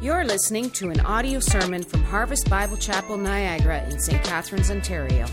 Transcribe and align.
You're 0.00 0.24
listening 0.24 0.70
to 0.70 0.90
an 0.90 1.00
audio 1.00 1.40
sermon 1.40 1.82
from 1.82 2.04
Harvest 2.04 2.48
Bible 2.48 2.76
Chapel 2.76 3.16
Niagara 3.16 3.84
in 3.90 3.98
St. 3.98 4.22
Catharines, 4.22 4.70
Ontario. 4.70 5.26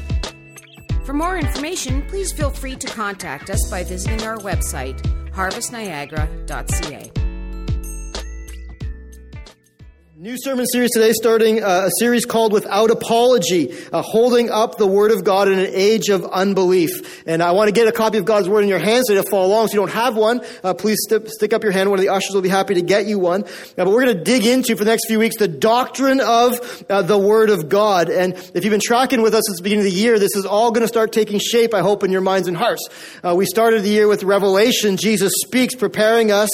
For 1.04 1.14
more 1.14 1.38
information, 1.38 2.02
please 2.08 2.34
feel 2.34 2.50
free 2.50 2.76
to 2.76 2.88
contact 2.88 3.52
us 3.52 3.70
by 3.70 3.84
visiting 3.84 4.26
our 4.26 4.38
website, 4.38 5.00
harvestniagara.ca. 5.34 7.25
New 10.26 10.38
sermon 10.40 10.66
series 10.66 10.90
today, 10.90 11.12
starting 11.14 11.64
uh, 11.64 11.84
a 11.86 11.90
series 12.00 12.26
called 12.26 12.52
Without 12.52 12.90
Apology, 12.90 13.72
uh, 13.94 14.02
holding 14.02 14.50
up 14.50 14.76
the 14.76 14.88
Word 14.88 15.12
of 15.12 15.24
God 15.24 15.48
in 15.48 15.60
an 15.60 15.70
age 15.70 16.10
of 16.10 16.26
unbelief. 16.26 17.24
And 17.28 17.44
I 17.44 17.52
want 17.52 17.68
to 17.68 17.72
get 17.72 17.88
a 17.88 17.92
copy 17.92 18.18
of 18.18 18.26
God's 18.26 18.50
Word 18.50 18.64
in 18.64 18.68
your 18.68 18.80
hands 18.80 19.04
so 19.06 19.14
you 19.14 19.22
follow 19.22 19.46
along. 19.46 19.68
So 19.68 19.74
you 19.74 19.82
don't 19.82 19.92
have 19.92 20.18
one, 20.18 20.42
uh, 20.64 20.74
please 20.74 20.98
st- 21.08 21.30
stick 21.30 21.54
up 21.54 21.62
your 21.62 21.72
hand. 21.72 21.92
One 21.92 22.00
of 22.00 22.04
the 22.04 22.10
ushers 22.10 22.34
will 22.34 22.42
be 22.42 22.50
happy 22.50 22.74
to 22.74 22.82
get 22.82 23.06
you 23.06 23.20
one. 23.20 23.44
Uh, 23.44 23.48
but 23.76 23.90
we're 23.90 24.04
going 24.04 24.18
to 24.18 24.24
dig 24.24 24.48
into 24.48 24.76
for 24.76 24.84
the 24.84 24.90
next 24.90 25.06
few 25.08 25.20
weeks 25.20 25.38
the 25.38 25.48
doctrine 25.48 26.20
of 26.20 26.84
uh, 26.90 27.04
the 27.04 27.20
Word 27.20 27.52
of 27.52 27.70
God. 27.70 28.10
And 28.10 28.34
if 28.56 28.64
you've 28.64 28.72
been 28.72 28.82
tracking 28.84 29.22
with 29.22 29.36
us 29.36 29.44
since 29.46 29.60
the 29.60 29.64
beginning 29.64 29.86
of 29.86 29.92
the 29.92 30.00
year, 30.00 30.18
this 30.18 30.36
is 30.36 30.48
all 30.48 30.72
going 30.72 30.82
to 30.82 30.88
start 30.88 31.12
taking 31.12 31.38
shape, 31.38 31.76
I 31.76 31.82
hope, 31.82 32.04
in 32.04 32.12
your 32.12 32.22
minds 32.22 32.48
and 32.48 32.58
hearts. 32.58 32.90
Uh, 33.24 33.36
we 33.36 33.46
started 33.46 33.84
the 33.84 33.90
year 33.90 34.08
with 34.08 34.24
Revelation. 34.24 34.98
Jesus 34.98 35.34
speaks, 35.46 35.76
preparing 35.76 36.32
us 36.32 36.50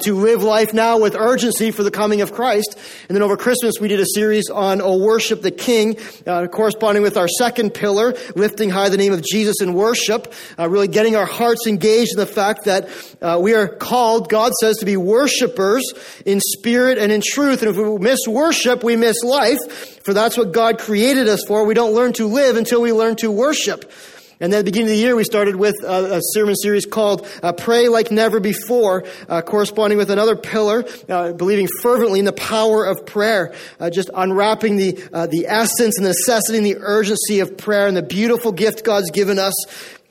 to 0.00 0.14
live 0.16 0.42
life 0.42 0.74
now 0.74 0.98
with 0.98 1.14
urgency 1.14 1.70
for 1.70 1.82
the 1.82 1.90
coming 1.90 2.20
of 2.20 2.34
Christ. 2.34 2.78
And 3.08 3.14
then 3.14 3.22
over 3.22 3.36
Christmas, 3.36 3.74
we 3.80 3.88
did 3.88 4.00
a 4.00 4.06
series 4.06 4.50
on 4.50 4.80
Oh 4.80 4.98
Worship 4.98 5.42
the 5.42 5.50
King, 5.50 5.96
uh, 6.26 6.48
corresponding 6.48 7.02
with 7.02 7.16
our 7.16 7.28
second 7.28 7.72
pillar, 7.72 8.14
lifting 8.34 8.70
high 8.70 8.88
the 8.88 8.96
name 8.96 9.12
of 9.12 9.22
Jesus 9.22 9.60
in 9.60 9.74
worship, 9.74 10.32
uh, 10.58 10.68
really 10.68 10.88
getting 10.88 11.14
our 11.14 11.26
hearts 11.26 11.66
engaged 11.66 12.12
in 12.12 12.18
the 12.18 12.26
fact 12.26 12.64
that 12.64 12.88
uh, 13.22 13.38
we 13.40 13.54
are 13.54 13.68
called, 13.68 14.28
God 14.28 14.52
says, 14.60 14.78
to 14.78 14.86
be 14.86 14.96
worshipers 14.96 15.84
in 16.24 16.40
spirit 16.40 16.98
and 16.98 17.12
in 17.12 17.22
truth. 17.24 17.62
And 17.62 17.70
if 17.70 17.76
we 17.76 17.98
miss 17.98 18.26
worship, 18.26 18.82
we 18.82 18.96
miss 18.96 19.22
life, 19.22 20.04
for 20.04 20.12
that's 20.12 20.36
what 20.36 20.52
God 20.52 20.78
created 20.78 21.28
us 21.28 21.44
for. 21.46 21.64
We 21.64 21.74
don't 21.74 21.94
learn 21.94 22.12
to 22.14 22.26
live 22.26 22.56
until 22.56 22.82
we 22.82 22.92
learn 22.92 23.16
to 23.16 23.30
worship. 23.30 23.90
And 24.38 24.52
then 24.52 24.58
at 24.60 24.64
the 24.66 24.70
beginning 24.70 24.88
of 24.88 24.96
the 24.96 25.02
year, 25.02 25.16
we 25.16 25.24
started 25.24 25.56
with 25.56 25.76
a, 25.82 26.16
a 26.16 26.20
sermon 26.20 26.54
series 26.56 26.84
called 26.84 27.26
uh, 27.42 27.52
Pray 27.52 27.88
Like 27.88 28.10
Never 28.10 28.38
Before, 28.38 29.04
uh, 29.28 29.40
corresponding 29.40 29.96
with 29.96 30.10
another 30.10 30.36
pillar, 30.36 30.84
uh, 31.08 31.32
believing 31.32 31.68
fervently 31.80 32.18
in 32.18 32.26
the 32.26 32.34
power 32.34 32.84
of 32.84 33.06
prayer, 33.06 33.54
uh, 33.80 33.88
just 33.88 34.10
unwrapping 34.12 34.76
the, 34.76 35.02
uh, 35.10 35.26
the 35.26 35.46
essence 35.46 35.96
and 35.96 36.04
the 36.04 36.10
necessity 36.10 36.58
and 36.58 36.66
the 36.66 36.76
urgency 36.80 37.40
of 37.40 37.56
prayer 37.56 37.86
and 37.86 37.96
the 37.96 38.02
beautiful 38.02 38.52
gift 38.52 38.84
God's 38.84 39.10
given 39.10 39.38
us 39.38 39.54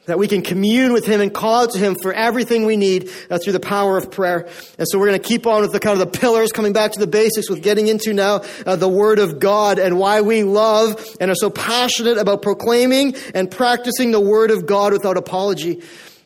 that 0.07 0.17
we 0.17 0.27
can 0.27 0.41
commune 0.41 0.93
with 0.93 1.05
Him 1.05 1.21
and 1.21 1.33
call 1.33 1.63
out 1.63 1.71
to 1.71 1.79
Him 1.79 1.95
for 2.01 2.13
everything 2.13 2.65
we 2.65 2.77
need 2.77 3.09
uh, 3.29 3.37
through 3.37 3.53
the 3.53 3.59
power 3.59 3.97
of 3.97 4.11
prayer. 4.11 4.47
And 4.77 4.87
so 4.87 4.99
we're 4.99 5.07
going 5.07 5.21
to 5.21 5.27
keep 5.27 5.47
on 5.47 5.61
with 5.61 5.71
the 5.71 5.79
kind 5.79 5.99
of 5.99 6.11
the 6.11 6.19
pillars, 6.19 6.51
coming 6.51 6.73
back 6.73 6.91
to 6.93 6.99
the 6.99 7.07
basics 7.07 7.49
with 7.49 7.63
getting 7.63 7.87
into 7.87 8.13
now 8.13 8.41
uh, 8.65 8.75
the 8.75 8.89
Word 8.89 9.19
of 9.19 9.39
God 9.39 9.79
and 9.79 9.97
why 9.97 10.21
we 10.21 10.43
love 10.43 11.03
and 11.19 11.31
are 11.31 11.35
so 11.35 11.49
passionate 11.49 12.17
about 12.17 12.41
proclaiming 12.41 13.15
and 13.33 13.49
practicing 13.49 14.11
the 14.11 14.19
Word 14.19 14.51
of 14.51 14.65
God 14.65 14.93
without 14.93 15.17
apology. 15.17 15.81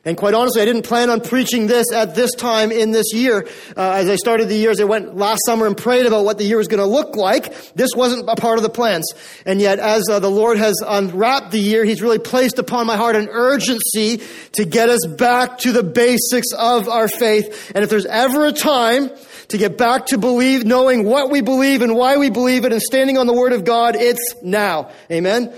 And 0.05 0.16
quite 0.16 0.33
honestly, 0.33 0.61
I 0.61 0.66
didn't 0.66 0.83
plan 0.83 1.09
on 1.09 1.19
preaching 1.19 1.67
this 1.67 1.92
at 1.94 2.16
this 2.16 2.33
time 2.33 2.72
in 2.72 2.92
this 2.92 3.14
year. 3.14 3.45
Uh, 3.75 3.92
as 3.92 4.08
I 4.08 4.16
started 4.16 4.47
the 4.47 4.56
year, 4.56 4.72
as 4.72 4.80
I 4.80 4.86
went 4.86 5.17
last 5.17 5.41
summer 5.45 5.67
and 5.67 5.75
prayed 5.75 6.06
about 6.06 6.23
what 6.23 6.38
the 6.38 6.45
year 6.45 6.58
was 6.58 6.69
going 6.69 6.80
to 6.80 6.86
look 6.86 7.17
like, 7.17 7.73
this 7.73 7.89
wasn't 7.94 8.30
a 8.30 8.38
part 8.38 8.58
of 8.58 8.64
the 8.64 8.69
plans. 8.69 9.11
And 9.45 9.59
yet, 9.59 9.78
as 9.78 10.08
uh, 10.09 10.19
the 10.19 10.31
Lord 10.31 10.58
has 10.58 10.75
unwrapped 10.88 11.52
the 11.52 11.59
year, 11.59 11.83
He's 11.83 12.02
really 12.02 12.17
placed 12.17 12.59
upon 12.59 12.88
my 12.88 12.95
heart 12.95 13.17
an 13.17 13.28
urgency 13.30 14.22
to 14.53 14.64
get 14.64 14.88
us 14.88 15.06
back 15.06 15.58
to 15.59 15.73
the 15.73 15.83
basics 15.83 16.53
of 16.58 16.88
our 16.88 17.09
faith. 17.09 17.73
And 17.75 17.84
if 17.84 17.89
there's 17.89 18.06
ever 18.06 18.45
a 18.45 18.53
time 18.53 19.11
to 19.50 19.58
get 19.58 19.78
back 19.78 20.06
to 20.08 20.17
believe, 20.17 20.66
knowing 20.66 21.03
what 21.03 21.30
we 21.30 21.41
believe 21.41 21.81
and 21.81 21.94
why 21.94 22.16
we 22.16 22.30
believe 22.30 22.63
it 22.63 22.72
and 22.72 22.81
standing 22.81 23.17
on 23.17 23.28
the 23.28 23.34
Word 23.34 23.52
of 23.52 23.66
God, 23.66 23.97
it's 23.97 24.34
now. 24.41 24.91
Amen? 25.11 25.53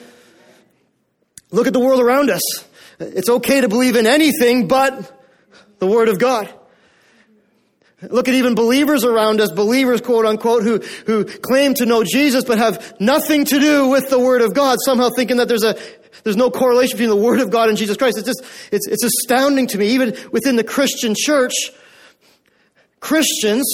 Look 1.51 1.67
at 1.67 1.73
the 1.73 1.79
world 1.79 2.01
around 2.01 2.31
us. 2.31 2.41
It's 3.01 3.29
okay 3.29 3.61
to 3.61 3.69
believe 3.69 3.95
in 3.95 4.07
anything 4.07 4.67
but 4.67 5.19
the 5.79 5.87
Word 5.87 6.09
of 6.09 6.19
God. 6.19 6.53
Look 8.09 8.27
at 8.27 8.33
even 8.33 8.55
believers 8.55 9.03
around 9.03 9.41
us, 9.41 9.51
believers, 9.51 10.01
quote 10.01 10.25
unquote, 10.25 10.63
who, 10.63 10.79
who 11.05 11.25
claim 11.25 11.75
to 11.75 11.85
know 11.85 12.03
Jesus 12.03 12.43
but 12.43 12.57
have 12.57 12.99
nothing 12.99 13.45
to 13.45 13.59
do 13.59 13.89
with 13.89 14.09
the 14.09 14.19
Word 14.19 14.41
of 14.41 14.55
God, 14.55 14.79
somehow 14.83 15.09
thinking 15.15 15.37
that 15.37 15.47
there's 15.47 15.63
a, 15.63 15.77
there's 16.23 16.37
no 16.37 16.49
correlation 16.49 16.97
between 16.97 17.15
the 17.15 17.23
Word 17.23 17.39
of 17.39 17.51
God 17.51 17.69
and 17.69 17.77
Jesus 17.77 17.97
Christ. 17.97 18.17
It's 18.17 18.27
just, 18.27 18.43
it's, 18.71 18.87
it's 18.87 19.03
astounding 19.03 19.67
to 19.67 19.77
me. 19.77 19.89
Even 19.89 20.17
within 20.31 20.55
the 20.55 20.63
Christian 20.63 21.13
church, 21.15 21.53
Christians 22.99 23.65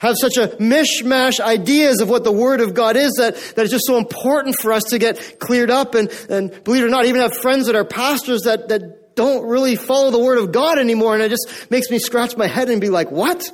have 0.00 0.16
such 0.20 0.36
a 0.36 0.48
mishmash 0.56 1.40
ideas 1.40 2.00
of 2.00 2.08
what 2.08 2.24
the 2.24 2.32
Word 2.32 2.60
of 2.60 2.74
God 2.74 2.96
is 2.96 3.12
that, 3.18 3.36
that 3.56 3.62
it's 3.62 3.70
just 3.70 3.86
so 3.86 3.96
important 3.96 4.56
for 4.60 4.72
us 4.72 4.84
to 4.84 4.98
get 4.98 5.38
cleared 5.38 5.70
up 5.70 5.94
and, 5.94 6.10
and 6.28 6.64
believe 6.64 6.82
it 6.82 6.86
or 6.86 6.90
not, 6.90 7.06
even 7.06 7.20
have 7.20 7.36
friends 7.36 7.66
that 7.66 7.76
are 7.76 7.84
pastors 7.84 8.42
that, 8.42 8.68
that 8.68 9.14
don't 9.14 9.46
really 9.46 9.76
follow 9.76 10.10
the 10.10 10.18
Word 10.18 10.38
of 10.38 10.52
God 10.52 10.78
anymore. 10.78 11.14
And 11.14 11.22
it 11.22 11.30
just 11.30 11.70
makes 11.70 11.90
me 11.90 11.98
scratch 11.98 12.36
my 12.36 12.46
head 12.46 12.68
and 12.68 12.80
be 12.80 12.90
like, 12.90 13.10
what? 13.10 13.50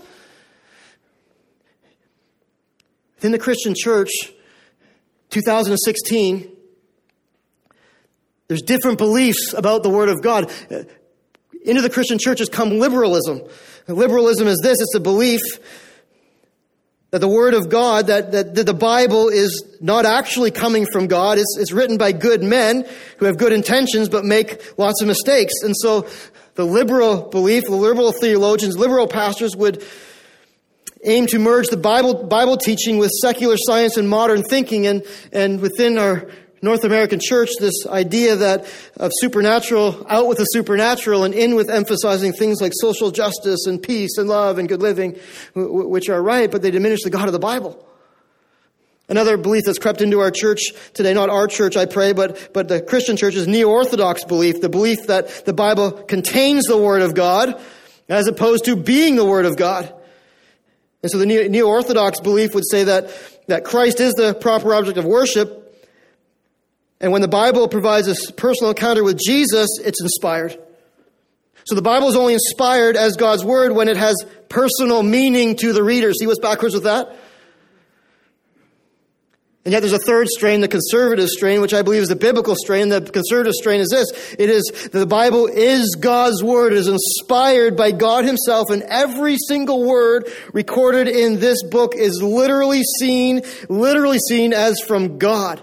Within 3.16 3.32
the 3.32 3.38
Christian 3.38 3.74
church, 3.76 4.10
2016, 5.28 6.56
there's 8.48 8.62
different 8.62 8.98
beliefs 8.98 9.52
about 9.52 9.82
the 9.82 9.90
Word 9.90 10.08
of 10.08 10.22
God. 10.22 10.50
Into 11.62 11.82
the 11.82 11.90
Christian 11.90 12.18
church 12.18 12.38
has 12.38 12.48
come 12.48 12.78
liberalism. 12.78 13.42
Liberalism 13.86 14.48
is 14.48 14.58
this, 14.62 14.80
it's 14.80 14.94
a 14.94 15.00
belief 15.00 15.40
that 17.10 17.18
the 17.18 17.28
Word 17.28 17.54
of 17.54 17.68
God, 17.68 18.06
that, 18.06 18.32
that, 18.32 18.54
that, 18.54 18.66
the 18.66 18.74
Bible 18.74 19.28
is 19.28 19.64
not 19.80 20.06
actually 20.06 20.50
coming 20.50 20.86
from 20.92 21.08
God. 21.08 21.38
It's, 21.38 21.56
it's 21.58 21.72
written 21.72 21.98
by 21.98 22.12
good 22.12 22.42
men 22.42 22.86
who 23.18 23.26
have 23.26 23.36
good 23.36 23.52
intentions 23.52 24.08
but 24.08 24.24
make 24.24 24.78
lots 24.78 25.02
of 25.02 25.08
mistakes. 25.08 25.54
And 25.62 25.74
so 25.76 26.08
the 26.54 26.64
liberal 26.64 27.22
belief, 27.22 27.64
the 27.64 27.72
liberal 27.72 28.12
theologians, 28.12 28.78
liberal 28.78 29.08
pastors 29.08 29.56
would 29.56 29.84
aim 31.04 31.26
to 31.26 31.38
merge 31.38 31.68
the 31.68 31.76
Bible, 31.76 32.26
Bible 32.26 32.56
teaching 32.56 32.98
with 32.98 33.10
secular 33.22 33.56
science 33.56 33.96
and 33.96 34.08
modern 34.08 34.42
thinking. 34.42 34.86
And, 34.86 35.04
and 35.32 35.60
within 35.60 35.98
our 35.98 36.28
North 36.62 36.84
American 36.84 37.20
church, 37.22 37.50
this 37.58 37.86
idea 37.86 38.36
that 38.36 38.66
of 38.98 39.10
supernatural, 39.14 40.06
out 40.08 40.28
with 40.28 40.38
the 40.38 40.44
supernatural 40.44 41.24
and 41.24 41.32
in 41.32 41.54
with 41.54 41.70
emphasizing 41.70 42.32
things 42.32 42.60
like 42.60 42.72
social 42.74 43.10
justice 43.10 43.66
and 43.66 43.82
peace 43.82 44.18
and 44.18 44.28
love 44.28 44.58
and 44.58 44.68
good 44.68 44.82
living, 44.82 45.18
which 45.54 46.10
are 46.10 46.22
right, 46.22 46.50
but 46.50 46.60
they 46.60 46.70
diminish 46.70 47.02
the 47.02 47.10
God 47.10 47.26
of 47.26 47.32
the 47.32 47.38
Bible. 47.38 47.86
Another 49.08 49.36
belief 49.36 49.64
that's 49.64 49.78
crept 49.78 50.02
into 50.02 50.20
our 50.20 50.30
church 50.30 50.60
today, 50.94 51.14
not 51.14 51.30
our 51.30 51.48
church, 51.48 51.76
I 51.76 51.86
pray, 51.86 52.12
but, 52.12 52.52
but 52.52 52.68
the 52.68 52.80
Christian 52.80 53.16
church 53.16 53.34
is 53.34 53.48
neo-Orthodox 53.48 54.24
belief, 54.24 54.60
the 54.60 54.68
belief 54.68 55.06
that 55.08 55.46
the 55.46 55.52
Bible 55.52 55.90
contains 55.90 56.66
the 56.66 56.78
Word 56.78 57.02
of 57.02 57.14
God 57.14 57.60
as 58.08 58.28
opposed 58.28 58.66
to 58.66 58.76
being 58.76 59.16
the 59.16 59.24
Word 59.24 59.46
of 59.46 59.56
God. 59.56 59.92
And 61.02 61.10
so 61.10 61.18
the 61.18 61.26
neo-Orthodox 61.26 62.20
belief 62.20 62.54
would 62.54 62.68
say 62.70 62.84
that, 62.84 63.10
that 63.48 63.64
Christ 63.64 63.98
is 63.98 64.12
the 64.12 64.34
proper 64.34 64.74
object 64.74 64.98
of 64.98 65.06
worship, 65.06 65.56
and 67.00 67.12
when 67.12 67.22
the 67.22 67.28
Bible 67.28 67.66
provides 67.68 68.08
a 68.08 68.32
personal 68.32 68.70
encounter 68.70 69.02
with 69.02 69.18
Jesus, 69.18 69.68
it's 69.82 70.02
inspired. 70.02 70.58
So 71.64 71.74
the 71.74 71.82
Bible 71.82 72.08
is 72.08 72.16
only 72.16 72.34
inspired 72.34 72.96
as 72.96 73.16
God's 73.16 73.44
Word 73.44 73.72
when 73.72 73.88
it 73.88 73.96
has 73.96 74.16
personal 74.48 75.02
meaning 75.02 75.56
to 75.56 75.72
the 75.72 75.82
reader. 75.82 76.12
See 76.12 76.26
what's 76.26 76.40
backwards 76.40 76.74
with 76.74 76.84
that? 76.84 77.16
And 79.64 79.72
yet 79.72 79.80
there's 79.80 79.92
a 79.92 79.98
third 79.98 80.28
strain, 80.28 80.62
the 80.62 80.68
conservative 80.68 81.28
strain, 81.28 81.60
which 81.60 81.74
I 81.74 81.82
believe 81.82 82.02
is 82.02 82.08
the 82.08 82.16
biblical 82.16 82.56
strain. 82.56 82.88
The 82.88 83.02
conservative 83.02 83.52
strain 83.52 83.80
is 83.80 83.90
this. 83.90 84.34
It 84.38 84.48
is 84.48 84.64
that 84.64 84.92
the 84.92 85.06
Bible 85.06 85.46
is 85.46 85.96
God's 86.00 86.42
Word. 86.42 86.72
It 86.72 86.78
is 86.78 86.88
inspired 86.88 87.76
by 87.76 87.92
God 87.92 88.24
Himself, 88.24 88.70
and 88.70 88.82
every 88.82 89.36
single 89.48 89.86
word 89.86 90.30
recorded 90.54 91.08
in 91.08 91.40
this 91.40 91.62
book 91.62 91.94
is 91.94 92.22
literally 92.22 92.82
seen, 92.98 93.42
literally 93.68 94.18
seen 94.18 94.54
as 94.54 94.80
from 94.80 95.18
God. 95.18 95.62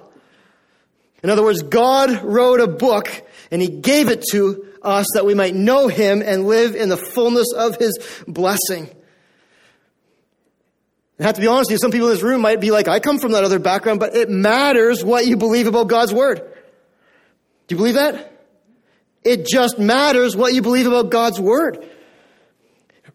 In 1.23 1.29
other 1.29 1.43
words, 1.43 1.63
God 1.63 2.23
wrote 2.23 2.59
a 2.59 2.67
book 2.67 3.09
and 3.51 3.61
he 3.61 3.67
gave 3.67 4.09
it 4.09 4.23
to 4.31 4.67
us 4.81 5.07
that 5.13 5.25
we 5.25 5.33
might 5.33 5.55
know 5.55 5.87
him 5.87 6.21
and 6.21 6.45
live 6.45 6.75
in 6.75 6.89
the 6.89 6.97
fullness 6.97 7.53
of 7.53 7.77
his 7.77 7.97
blessing. 8.27 8.89
I 11.19 11.23
have 11.23 11.35
to 11.35 11.41
be 11.41 11.47
honest 11.47 11.71
with 11.71 11.77
you, 11.77 11.77
some 11.79 11.91
people 11.91 12.07
in 12.07 12.13
this 12.13 12.23
room 12.23 12.41
might 12.41 12.61
be 12.61 12.69
like, 12.69 12.87
I 12.87 12.99
come 12.99 13.17
from 13.17 13.31
that 13.31 13.43
other 13.43 13.57
background, 13.57 13.99
but 13.99 14.15
it 14.15 14.29
matters 14.29 15.03
what 15.03 15.25
you 15.25 15.35
believe 15.35 15.65
about 15.65 15.87
God's 15.87 16.13
word. 16.13 16.37
Do 17.67 17.75
you 17.75 17.77
believe 17.77 17.95
that? 17.95 18.33
It 19.23 19.47
just 19.47 19.79
matters 19.79 20.35
what 20.35 20.53
you 20.53 20.61
believe 20.61 20.85
about 20.85 21.09
God's 21.09 21.39
word. 21.39 21.89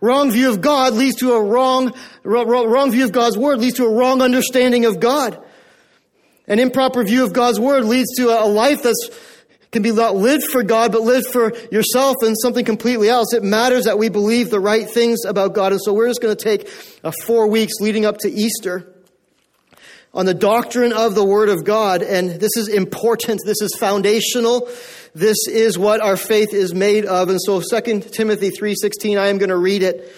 Wrong 0.01 0.33
view 0.33 0.51
of 0.51 0.61
God 0.61 0.95
leads 0.95 1.17
to 1.17 1.33
a 1.33 1.43
wrong, 1.43 1.95
wrong, 2.25 2.49
wrong 2.49 2.91
view 2.91 3.05
of 3.05 3.13
God's 3.13 3.39
word 3.39 3.61
leads 3.61 3.77
to 3.77 3.85
a 3.85 3.91
wrong 3.91 4.21
understanding 4.21 4.85
of 4.85 4.99
God. 4.99 5.43
An 6.53 6.59
improper 6.59 7.03
view 7.03 7.25
of 7.25 7.33
God's 7.33 7.59
word 7.59 7.87
leads 7.87 8.15
to 8.17 8.29
a 8.29 8.45
life 8.45 8.83
that's 8.83 9.09
can 9.71 9.83
be 9.83 9.91
lived 9.91 10.45
for 10.53 10.63
God, 10.63 10.93
but 10.93 11.01
lived 11.01 11.29
for 11.29 11.55
yourself 11.73 12.17
and 12.21 12.37
something 12.39 12.67
completely 12.67 13.09
else. 13.09 13.33
It 13.33 13.43
matters 13.43 13.87
that 13.87 13.97
we 13.97 14.11
believe 14.11 14.51
the 14.51 14.61
right 14.61 14.87
things 14.87 15.25
about 15.25 15.55
God. 15.55 15.73
And 15.73 15.81
so 15.83 15.95
we're 15.95 16.09
just 16.09 16.21
going 16.21 16.37
to 16.37 16.45
take 16.45 16.71
uh, 17.03 17.11
four 17.25 17.47
weeks 17.47 17.81
leading 17.81 18.05
up 18.05 18.19
to 18.19 18.31
Easter 18.31 18.87
on 20.13 20.27
the 20.27 20.35
doctrine 20.35 20.93
of 20.93 21.15
the 21.15 21.25
Word 21.25 21.49
of 21.49 21.65
God. 21.65 22.03
And 22.03 22.33
this 22.33 22.55
is 22.59 22.69
important. 22.69 23.41
This 23.47 23.63
is 23.63 23.75
foundational. 23.81 24.69
This 25.15 25.39
is 25.49 25.79
what 25.79 26.03
our 26.03 26.19
faith 26.19 26.53
is 26.53 26.75
made 26.75 27.07
of. 27.07 27.31
And 27.31 27.41
so 27.41 27.63
2 27.63 28.01
Timothy 28.01 28.51
3.16, 28.51 29.19
I 29.19 29.29
am 29.29 29.39
going 29.39 29.49
to 29.49 29.57
read 29.57 29.83
it. 29.83 30.15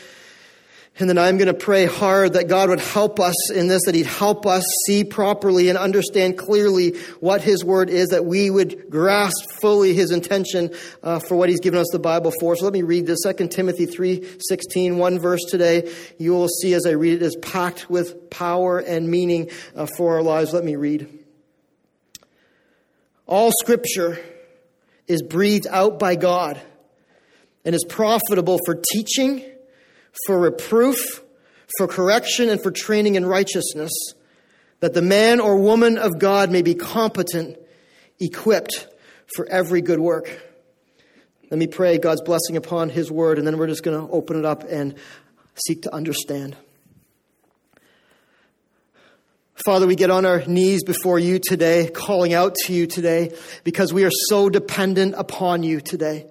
And 0.97 1.09
then 1.09 1.19
I'm 1.19 1.39
going 1.39 1.49
to 1.49 1.55
pray 1.55 1.87
hard 1.87 2.35
that 2.35 2.47
God 2.47 2.69
would 2.69 2.79
help 2.79 3.19
us 3.19 3.51
in 3.51 3.67
this, 3.67 3.83
that 3.87 3.97
He'd 3.97 4.07
help 4.07 4.47
us 4.47 4.63
see 4.87 5.03
properly 5.03 5.69
and 5.69 5.77
understand 5.77 6.39
clearly 6.39 6.91
what 7.19 7.43
His 7.43 7.65
Word 7.65 7.91
is, 7.91 8.11
that 8.11 8.25
we 8.25 8.49
would 8.49 8.91
grasp 8.91 9.51
fully 9.61 9.93
His 9.93 10.13
intention 10.13 10.71
uh, 11.03 11.19
for 11.19 11.37
what 11.37 11.49
He's 11.49 11.59
given 11.59 11.81
us 11.81 11.89
the 11.91 11.99
Bible 11.99 12.33
for. 12.39 12.55
So 12.55 12.63
let 12.65 12.73
me 12.73 12.83
read 12.83 13.07
this, 13.07 13.19
2 13.25 13.49
Timothy 13.49 13.87
3, 13.87 14.39
16, 14.39 14.97
one 14.97 15.19
verse 15.19 15.41
today. 15.51 15.93
You 16.19 16.31
will 16.31 16.49
see 16.49 16.75
as 16.75 16.87
I 16.87 16.91
read 16.91 17.15
it 17.15 17.23
is 17.23 17.37
packed 17.43 17.91
with 17.91 18.31
power 18.31 18.79
and 18.79 19.09
meaning 19.09 19.51
uh, 19.75 19.89
for 19.97 20.15
our 20.15 20.23
lives. 20.23 20.53
Let 20.53 20.63
me 20.63 20.77
read. 20.77 21.09
All 23.27 23.51
Scripture 23.51 24.21
is 25.09 25.23
breathed 25.23 25.67
out 25.69 25.99
by 25.99 26.15
God 26.15 26.61
and 27.65 27.75
is 27.75 27.85
profitable 27.85 28.61
for 28.65 28.81
teaching 28.93 29.45
for 30.27 30.39
reproof, 30.39 31.23
for 31.79 31.87
correction, 31.89 32.49
and 32.49 32.63
for 32.63 32.71
training 32.71 33.15
in 33.17 33.27
righteousness, 33.27 33.93
that 34.81 34.95
the 34.95 35.03
man 35.03 35.41
or 35.41 35.57
woman 35.57 35.99
of 35.99 36.19
God 36.19 36.51
may 36.51 36.63
be 36.63 36.75
competent, 36.75 37.59
equipped 38.21 38.87
for 39.35 39.47
every 39.47 39.81
good 39.81 39.99
work. 39.99 40.41
Let 41.51 41.59
me 41.59 41.67
pray 41.67 41.99
God's 41.99 42.23
blessing 42.23 42.57
upon 42.57 42.91
His 42.91 43.11
word, 43.11 43.39
and 43.39 43.47
then 43.47 43.59
we're 43.59 43.67
just 43.67 43.83
going 43.83 44.07
to 44.07 44.13
open 44.13 44.39
it 44.39 44.45
up 44.45 44.65
and 44.65 44.95
seek 45.67 45.83
to 45.83 45.95
understand. 45.95 46.57
Father, 49.65 49.87
we 49.87 49.95
get 49.95 50.11
on 50.11 50.27
our 50.27 50.45
knees 50.47 50.85
before 50.85 51.19
you 51.19 51.39
today, 51.39 51.89
calling 51.89 52.35
out 52.35 52.55
to 52.67 52.73
you 52.73 52.87
today, 52.87 53.33
because 53.63 53.93
we 53.93 54.05
are 54.05 54.11
so 54.29 54.51
dependent 54.51 55.15
upon 55.17 55.63
you 55.63 55.81
today. 55.81 56.27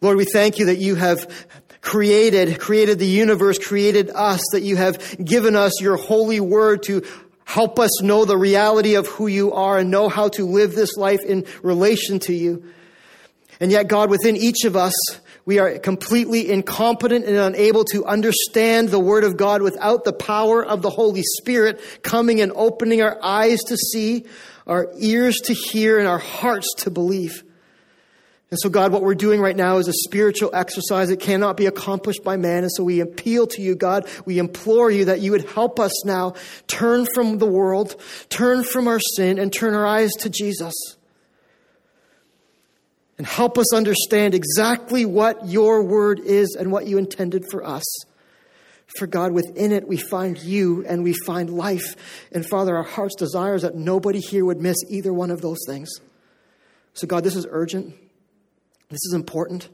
Lord, 0.00 0.16
we 0.16 0.26
thank 0.26 0.58
you 0.58 0.66
that 0.66 0.76
you 0.76 0.94
have 0.94 1.28
created, 1.80 2.58
created 2.58 2.98
the 2.98 3.06
universe, 3.06 3.58
created 3.58 4.10
us, 4.10 4.42
that 4.52 4.62
you 4.62 4.76
have 4.76 5.24
given 5.24 5.56
us 5.56 5.80
your 5.80 5.96
holy 5.96 6.40
word 6.40 6.82
to 6.84 7.02
help 7.44 7.78
us 7.78 8.02
know 8.02 8.24
the 8.24 8.36
reality 8.36 8.94
of 8.94 9.06
who 9.06 9.28
you 9.28 9.52
are 9.52 9.78
and 9.78 9.90
know 9.90 10.08
how 10.08 10.28
to 10.28 10.44
live 10.44 10.74
this 10.74 10.96
life 10.96 11.22
in 11.22 11.46
relation 11.62 12.18
to 12.18 12.32
you. 12.32 12.64
And 13.60 13.70
yet, 13.70 13.88
God, 13.88 14.10
within 14.10 14.36
each 14.36 14.64
of 14.64 14.76
us, 14.76 14.94
we 15.46 15.60
are 15.60 15.78
completely 15.78 16.50
incompetent 16.50 17.24
and 17.24 17.36
unable 17.36 17.84
to 17.86 18.04
understand 18.04 18.88
the 18.88 18.98
Word 18.98 19.24
of 19.24 19.36
God 19.36 19.62
without 19.62 20.04
the 20.04 20.12
power 20.12 20.64
of 20.64 20.82
the 20.82 20.90
Holy 20.90 21.22
Spirit 21.22 21.80
coming 22.02 22.40
and 22.40 22.52
opening 22.54 23.00
our 23.00 23.18
eyes 23.22 23.60
to 23.68 23.76
see, 23.76 24.26
our 24.66 24.92
ears 24.98 25.36
to 25.44 25.54
hear, 25.54 25.98
and 25.98 26.08
our 26.08 26.18
hearts 26.18 26.66
to 26.78 26.90
believe. 26.90 27.44
And 28.50 28.60
so, 28.60 28.68
God, 28.68 28.92
what 28.92 29.02
we're 29.02 29.16
doing 29.16 29.40
right 29.40 29.56
now 29.56 29.78
is 29.78 29.88
a 29.88 29.92
spiritual 29.92 30.50
exercise 30.54 31.08
that 31.08 31.18
cannot 31.18 31.56
be 31.56 31.66
accomplished 31.66 32.22
by 32.22 32.36
man. 32.36 32.62
And 32.62 32.70
so 32.72 32.84
we 32.84 33.00
appeal 33.00 33.48
to 33.48 33.62
you, 33.62 33.74
God. 33.74 34.08
We 34.24 34.38
implore 34.38 34.88
you 34.88 35.06
that 35.06 35.20
you 35.20 35.32
would 35.32 35.50
help 35.50 35.80
us 35.80 36.04
now 36.04 36.34
turn 36.68 37.06
from 37.12 37.38
the 37.38 37.46
world, 37.46 38.00
turn 38.28 38.62
from 38.62 38.86
our 38.86 39.00
sin, 39.00 39.40
and 39.40 39.52
turn 39.52 39.74
our 39.74 39.84
eyes 39.84 40.12
to 40.20 40.30
Jesus. 40.30 40.74
And 43.18 43.26
help 43.26 43.58
us 43.58 43.74
understand 43.74 44.34
exactly 44.34 45.04
what 45.04 45.48
your 45.48 45.82
word 45.82 46.20
is 46.20 46.56
and 46.58 46.70
what 46.70 46.86
you 46.86 46.98
intended 46.98 47.46
for 47.50 47.66
us. 47.66 47.84
For 48.96 49.08
God, 49.08 49.32
within 49.32 49.72
it 49.72 49.88
we 49.88 49.96
find 49.96 50.38
you 50.38 50.84
and 50.86 51.02
we 51.02 51.14
find 51.24 51.50
life. 51.50 51.96
And 52.30 52.46
Father, 52.46 52.76
our 52.76 52.84
heart's 52.84 53.16
desire 53.16 53.56
is 53.56 53.62
that 53.62 53.74
nobody 53.74 54.20
here 54.20 54.44
would 54.44 54.60
miss 54.60 54.76
either 54.88 55.12
one 55.12 55.32
of 55.32 55.40
those 55.40 55.58
things. 55.66 55.90
So, 56.92 57.06
God, 57.08 57.24
this 57.24 57.34
is 57.34 57.46
urgent. 57.50 57.94
This 58.88 59.00
is 59.06 59.14
important. 59.14 59.68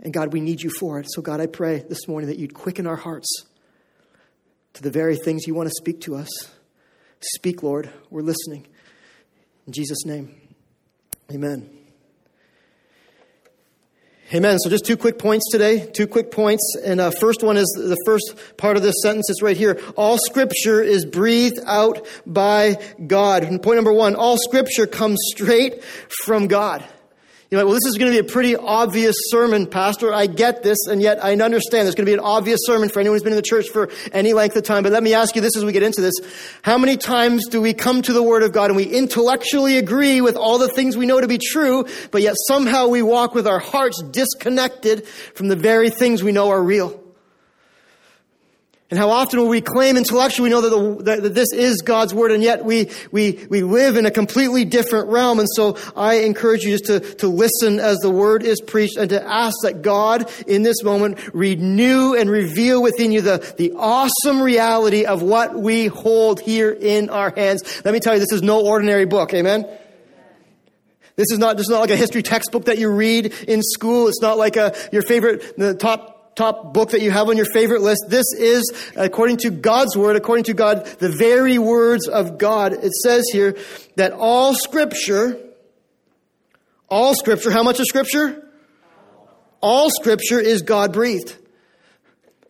And 0.00 0.12
God, 0.12 0.32
we 0.32 0.40
need 0.40 0.62
you 0.62 0.70
for 0.78 1.00
it. 1.00 1.06
So, 1.10 1.22
God, 1.22 1.40
I 1.40 1.46
pray 1.46 1.84
this 1.88 2.06
morning 2.08 2.28
that 2.28 2.38
you'd 2.38 2.54
quicken 2.54 2.86
our 2.86 2.96
hearts 2.96 3.44
to 4.74 4.82
the 4.82 4.90
very 4.90 5.16
things 5.16 5.46
you 5.46 5.54
want 5.54 5.68
to 5.68 5.74
speak 5.78 6.00
to 6.02 6.16
us. 6.16 6.28
Speak, 7.20 7.62
Lord. 7.62 7.90
We're 8.10 8.22
listening. 8.22 8.66
In 9.66 9.72
Jesus' 9.72 10.04
name, 10.04 10.34
amen. 11.32 11.70
Amen. 14.32 14.58
So, 14.58 14.68
just 14.68 14.84
two 14.84 14.96
quick 14.96 15.18
points 15.18 15.50
today. 15.50 15.86
Two 15.86 16.06
quick 16.06 16.30
points. 16.30 16.76
And 16.84 17.00
uh, 17.00 17.12
first 17.20 17.42
one 17.42 17.56
is 17.56 17.66
the 17.76 17.96
first 18.04 18.34
part 18.56 18.76
of 18.76 18.82
this 18.82 18.96
sentence. 19.02 19.30
It's 19.30 19.42
right 19.42 19.56
here. 19.56 19.80
All 19.96 20.18
scripture 20.18 20.82
is 20.82 21.04
breathed 21.04 21.60
out 21.64 22.06
by 22.26 22.82
God. 23.06 23.44
And 23.44 23.62
point 23.62 23.76
number 23.76 23.92
one 23.92 24.16
all 24.16 24.36
scripture 24.38 24.86
comes 24.86 25.18
straight 25.28 25.84
from 25.84 26.46
God. 26.46 26.84
You're 27.50 27.60
like, 27.60 27.66
well, 27.66 27.74
this 27.74 27.86
is 27.86 27.98
going 27.98 28.10
to 28.10 28.22
be 28.22 28.26
a 28.26 28.32
pretty 28.32 28.56
obvious 28.56 29.14
sermon, 29.28 29.66
Pastor. 29.66 30.12
I 30.12 30.26
get 30.26 30.62
this, 30.62 30.86
and 30.88 31.02
yet 31.02 31.22
I 31.22 31.32
understand 31.32 31.86
there's 31.86 31.94
going 31.94 32.06
to 32.06 32.10
be 32.10 32.14
an 32.14 32.20
obvious 32.20 32.60
sermon 32.64 32.88
for 32.88 33.00
anyone 33.00 33.16
who's 33.16 33.22
been 33.22 33.34
in 33.34 33.36
the 33.36 33.42
church 33.42 33.68
for 33.68 33.90
any 34.12 34.32
length 34.32 34.56
of 34.56 34.62
time. 34.62 34.82
But 34.82 34.92
let 34.92 35.02
me 35.02 35.12
ask 35.12 35.36
you 35.36 35.42
this 35.42 35.56
as 35.56 35.64
we 35.64 35.72
get 35.72 35.82
into 35.82 36.00
this. 36.00 36.14
How 36.62 36.78
many 36.78 36.96
times 36.96 37.46
do 37.48 37.60
we 37.60 37.74
come 37.74 38.00
to 38.02 38.14
the 38.14 38.22
Word 38.22 38.42
of 38.42 38.52
God 38.52 38.70
and 38.70 38.76
we 38.76 38.84
intellectually 38.84 39.76
agree 39.76 40.22
with 40.22 40.36
all 40.36 40.58
the 40.58 40.68
things 40.68 40.96
we 40.96 41.04
know 41.04 41.20
to 41.20 41.28
be 41.28 41.38
true, 41.38 41.86
but 42.10 42.22
yet 42.22 42.34
somehow 42.48 42.88
we 42.88 43.02
walk 43.02 43.34
with 43.34 43.46
our 43.46 43.58
hearts 43.58 44.02
disconnected 44.02 45.06
from 45.06 45.48
the 45.48 45.56
very 45.56 45.90
things 45.90 46.22
we 46.22 46.32
know 46.32 46.48
are 46.48 46.62
real? 46.62 47.03
And 48.94 48.98
how 49.00 49.10
often 49.10 49.40
will 49.40 49.48
we 49.48 49.60
claim 49.60 49.96
intellectually 49.96 50.48
we 50.48 50.54
know 50.54 50.60
that, 50.60 50.68
the, 50.68 51.02
that, 51.02 51.22
that, 51.24 51.34
this 51.34 51.52
is 51.52 51.82
God's 51.82 52.14
word, 52.14 52.30
and 52.30 52.44
yet 52.44 52.64
we, 52.64 52.92
we, 53.10 53.44
we 53.50 53.64
live 53.64 53.96
in 53.96 54.06
a 54.06 54.10
completely 54.12 54.64
different 54.64 55.08
realm. 55.08 55.40
And 55.40 55.48
so 55.56 55.76
I 55.96 56.18
encourage 56.18 56.62
you 56.62 56.78
just 56.78 56.84
to, 56.84 57.00
to 57.16 57.26
listen 57.26 57.80
as 57.80 57.98
the 57.98 58.10
word 58.10 58.44
is 58.44 58.60
preached 58.60 58.96
and 58.96 59.10
to 59.10 59.20
ask 59.20 59.56
that 59.64 59.82
God 59.82 60.30
in 60.46 60.62
this 60.62 60.84
moment 60.84 61.18
renew 61.34 62.14
and 62.14 62.30
reveal 62.30 62.84
within 62.84 63.10
you 63.10 63.20
the, 63.20 63.54
the 63.58 63.72
awesome 63.72 64.40
reality 64.40 65.06
of 65.06 65.22
what 65.22 65.56
we 65.56 65.88
hold 65.88 66.38
here 66.38 66.70
in 66.70 67.10
our 67.10 67.32
hands. 67.34 67.84
Let 67.84 67.94
me 67.94 67.98
tell 67.98 68.14
you, 68.14 68.20
this 68.20 68.30
is 68.30 68.42
no 68.42 68.64
ordinary 68.64 69.06
book. 69.06 69.34
Amen? 69.34 69.66
This 71.16 71.32
is 71.32 71.40
not, 71.40 71.58
is 71.58 71.68
not 71.68 71.80
like 71.80 71.90
a 71.90 71.96
history 71.96 72.22
textbook 72.22 72.66
that 72.66 72.78
you 72.78 72.92
read 72.92 73.34
in 73.48 73.60
school. 73.60 74.06
It's 74.06 74.22
not 74.22 74.38
like 74.38 74.54
a, 74.54 74.72
your 74.92 75.02
favorite, 75.02 75.56
the 75.58 75.74
top 75.74 76.13
top 76.34 76.74
book 76.74 76.90
that 76.90 77.00
you 77.00 77.10
have 77.10 77.28
on 77.28 77.36
your 77.36 77.46
favorite 77.46 77.80
list. 77.82 78.06
This 78.08 78.26
is, 78.36 78.72
according 78.96 79.38
to 79.38 79.50
God's 79.50 79.96
word, 79.96 80.16
according 80.16 80.44
to 80.44 80.54
God, 80.54 80.86
the 80.98 81.08
very 81.08 81.58
words 81.58 82.08
of 82.08 82.38
God. 82.38 82.72
It 82.72 82.92
says 82.92 83.24
here 83.32 83.56
that 83.96 84.12
all 84.12 84.54
scripture, 84.54 85.38
all 86.88 87.14
scripture, 87.14 87.50
how 87.50 87.62
much 87.62 87.80
of 87.80 87.86
scripture? 87.86 88.48
All 89.60 89.90
scripture 89.90 90.40
is 90.40 90.62
God 90.62 90.92
breathed. 90.92 91.36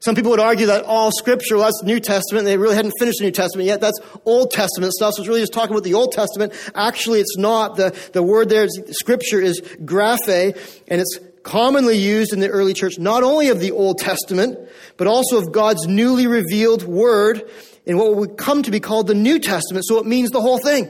Some 0.05 0.15
people 0.15 0.33
would 0.33 0.41
argue 0.41 0.67
that 0.67 0.85
all 0.85 1.11
scripture, 1.13 1.57
well, 1.57 1.65
that's 1.65 1.83
New 1.83 1.99
Testament. 1.99 2.45
They 2.45 2.59
really 2.59 2.75
hadn't 2.75 2.93
finished 2.99 3.21
the 3.21 3.25
New 3.25 3.31
Testament 3.31 3.67
yet. 3.67 3.81
That's 3.81 3.99
Old 4.27 4.51
Testament 4.51 4.93
stuff. 4.93 5.15
So 5.15 5.23
it's 5.23 5.29
really 5.29 5.41
just 5.41 5.55
talking 5.55 5.71
about 5.71 5.85
the 5.85 5.95
Old 5.95 6.13
Testament. 6.13 6.53
Actually, 6.75 7.21
it's 7.21 7.39
not. 7.39 7.77
The, 7.77 7.97
the 8.13 8.23
word 8.23 8.51
there, 8.51 8.65
is, 8.65 8.83
scripture 8.91 9.41
is 9.41 9.63
graphe, 9.63 10.59
and 10.89 11.01
it's 11.01 11.19
commonly 11.45 11.97
used 11.97 12.33
in 12.33 12.41
the 12.41 12.49
early 12.49 12.75
church, 12.75 12.99
not 12.99 13.23
only 13.23 13.49
of 13.49 13.61
the 13.61 13.71
Old 13.71 13.99
Testament, 13.99 14.59
but 14.97 15.07
also 15.07 15.39
of 15.39 15.53
God's 15.53 15.87
newly 15.87 16.27
revealed 16.27 16.83
word 16.83 17.49
in 17.87 17.97
what 17.99 18.17
would 18.17 18.37
come 18.37 18.63
to 18.63 18.71
be 18.71 18.81
called 18.81 19.07
the 19.07 19.15
New 19.15 19.39
Testament. 19.39 19.85
So 19.87 19.99
it 19.99 20.07
means 20.07 20.31
the 20.31 20.41
whole 20.41 20.59
thing. 20.59 20.89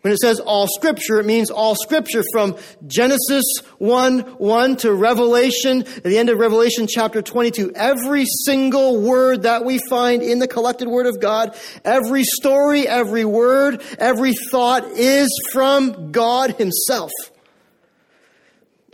When 0.00 0.14
it 0.14 0.18
says 0.18 0.40
all 0.40 0.66
scripture, 0.66 1.20
it 1.20 1.26
means 1.26 1.50
all 1.50 1.74
scripture 1.74 2.22
from 2.32 2.56
Genesis 2.86 3.44
1, 3.76 4.20
1 4.20 4.76
to 4.76 4.94
Revelation, 4.94 5.82
at 5.82 6.04
the 6.04 6.16
end 6.16 6.30
of 6.30 6.38
Revelation 6.38 6.86
chapter 6.88 7.20
22. 7.20 7.72
Every 7.74 8.24
single 8.24 8.98
word 8.98 9.42
that 9.42 9.66
we 9.66 9.78
find 9.90 10.22
in 10.22 10.38
the 10.38 10.48
collected 10.48 10.88
word 10.88 11.04
of 11.04 11.20
God, 11.20 11.54
every 11.84 12.24
story, 12.24 12.88
every 12.88 13.26
word, 13.26 13.82
every 13.98 14.32
thought 14.50 14.84
is 14.86 15.28
from 15.52 16.12
God 16.12 16.52
himself. 16.52 17.10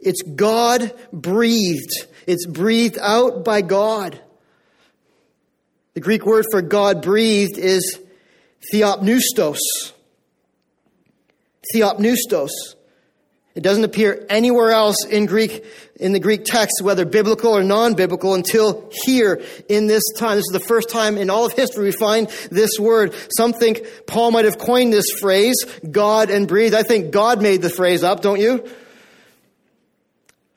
It's 0.06 0.22
God 0.22 0.94
breathed. 1.12 2.06
It's 2.28 2.46
breathed 2.46 2.96
out 3.00 3.44
by 3.44 3.60
God. 3.60 4.20
The 5.94 6.00
Greek 6.00 6.24
word 6.24 6.44
for 6.52 6.62
God 6.62 7.02
breathed 7.02 7.58
is 7.58 7.98
theopneustos. 8.72 9.58
Theopneustos. 11.74 12.50
It 13.56 13.62
doesn't 13.62 13.82
appear 13.82 14.24
anywhere 14.28 14.70
else 14.70 15.04
in 15.06 15.26
Greek, 15.26 15.64
in 15.96 16.12
the 16.12 16.20
Greek 16.20 16.44
text, 16.44 16.82
whether 16.82 17.04
biblical 17.04 17.56
or 17.56 17.64
non-biblical, 17.64 18.34
until 18.34 18.88
here 19.06 19.42
in 19.68 19.88
this 19.88 20.04
time. 20.16 20.36
This 20.36 20.44
is 20.44 20.52
the 20.52 20.60
first 20.60 20.88
time 20.88 21.18
in 21.18 21.30
all 21.30 21.46
of 21.46 21.52
history 21.52 21.86
we 21.86 21.92
find 21.92 22.28
this 22.52 22.78
word. 22.78 23.12
Some 23.36 23.54
think 23.54 23.80
Paul 24.06 24.30
might 24.30 24.44
have 24.44 24.58
coined 24.58 24.92
this 24.92 25.10
phrase, 25.18 25.56
God 25.90 26.30
and 26.30 26.46
breathe. 26.46 26.74
I 26.74 26.84
think 26.84 27.10
God 27.10 27.42
made 27.42 27.60
the 27.60 27.70
phrase 27.70 28.04
up, 28.04 28.20
don't 28.20 28.40
you? 28.40 28.64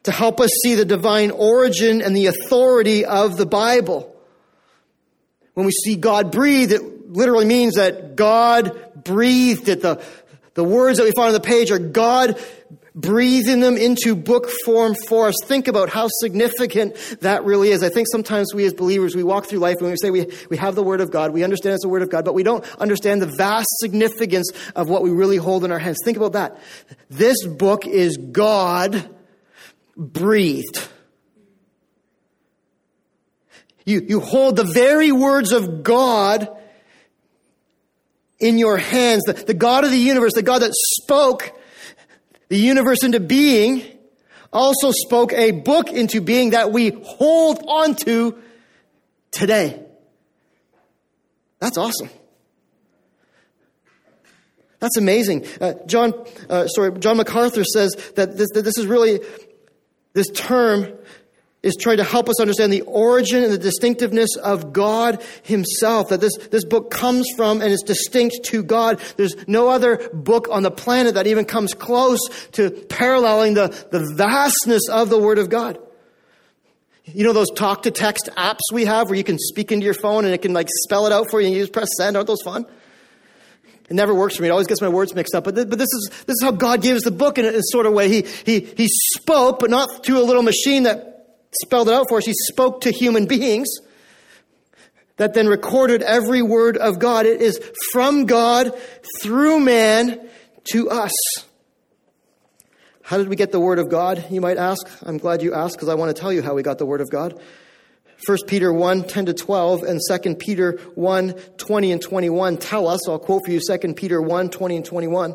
To 0.03 0.11
help 0.11 0.39
us 0.39 0.51
see 0.63 0.75
the 0.75 0.85
divine 0.85 1.31
origin 1.31 2.01
and 2.01 2.15
the 2.15 2.27
authority 2.27 3.05
of 3.05 3.37
the 3.37 3.45
Bible. 3.45 4.15
When 5.53 5.65
we 5.65 5.73
see 5.73 5.95
God 5.97 6.31
breathe, 6.31 6.71
it 6.71 7.11
literally 7.11 7.45
means 7.45 7.75
that 7.75 8.15
God 8.15 9.03
breathed 9.03 9.67
it. 9.67 9.81
The, 9.81 10.01
the 10.53 10.63
words 10.63 10.99
that 10.99 11.03
we 11.03 11.11
find 11.11 11.27
on 11.27 11.33
the 11.33 11.41
page 11.41 11.69
are 11.71 11.79
God 11.79 12.41
breathing 12.95 13.59
them 13.59 13.77
into 13.77 14.15
book 14.15 14.49
form 14.65 14.95
for 15.07 15.27
us. 15.27 15.35
Think 15.45 15.67
about 15.67 15.89
how 15.89 16.07
significant 16.21 16.95
that 17.21 17.43
really 17.43 17.69
is. 17.69 17.83
I 17.83 17.89
think 17.89 18.07
sometimes 18.11 18.53
we 18.53 18.65
as 18.65 18.73
believers, 18.73 19.15
we 19.15 19.23
walk 19.23 19.45
through 19.45 19.59
life 19.59 19.77
and 19.79 19.89
we 19.89 19.95
say 20.01 20.11
we, 20.11 20.27
we 20.49 20.57
have 20.57 20.75
the 20.75 20.83
Word 20.83 21.01
of 21.01 21.11
God, 21.11 21.31
we 21.31 21.43
understand 21.43 21.75
it's 21.75 21.83
the 21.83 21.89
Word 21.89 22.01
of 22.01 22.09
God, 22.09 22.25
but 22.25 22.33
we 22.33 22.43
don't 22.43 22.63
understand 22.79 23.21
the 23.21 23.33
vast 23.37 23.67
significance 23.79 24.51
of 24.75 24.89
what 24.89 25.03
we 25.03 25.11
really 25.11 25.37
hold 25.37 25.63
in 25.63 25.71
our 25.71 25.79
hands. 25.79 25.97
Think 26.03 26.17
about 26.17 26.33
that. 26.33 26.59
This 27.09 27.45
book 27.45 27.85
is 27.85 28.17
God 28.17 29.09
breathed. 29.99 30.87
You, 33.85 34.01
you 34.07 34.19
hold 34.19 34.55
the 34.55 34.63
very 34.63 35.11
words 35.11 35.51
of 35.51 35.83
God 35.83 36.49
in 38.39 38.57
your 38.57 38.77
hands. 38.77 39.23
The, 39.25 39.33
the 39.33 39.53
God 39.53 39.83
of 39.83 39.91
the 39.91 39.97
universe, 39.97 40.33
the 40.33 40.41
God 40.41 40.59
that 40.59 40.71
spoke 40.73 41.51
the 42.47 42.57
universe 42.57 43.03
into 43.03 43.19
being, 43.19 43.83
also 44.53 44.91
spoke 44.91 45.33
a 45.33 45.51
book 45.51 45.91
into 45.91 46.21
being 46.21 46.51
that 46.51 46.71
we 46.71 46.89
hold 46.89 47.63
onto 47.67 48.39
today. 49.31 49.83
That's 51.59 51.77
awesome. 51.77 52.09
That's 54.79 54.97
amazing. 54.97 55.45
Uh, 55.59 55.73
John, 55.87 56.13
uh, 56.49 56.67
sorry, 56.67 56.97
John 56.99 57.17
MacArthur 57.17 57.65
says 57.65 57.95
that 58.15 58.37
this, 58.37 58.47
that 58.53 58.63
this 58.63 58.77
is 58.77 58.87
really 58.87 59.19
this 60.13 60.29
term 60.31 60.87
is 61.61 61.75
trying 61.75 61.97
to 61.97 62.03
help 62.03 62.29
us 62.29 62.39
understand 62.39 62.71
the 62.71 62.81
origin 62.81 63.43
and 63.43 63.51
the 63.51 63.57
distinctiveness 63.57 64.35
of 64.37 64.71
God 64.71 65.21
Himself. 65.43 66.09
That 66.09 66.21
this, 66.21 66.35
this 66.51 66.63
book 66.63 66.89
comes 66.89 67.27
from 67.35 67.61
and 67.61 67.71
is 67.71 67.83
distinct 67.85 68.45
to 68.45 68.63
God. 68.63 69.01
There's 69.17 69.35
no 69.47 69.67
other 69.67 70.09
book 70.13 70.47
on 70.49 70.63
the 70.63 70.71
planet 70.71 71.15
that 71.15 71.27
even 71.27 71.45
comes 71.45 71.73
close 71.73 72.19
to 72.53 72.71
paralleling 72.71 73.55
the, 73.55 73.67
the 73.91 74.13
vastness 74.15 74.87
of 74.89 75.09
the 75.09 75.19
Word 75.19 75.37
of 75.37 75.49
God. 75.49 75.77
You 77.05 77.23
know 77.23 77.33
those 77.33 77.49
talk 77.51 77.83
to 77.83 77.91
text 77.91 78.29
apps 78.37 78.59
we 78.71 78.85
have 78.85 79.09
where 79.09 79.17
you 79.17 79.23
can 79.23 79.39
speak 79.39 79.71
into 79.71 79.83
your 79.83 79.95
phone 79.95 80.25
and 80.25 80.33
it 80.33 80.41
can 80.43 80.53
like 80.53 80.67
spell 80.83 81.07
it 81.07 81.11
out 81.11 81.29
for 81.29 81.41
you 81.41 81.47
and 81.47 81.55
you 81.55 81.61
just 81.61 81.73
press 81.73 81.89
send? 81.97 82.15
Aren't 82.15 82.27
those 82.27 82.41
fun? 82.43 82.65
It 83.89 83.96
never 83.96 84.13
works 84.13 84.36
for 84.36 84.43
me. 84.43 84.50
It 84.50 84.51
always 84.51 84.67
gets 84.67 84.81
my 84.81 84.89
words 84.89 85.15
mixed 85.15 85.34
up. 85.34 85.43
But, 85.43 85.55
th- 85.55 85.69
but 85.69 85.79
this 85.79 85.88
is, 85.91 86.10
this 86.27 86.36
is 86.36 86.43
how 86.43 86.51
God 86.51 86.81
gave 86.81 86.96
us 86.96 87.03
the 87.03 87.12
book 87.12 87.38
in 87.38 87.46
a, 87.46 87.50
a 87.50 87.62
sort 87.62 87.86
of 87.86 87.93
way. 87.93 88.08
He, 88.08 88.22
he, 88.46 88.60
he 88.60 88.88
spoke, 89.15 89.60
but 89.60 89.69
not 89.69 90.03
to 90.03 90.19
a 90.19 90.24
little 90.24 90.43
machine 90.43 90.84
that 90.84 91.38
spelled 91.63 91.89
it 91.89 91.93
out 91.93 92.08
for 92.08 92.19
us. 92.19 92.25
He 92.25 92.34
spoke 92.34 92.81
to 92.81 92.91
human 92.91 93.25
beings 93.25 93.67
that 95.17 95.34
then 95.34 95.48
recorded 95.48 96.01
every 96.01 96.41
word 96.41 96.77
of 96.77 97.00
God. 97.00 97.25
It 97.25 97.41
is 97.41 97.60
from 97.91 98.25
God 98.25 98.77
through 99.22 99.60
man 99.60 100.29
to 100.72 100.89
us. 100.89 101.12
How 103.01 103.17
did 103.17 103.27
we 103.27 103.36
get 103.36 103.51
the 103.51 103.60
word 103.60 103.79
of 103.79 103.89
God, 103.89 104.24
you 104.29 104.39
might 104.39 104.58
ask? 104.58 104.88
I'm 105.01 105.17
glad 105.17 105.41
you 105.41 105.53
asked 105.53 105.75
because 105.75 105.89
I 105.89 105.96
want 105.96 106.15
to 106.15 106.22
tell 106.22 106.31
you 106.31 106.43
how 106.43 106.53
we 106.53 106.62
got 106.62 106.77
the 106.77 106.86
word 106.86 107.01
of 107.01 107.10
God. 107.10 107.39
1 108.25 108.38
Peter 108.47 108.71
1, 108.71 109.03
10 109.03 109.27
to 109.27 109.33
12 109.33 109.83
and 109.83 109.99
2 110.09 110.35
Peter 110.35 110.79
1, 110.95 111.33
20 111.57 111.91
and 111.91 112.01
21 112.01 112.57
tell 112.57 112.88
us, 112.88 113.07
I'll 113.07 113.17
quote 113.17 113.45
for 113.45 113.51
you 113.51 113.61
2 113.61 113.93
Peter 113.93 114.21
1, 114.21 114.49
20 114.49 114.75
and 114.75 114.85
21. 114.85 115.31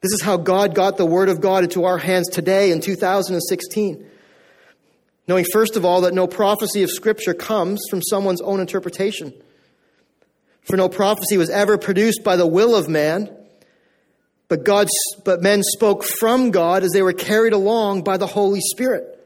This 0.00 0.12
is 0.12 0.22
how 0.22 0.38
God 0.38 0.74
got 0.74 0.96
the 0.96 1.04
word 1.04 1.28
of 1.28 1.42
God 1.42 1.62
into 1.62 1.84
our 1.84 1.98
hands 1.98 2.28
today 2.28 2.70
in 2.70 2.80
2016. 2.80 4.06
Knowing, 5.28 5.44
first 5.52 5.76
of 5.76 5.84
all, 5.84 6.00
that 6.00 6.14
no 6.14 6.26
prophecy 6.26 6.82
of 6.82 6.90
Scripture 6.90 7.34
comes 7.34 7.82
from 7.90 8.00
someone's 8.02 8.40
own 8.40 8.58
interpretation. 8.58 9.34
For 10.62 10.76
no 10.76 10.88
prophecy 10.88 11.36
was 11.36 11.50
ever 11.50 11.76
produced 11.76 12.24
by 12.24 12.36
the 12.36 12.46
will 12.46 12.74
of 12.74 12.88
man, 12.88 13.30
but, 14.48 14.64
God, 14.64 14.88
but 15.24 15.42
men 15.42 15.62
spoke 15.62 16.02
from 16.02 16.50
God 16.50 16.82
as 16.82 16.92
they 16.92 17.02
were 17.02 17.12
carried 17.12 17.52
along 17.52 18.02
by 18.02 18.16
the 18.16 18.26
Holy 18.26 18.60
Spirit. 18.60 19.19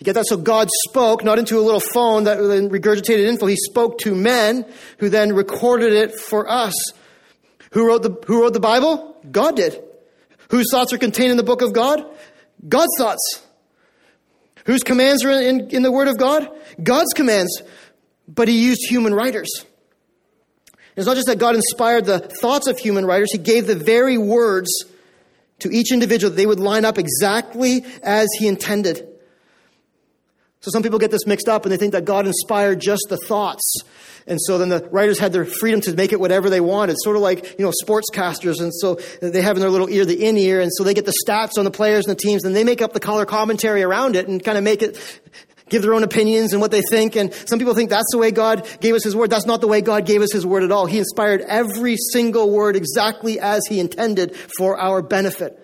You 0.00 0.04
get 0.04 0.14
that? 0.14 0.26
So 0.26 0.38
God 0.38 0.70
spoke, 0.88 1.22
not 1.22 1.38
into 1.38 1.58
a 1.58 1.60
little 1.60 1.80
phone 1.80 2.24
that 2.24 2.38
regurgitated 2.38 3.28
info. 3.28 3.44
He 3.46 3.56
spoke 3.56 3.98
to 3.98 4.14
men 4.14 4.64
who 4.98 5.10
then 5.10 5.34
recorded 5.34 5.92
it 5.92 6.18
for 6.18 6.50
us. 6.50 6.74
Who 7.72 7.86
wrote 7.86 8.02
the, 8.02 8.16
who 8.26 8.40
wrote 8.40 8.54
the 8.54 8.60
Bible? 8.60 9.14
God 9.30 9.56
did. 9.56 9.78
Whose 10.48 10.70
thoughts 10.70 10.94
are 10.94 10.98
contained 10.98 11.32
in 11.32 11.36
the 11.36 11.42
book 11.42 11.60
of 11.60 11.74
God? 11.74 12.02
God's 12.66 12.92
thoughts. 12.96 13.46
Whose 14.64 14.82
commands 14.82 15.22
are 15.22 15.30
in, 15.30 15.60
in, 15.60 15.70
in 15.70 15.82
the 15.82 15.92
Word 15.92 16.08
of 16.08 16.16
God? 16.16 16.50
God's 16.82 17.12
commands. 17.12 17.62
But 18.26 18.48
He 18.48 18.64
used 18.64 18.80
human 18.88 19.12
writers. 19.12 19.50
It's 20.96 21.06
not 21.06 21.16
just 21.16 21.26
that 21.26 21.38
God 21.38 21.56
inspired 21.56 22.06
the 22.06 22.20
thoughts 22.20 22.68
of 22.68 22.78
human 22.78 23.04
writers, 23.04 23.32
He 23.32 23.38
gave 23.38 23.66
the 23.66 23.76
very 23.76 24.16
words 24.16 24.70
to 25.58 25.70
each 25.70 25.92
individual 25.92 26.34
they 26.34 26.46
would 26.46 26.58
line 26.58 26.86
up 26.86 26.96
exactly 26.96 27.84
as 28.02 28.28
He 28.38 28.48
intended. 28.48 29.06
So 30.60 30.70
some 30.70 30.82
people 30.82 30.98
get 30.98 31.10
this 31.10 31.26
mixed 31.26 31.48
up 31.48 31.64
and 31.64 31.72
they 31.72 31.78
think 31.78 31.92
that 31.92 32.04
God 32.04 32.26
inspired 32.26 32.80
just 32.80 33.06
the 33.08 33.16
thoughts. 33.16 33.82
And 34.26 34.38
so 34.42 34.58
then 34.58 34.68
the 34.68 34.86
writers 34.90 35.18
had 35.18 35.32
their 35.32 35.46
freedom 35.46 35.80
to 35.82 35.94
make 35.94 36.12
it 36.12 36.20
whatever 36.20 36.50
they 36.50 36.60
wanted, 36.60 36.96
sort 37.02 37.16
of 37.16 37.22
like, 37.22 37.58
you 37.58 37.64
know, 37.64 37.72
sportscasters. 37.82 38.60
And 38.60 38.72
so 38.74 38.96
they 39.22 39.40
have 39.40 39.56
in 39.56 39.60
their 39.60 39.70
little 39.70 39.88
ear 39.88 40.04
the 40.04 40.26
in 40.26 40.36
ear. 40.36 40.60
And 40.60 40.70
so 40.72 40.84
they 40.84 40.92
get 40.92 41.06
the 41.06 41.14
stats 41.26 41.56
on 41.56 41.64
the 41.64 41.70
players 41.70 42.06
and 42.06 42.14
the 42.14 42.20
teams 42.20 42.44
and 42.44 42.54
they 42.54 42.64
make 42.64 42.82
up 42.82 42.92
the 42.92 43.00
color 43.00 43.24
commentary 43.24 43.82
around 43.82 44.16
it 44.16 44.28
and 44.28 44.44
kind 44.44 44.58
of 44.58 44.64
make 44.64 44.82
it, 44.82 44.98
give 45.70 45.80
their 45.80 45.94
own 45.94 46.02
opinions 46.02 46.52
and 46.52 46.60
what 46.60 46.70
they 46.70 46.82
think. 46.82 47.16
And 47.16 47.32
some 47.32 47.58
people 47.58 47.74
think 47.74 47.88
that's 47.88 48.10
the 48.12 48.18
way 48.18 48.30
God 48.30 48.68
gave 48.80 48.94
us 48.94 49.02
his 49.02 49.16
word. 49.16 49.30
That's 49.30 49.46
not 49.46 49.62
the 49.62 49.68
way 49.68 49.80
God 49.80 50.04
gave 50.04 50.20
us 50.20 50.30
his 50.30 50.44
word 50.44 50.62
at 50.62 50.70
all. 50.70 50.84
He 50.84 50.98
inspired 50.98 51.40
every 51.40 51.96
single 52.12 52.50
word 52.50 52.76
exactly 52.76 53.40
as 53.40 53.62
he 53.66 53.80
intended 53.80 54.36
for 54.36 54.78
our 54.78 55.00
benefit. 55.00 55.56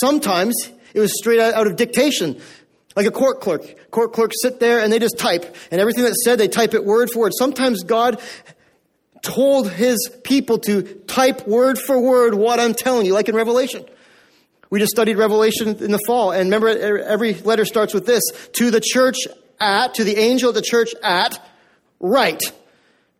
Sometimes 0.00 0.54
it 0.94 1.00
was 1.00 1.16
straight 1.16 1.40
out 1.40 1.66
of 1.66 1.76
dictation. 1.76 2.40
Like 2.96 3.06
a 3.06 3.10
court 3.10 3.40
clerk. 3.40 3.90
Court 3.90 4.12
clerks 4.12 4.36
sit 4.42 4.58
there 4.58 4.80
and 4.80 4.92
they 4.92 4.98
just 4.98 5.18
type. 5.18 5.56
And 5.70 5.80
everything 5.80 6.04
that's 6.04 6.24
said, 6.24 6.38
they 6.38 6.48
type 6.48 6.74
it 6.74 6.84
word 6.84 7.10
for 7.12 7.20
word. 7.20 7.32
Sometimes 7.38 7.84
God 7.84 8.20
told 9.22 9.70
his 9.70 10.10
people 10.24 10.58
to 10.58 10.82
type 10.82 11.46
word 11.46 11.78
for 11.78 12.00
word 12.00 12.34
what 12.34 12.58
I'm 12.58 12.74
telling 12.74 13.06
you, 13.06 13.14
like 13.14 13.28
in 13.28 13.36
Revelation. 13.36 13.84
We 14.70 14.80
just 14.80 14.90
studied 14.90 15.16
Revelation 15.16 15.82
in 15.82 15.92
the 15.92 16.00
fall. 16.06 16.32
And 16.32 16.44
remember, 16.44 16.68
every 16.68 17.34
letter 17.34 17.64
starts 17.64 17.94
with 17.94 18.04
this 18.04 18.22
to 18.54 18.70
the 18.70 18.80
church 18.80 19.16
at, 19.60 19.94
to 19.94 20.04
the 20.04 20.16
angel 20.16 20.48
of 20.50 20.54
the 20.54 20.62
church 20.62 20.90
at, 21.02 21.40
right. 22.00 22.42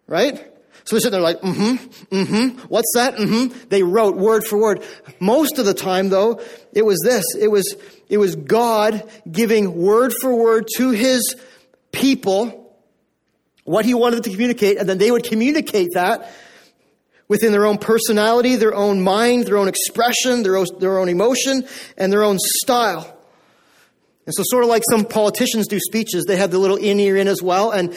Right? 0.06 0.52
So 0.88 0.98
they're 0.98 1.10
there 1.10 1.20
like, 1.20 1.42
mm-hmm, 1.42 2.16
mm-hmm, 2.16 2.58
what's 2.68 2.90
that? 2.94 3.16
Mm-hmm. 3.16 3.68
They 3.68 3.82
wrote 3.82 4.16
word 4.16 4.44
for 4.46 4.58
word. 4.58 4.82
Most 5.20 5.58
of 5.58 5.66
the 5.66 5.74
time, 5.74 6.08
though, 6.08 6.40
it 6.72 6.82
was 6.82 6.98
this. 7.04 7.24
It 7.38 7.48
was, 7.48 7.76
it 8.08 8.16
was 8.16 8.36
God 8.36 9.06
giving 9.30 9.76
word 9.76 10.14
for 10.18 10.34
word 10.34 10.66
to 10.76 10.90
his 10.90 11.36
people 11.92 12.74
what 13.64 13.84
he 13.84 13.92
wanted 13.92 14.24
to 14.24 14.30
communicate, 14.30 14.78
and 14.78 14.88
then 14.88 14.96
they 14.96 15.10
would 15.10 15.24
communicate 15.24 15.90
that 15.92 16.32
within 17.28 17.52
their 17.52 17.66
own 17.66 17.76
personality, 17.76 18.56
their 18.56 18.74
own 18.74 19.02
mind, 19.02 19.46
their 19.46 19.58
own 19.58 19.68
expression, 19.68 20.42
their 20.42 20.56
own, 20.56 20.64
their 20.78 20.98
own 20.98 21.10
emotion, 21.10 21.68
and 21.98 22.10
their 22.10 22.22
own 22.22 22.38
style. 22.62 23.14
And 24.24 24.34
so, 24.34 24.42
sort 24.46 24.64
of 24.64 24.70
like 24.70 24.84
some 24.90 25.04
politicians 25.04 25.68
do 25.68 25.78
speeches, 25.80 26.24
they 26.24 26.38
have 26.38 26.50
the 26.50 26.58
little 26.58 26.78
in 26.78 26.98
ear 26.98 27.18
in 27.18 27.28
as 27.28 27.42
well, 27.42 27.72
and 27.72 27.94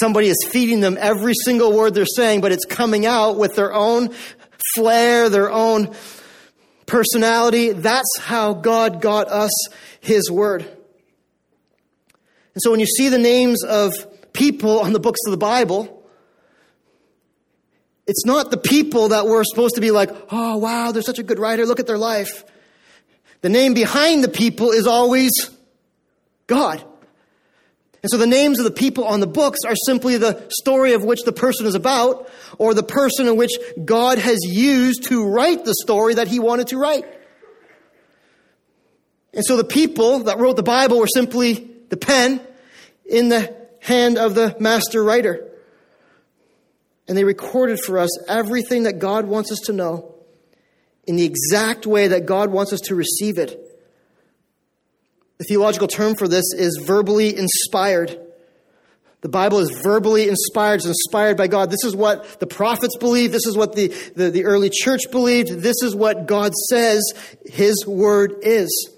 Somebody 0.00 0.28
is 0.28 0.36
feeding 0.48 0.80
them 0.80 0.96
every 1.00 1.34
single 1.44 1.72
word 1.72 1.94
they're 1.94 2.06
saying, 2.06 2.40
but 2.40 2.52
it's 2.52 2.64
coming 2.64 3.06
out 3.06 3.36
with 3.36 3.54
their 3.54 3.72
own 3.72 4.10
flair, 4.74 5.28
their 5.28 5.50
own 5.50 5.94
personality. 6.86 7.72
That's 7.72 8.18
how 8.18 8.54
God 8.54 9.00
got 9.00 9.28
us 9.28 9.52
His 10.00 10.30
Word. 10.30 10.62
And 10.62 12.62
so 12.62 12.70
when 12.70 12.80
you 12.80 12.86
see 12.86 13.08
the 13.08 13.18
names 13.18 13.64
of 13.64 13.92
people 14.32 14.80
on 14.80 14.92
the 14.92 15.00
books 15.00 15.20
of 15.26 15.30
the 15.30 15.36
Bible, 15.36 16.02
it's 18.06 18.26
not 18.26 18.50
the 18.50 18.58
people 18.58 19.08
that 19.08 19.26
we're 19.26 19.44
supposed 19.44 19.76
to 19.76 19.80
be 19.80 19.90
like, 19.90 20.10
oh, 20.30 20.58
wow, 20.58 20.92
they're 20.92 21.02
such 21.02 21.18
a 21.18 21.22
good 21.22 21.38
writer. 21.38 21.66
Look 21.66 21.80
at 21.80 21.86
their 21.86 21.98
life. 21.98 22.44
The 23.40 23.48
name 23.48 23.74
behind 23.74 24.22
the 24.22 24.28
people 24.28 24.70
is 24.70 24.86
always 24.86 25.32
God. 26.46 26.84
And 28.04 28.10
so 28.10 28.18
the 28.18 28.26
names 28.26 28.58
of 28.58 28.66
the 28.66 28.70
people 28.70 29.04
on 29.04 29.20
the 29.20 29.26
books 29.26 29.60
are 29.66 29.74
simply 29.86 30.18
the 30.18 30.46
story 30.60 30.92
of 30.92 31.04
which 31.04 31.22
the 31.22 31.32
person 31.32 31.64
is 31.64 31.74
about, 31.74 32.28
or 32.58 32.74
the 32.74 32.82
person 32.82 33.26
in 33.26 33.36
which 33.36 33.52
God 33.82 34.18
has 34.18 34.40
used 34.42 35.04
to 35.04 35.26
write 35.26 35.64
the 35.64 35.74
story 35.82 36.12
that 36.12 36.28
he 36.28 36.38
wanted 36.38 36.68
to 36.68 36.76
write. 36.76 37.06
And 39.32 39.42
so 39.42 39.56
the 39.56 39.64
people 39.64 40.24
that 40.24 40.38
wrote 40.38 40.56
the 40.56 40.62
Bible 40.62 40.98
were 40.98 41.06
simply 41.06 41.70
the 41.88 41.96
pen 41.96 42.42
in 43.06 43.30
the 43.30 43.56
hand 43.80 44.18
of 44.18 44.34
the 44.34 44.54
master 44.60 45.02
writer. 45.02 45.50
And 47.08 47.16
they 47.16 47.24
recorded 47.24 47.80
for 47.80 47.98
us 47.98 48.10
everything 48.28 48.82
that 48.82 48.98
God 48.98 49.24
wants 49.24 49.50
us 49.50 49.60
to 49.60 49.72
know 49.72 50.14
in 51.04 51.16
the 51.16 51.24
exact 51.24 51.86
way 51.86 52.08
that 52.08 52.26
God 52.26 52.50
wants 52.50 52.74
us 52.74 52.80
to 52.80 52.94
receive 52.94 53.38
it. 53.38 53.63
The 55.38 55.44
theological 55.44 55.88
term 55.88 56.14
for 56.14 56.28
this 56.28 56.52
is 56.54 56.82
verbally 56.84 57.36
inspired. 57.36 58.20
The 59.22 59.28
Bible 59.28 59.58
is 59.58 59.70
verbally 59.82 60.28
inspired, 60.28 60.76
it's 60.76 60.86
inspired 60.86 61.36
by 61.36 61.46
God. 61.46 61.70
This 61.70 61.82
is 61.84 61.96
what 61.96 62.40
the 62.40 62.46
prophets 62.46 62.96
believed. 62.98 63.32
This 63.32 63.46
is 63.46 63.56
what 63.56 63.74
the, 63.74 63.88
the, 64.14 64.30
the 64.30 64.44
early 64.44 64.70
church 64.70 65.00
believed. 65.10 65.48
This 65.48 65.82
is 65.82 65.94
what 65.94 66.26
God 66.26 66.52
says 66.68 67.02
His 67.46 67.86
word 67.86 68.34
is. 68.42 68.90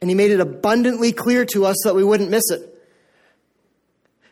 And 0.00 0.08
He 0.08 0.14
made 0.14 0.30
it 0.30 0.38
abundantly 0.38 1.12
clear 1.12 1.44
to 1.46 1.66
us 1.66 1.76
that 1.84 1.96
we 1.96 2.04
wouldn't 2.04 2.30
miss 2.30 2.50
it. 2.50 2.77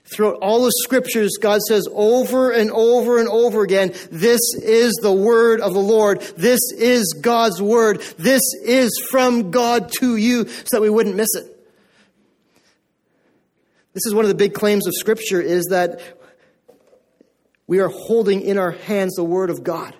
Throughout 0.08 0.38
all 0.40 0.62
the 0.62 0.72
scriptures, 0.84 1.36
God 1.40 1.60
says 1.62 1.88
over 1.92 2.52
and 2.52 2.70
over 2.70 3.18
and 3.18 3.28
over 3.28 3.62
again, 3.62 3.92
this 4.10 4.40
is 4.62 4.94
the 5.02 5.12
word 5.12 5.60
of 5.60 5.72
the 5.72 5.80
Lord. 5.80 6.20
This 6.36 6.60
is 6.76 7.12
God's 7.20 7.60
word. 7.60 8.00
This 8.16 8.42
is 8.64 8.90
from 9.10 9.50
God 9.50 9.90
to 9.98 10.16
you 10.16 10.46
so 10.46 10.76
that 10.76 10.80
we 10.80 10.90
wouldn't 10.90 11.16
miss 11.16 11.34
it. 11.34 11.52
This 13.94 14.06
is 14.06 14.14
one 14.14 14.24
of 14.24 14.28
the 14.28 14.36
big 14.36 14.54
claims 14.54 14.86
of 14.86 14.94
scripture 14.94 15.40
is 15.40 15.66
that 15.70 16.00
we 17.66 17.80
are 17.80 17.88
holding 17.88 18.42
in 18.42 18.58
our 18.58 18.70
hands 18.70 19.14
the 19.16 19.24
word 19.24 19.50
of 19.50 19.64
God. 19.64 19.96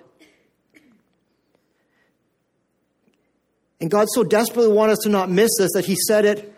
And 3.81 3.91
God 3.91 4.07
so 4.13 4.23
desperately 4.23 4.71
wanted 4.71 4.93
us 4.93 4.99
to 4.99 5.09
not 5.09 5.29
miss 5.29 5.51
this 5.57 5.73
that 5.73 5.85
he 5.85 5.95
said 5.95 6.23
it 6.23 6.56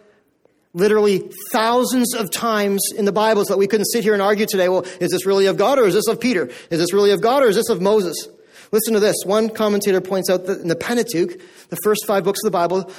literally 0.74 1.32
thousands 1.52 2.14
of 2.14 2.32
times 2.32 2.82
in 2.96 3.06
the 3.06 3.12
Bible 3.12 3.44
so 3.44 3.54
that 3.54 3.58
we 3.58 3.68
couldn't 3.68 3.86
sit 3.86 4.04
here 4.04 4.14
and 4.14 4.22
argue 4.22 4.46
today, 4.46 4.70
well, 4.70 4.86
is 5.00 5.12
this 5.12 5.26
really 5.26 5.48
of 5.48 5.58
God 5.58 5.80
or 5.80 5.86
is 5.86 5.94
this 5.94 6.08
of 6.08 6.20
Peter? 6.20 6.50
Is 6.70 6.80
this 6.80 6.94
really 6.94 7.12
of 7.12 7.22
God 7.22 7.44
or 7.44 7.48
is 7.48 7.56
this 7.56 7.70
of 7.70 7.82
Moses? 7.82 8.28
Listen 8.72 8.94
to 8.94 9.00
this. 9.00 9.16
One 9.26 9.50
commentator 9.50 10.00
points 10.00 10.30
out 10.30 10.46
that 10.46 10.62
in 10.62 10.68
the 10.68 10.76
Pentateuch, 10.76 11.40
the 11.70 11.78
first 11.84 12.06
five 12.06 12.24
books 12.24 12.40
of 12.44 12.52
the 12.52 12.56
Bible, 12.56 12.92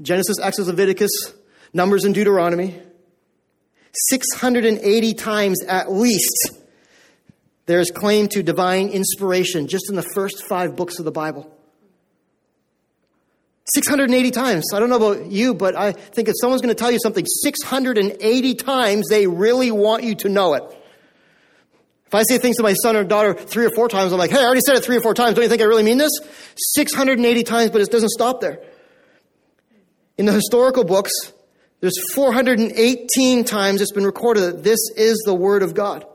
Genesis, 0.00 0.38
Exodus, 0.40 0.68
Leviticus, 0.68 1.10
Numbers, 1.74 2.04
and 2.04 2.14
Deuteronomy, 2.14 2.80
680 4.10 5.14
times 5.14 5.62
at 5.68 5.92
least 5.92 6.50
there 7.66 7.80
is 7.80 7.90
claim 7.90 8.28
to 8.28 8.42
divine 8.42 8.88
inspiration 8.88 9.66
just 9.66 9.90
in 9.90 9.96
the 9.96 10.02
first 10.14 10.46
five 10.46 10.76
books 10.76 10.98
of 10.98 11.04
the 11.04 11.10
Bible. 11.10 11.52
680 13.74 14.30
times. 14.30 14.64
I 14.72 14.78
don't 14.78 14.90
know 14.90 14.96
about 14.96 15.26
you, 15.26 15.54
but 15.54 15.74
I 15.74 15.92
think 15.92 16.28
if 16.28 16.34
someone's 16.40 16.62
going 16.62 16.74
to 16.74 16.78
tell 16.78 16.90
you 16.90 16.98
something 17.02 17.26
680 17.26 18.54
times, 18.54 19.08
they 19.08 19.26
really 19.26 19.70
want 19.70 20.04
you 20.04 20.14
to 20.16 20.28
know 20.28 20.54
it. 20.54 20.62
If 22.06 22.14
I 22.14 22.22
say 22.22 22.38
things 22.38 22.56
to 22.56 22.62
my 22.62 22.74
son 22.74 22.94
or 22.94 23.02
daughter 23.02 23.34
three 23.34 23.64
or 23.64 23.70
four 23.70 23.88
times, 23.88 24.12
I'm 24.12 24.18
like, 24.18 24.30
hey, 24.30 24.38
I 24.38 24.44
already 24.44 24.60
said 24.64 24.76
it 24.76 24.84
three 24.84 24.96
or 24.96 25.00
four 25.00 25.14
times. 25.14 25.34
Don't 25.34 25.42
you 25.42 25.48
think 25.48 25.60
I 25.60 25.64
really 25.64 25.82
mean 25.82 25.98
this? 25.98 26.12
680 26.74 27.42
times, 27.42 27.70
but 27.72 27.80
it 27.80 27.90
doesn't 27.90 28.10
stop 28.10 28.40
there. 28.40 28.62
In 30.16 30.26
the 30.26 30.32
historical 30.32 30.84
books, 30.84 31.10
there's 31.80 31.98
418 32.14 33.44
times 33.44 33.82
it's 33.82 33.90
been 33.90 34.06
recorded 34.06 34.40
that 34.42 34.62
this 34.62 34.78
is 34.96 35.20
the 35.26 35.34
Word 35.34 35.64
of 35.64 35.74
God. 35.74 36.06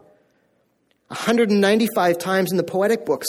195 1.08 2.18
times 2.18 2.52
in 2.52 2.58
the 2.58 2.64
poetic 2.64 3.06
books. 3.06 3.28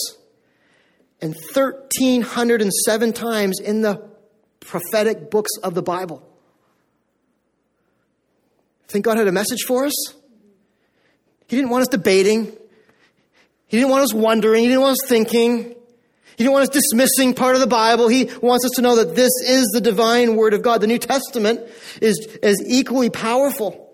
And 1.20 1.34
1,307 1.34 3.12
times 3.12 3.58
in 3.58 3.82
the 3.82 4.11
prophetic 4.66 5.30
books 5.30 5.50
of 5.62 5.74
the 5.74 5.82
Bible. 5.82 6.22
Think 8.88 9.04
God 9.04 9.16
had 9.16 9.28
a 9.28 9.32
message 9.32 9.62
for 9.66 9.86
us? 9.86 10.14
He 11.48 11.56
didn't 11.56 11.70
want 11.70 11.82
us 11.82 11.88
debating. 11.88 12.46
He 13.66 13.78
didn't 13.78 13.90
want 13.90 14.04
us 14.04 14.12
wondering. 14.12 14.62
He 14.62 14.68
didn't 14.68 14.82
want 14.82 14.92
us 14.92 15.08
thinking. 15.08 15.74
He 16.36 16.44
didn't 16.44 16.52
want 16.52 16.62
us 16.64 16.68
dismissing 16.68 17.34
part 17.34 17.54
of 17.54 17.60
the 17.60 17.66
Bible. 17.66 18.08
He 18.08 18.30
wants 18.40 18.64
us 18.64 18.72
to 18.72 18.82
know 18.82 18.96
that 18.96 19.14
this 19.14 19.32
is 19.46 19.66
the 19.72 19.80
divine 19.80 20.36
Word 20.36 20.54
of 20.54 20.62
God. 20.62 20.80
The 20.80 20.86
New 20.86 20.98
Testament 20.98 21.60
is, 22.00 22.18
is 22.42 22.62
equally 22.66 23.10
powerful. 23.10 23.90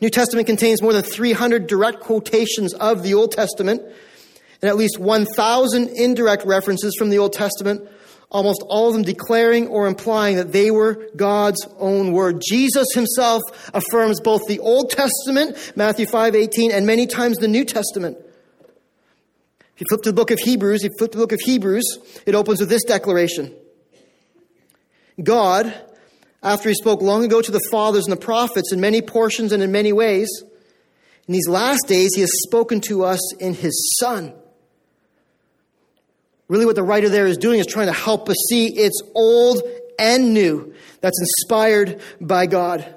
New 0.00 0.10
Testament 0.10 0.46
contains 0.46 0.82
more 0.82 0.92
than 0.92 1.02
300 1.02 1.66
direct 1.66 2.00
quotations 2.00 2.74
of 2.74 3.02
the 3.02 3.14
Old 3.14 3.32
Testament 3.32 3.82
and 4.62 4.68
at 4.68 4.76
least 4.76 4.98
1,000 4.98 5.88
indirect 5.88 6.44
references 6.44 6.94
from 6.96 7.10
the 7.10 7.18
Old 7.18 7.32
Testament 7.32 7.88
almost 8.32 8.64
all 8.68 8.88
of 8.88 8.94
them 8.94 9.02
declaring 9.02 9.68
or 9.68 9.86
implying 9.86 10.36
that 10.36 10.52
they 10.52 10.70
were 10.70 11.06
God's 11.14 11.64
own 11.78 12.12
word. 12.12 12.42
Jesus 12.44 12.88
himself 12.94 13.42
affirms 13.72 14.20
both 14.20 14.40
the 14.48 14.58
Old 14.58 14.90
Testament, 14.90 15.72
Matthew 15.76 16.06
5 16.06 16.34
18, 16.34 16.72
and 16.72 16.86
many 16.86 17.06
times 17.06 17.36
the 17.38 17.46
New 17.46 17.64
Testament. 17.64 18.16
If 19.74 19.80
you 19.80 19.86
flip 19.88 20.02
to 20.02 20.10
the 20.10 20.16
book 20.16 20.30
of 20.30 20.38
Hebrews, 20.38 20.82
if 20.82 20.90
you 20.92 20.98
flip 20.98 21.12
to 21.12 21.18
the 21.18 21.24
book 21.24 21.32
of 21.32 21.40
Hebrews, 21.40 21.98
it 22.26 22.34
opens 22.34 22.60
with 22.60 22.70
this 22.70 22.84
declaration 22.84 23.54
God, 25.22 25.72
after 26.42 26.70
he 26.70 26.74
spoke 26.74 27.02
long 27.02 27.24
ago 27.24 27.42
to 27.42 27.52
the 27.52 27.60
fathers 27.70 28.04
and 28.04 28.12
the 28.12 28.20
prophets 28.20 28.72
in 28.72 28.80
many 28.80 29.02
portions 29.02 29.52
and 29.52 29.62
in 29.62 29.70
many 29.70 29.92
ways, 29.92 30.28
in 31.28 31.34
these 31.34 31.48
last 31.48 31.86
days 31.86 32.14
he 32.14 32.22
has 32.22 32.30
spoken 32.46 32.80
to 32.80 33.04
us 33.04 33.34
in 33.36 33.54
his 33.54 33.96
Son 34.00 34.34
Really, 36.48 36.66
what 36.66 36.76
the 36.76 36.82
writer 36.82 37.08
there 37.08 37.26
is 37.26 37.36
doing 37.38 37.60
is 37.60 37.66
trying 37.66 37.86
to 37.86 37.92
help 37.92 38.28
us 38.28 38.36
see 38.48 38.66
it's 38.68 39.00
old 39.14 39.62
and 39.98 40.34
new 40.34 40.74
that's 41.00 41.18
inspired 41.20 42.00
by 42.20 42.46
God. 42.46 42.94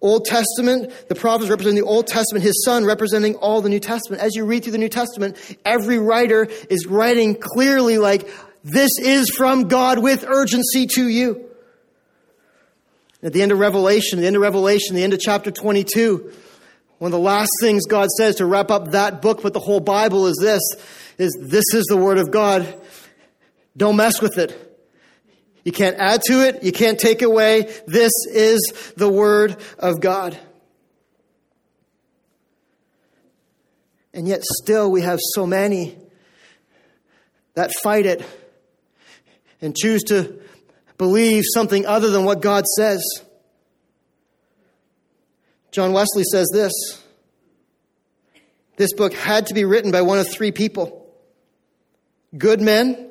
Old 0.00 0.24
Testament, 0.24 0.92
the 1.08 1.14
prophets 1.14 1.50
representing 1.50 1.82
the 1.82 1.88
Old 1.88 2.06
Testament, 2.06 2.44
his 2.44 2.64
son 2.64 2.84
representing 2.84 3.34
all 3.36 3.62
the 3.62 3.68
New 3.68 3.80
Testament. 3.80 4.22
As 4.22 4.34
you 4.34 4.44
read 4.44 4.62
through 4.62 4.72
the 4.72 4.78
New 4.78 4.88
Testament, 4.88 5.36
every 5.64 5.98
writer 5.98 6.48
is 6.68 6.86
writing 6.86 7.34
clearly 7.34 7.98
like, 7.98 8.28
this 8.62 8.90
is 8.98 9.30
from 9.30 9.68
God 9.68 9.98
with 9.98 10.24
urgency 10.26 10.86
to 10.94 11.08
you. 11.08 11.48
At 13.22 13.32
the 13.32 13.42
end 13.42 13.52
of 13.52 13.58
Revelation, 13.58 14.20
the 14.20 14.26
end 14.26 14.36
of 14.36 14.42
Revelation, 14.42 14.94
the 14.94 15.02
end 15.02 15.14
of 15.14 15.20
chapter 15.20 15.50
22, 15.50 16.32
one 16.98 17.08
of 17.08 17.12
the 17.12 17.18
last 17.18 17.50
things 17.60 17.86
God 17.86 18.08
says 18.10 18.36
to 18.36 18.46
wrap 18.46 18.70
up 18.70 18.92
that 18.92 19.22
book, 19.22 19.42
but 19.42 19.52
the 19.52 19.60
whole 19.60 19.80
Bible 19.80 20.26
is 20.26 20.36
this, 20.40 20.62
is 21.18 21.36
this 21.40 21.64
is 21.72 21.84
the 21.86 21.96
Word 21.96 22.18
of 22.18 22.30
God. 22.30 22.62
Don't 23.76 23.96
mess 23.96 24.22
with 24.22 24.38
it. 24.38 24.62
You 25.64 25.72
can't 25.72 25.96
add 25.98 26.22
to 26.28 26.46
it. 26.46 26.62
You 26.62 26.72
can't 26.72 26.98
take 26.98 27.22
away. 27.22 27.62
This 27.86 28.12
is 28.30 28.92
the 28.96 29.08
Word 29.08 29.56
of 29.78 30.00
God. 30.00 30.38
And 34.14 34.26
yet, 34.26 34.42
still, 34.44 34.90
we 34.90 35.02
have 35.02 35.18
so 35.34 35.46
many 35.46 35.98
that 37.54 37.72
fight 37.82 38.06
it 38.06 38.24
and 39.60 39.76
choose 39.76 40.02
to 40.04 40.40
believe 40.98 41.44
something 41.52 41.84
other 41.84 42.10
than 42.10 42.24
what 42.24 42.40
God 42.40 42.64
says. 42.76 43.02
John 45.70 45.92
Wesley 45.92 46.24
says 46.24 46.48
this 46.52 46.72
this 48.76 48.92
book 48.92 49.14
had 49.14 49.46
to 49.46 49.54
be 49.54 49.64
written 49.64 49.90
by 49.90 50.02
one 50.02 50.18
of 50.18 50.28
three 50.28 50.52
people 50.52 51.06
good 52.36 52.60
men 52.60 53.05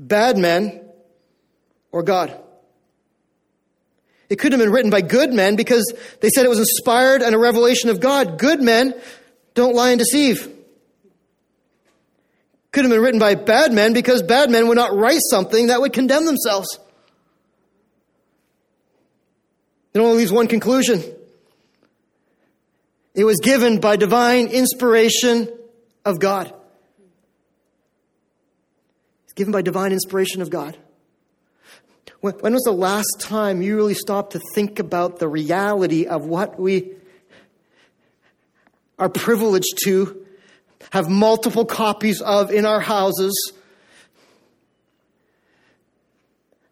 bad 0.00 0.38
men, 0.38 0.80
or 1.92 2.02
God. 2.02 2.36
It 4.28 4.38
couldn't 4.38 4.58
have 4.58 4.66
been 4.66 4.72
written 4.72 4.90
by 4.90 5.02
good 5.02 5.32
men 5.32 5.56
because 5.56 5.92
they 6.20 6.30
said 6.30 6.44
it 6.44 6.48
was 6.48 6.60
inspired 6.60 7.22
and 7.22 7.34
a 7.34 7.38
revelation 7.38 7.90
of 7.90 8.00
God. 8.00 8.38
Good 8.38 8.62
men 8.62 8.94
don't 9.54 9.74
lie 9.74 9.90
and 9.90 9.98
deceive. 9.98 10.48
Could 12.72 12.84
have 12.84 12.92
been 12.92 13.02
written 13.02 13.18
by 13.18 13.34
bad 13.34 13.72
men 13.72 13.92
because 13.92 14.22
bad 14.22 14.48
men 14.48 14.68
would 14.68 14.76
not 14.76 14.94
write 14.94 15.20
something 15.28 15.66
that 15.66 15.80
would 15.80 15.92
condemn 15.92 16.24
themselves. 16.24 16.78
It 19.92 19.98
only 19.98 20.18
leaves 20.18 20.30
one 20.30 20.46
conclusion. 20.46 21.02
It 23.12 23.24
was 23.24 23.40
given 23.40 23.80
by 23.80 23.96
divine 23.96 24.46
inspiration 24.46 25.48
of 26.04 26.20
God 26.20 26.54
given 29.34 29.52
by 29.52 29.62
divine 29.62 29.92
inspiration 29.92 30.42
of 30.42 30.50
God. 30.50 30.76
When, 32.20 32.52
was 32.52 32.62
the 32.64 32.72
last 32.72 33.20
time 33.20 33.62
you 33.62 33.76
really 33.76 33.94
stopped 33.94 34.32
to 34.32 34.40
think 34.54 34.78
about 34.78 35.18
the 35.18 35.28
reality 35.28 36.06
of 36.06 36.26
what 36.26 36.60
we 36.60 36.92
are 38.98 39.08
privileged 39.08 39.78
to 39.84 40.26
have 40.90 41.08
multiple 41.08 41.64
copies 41.64 42.20
of 42.20 42.50
in 42.50 42.66
our 42.66 42.80
houses 42.80 43.52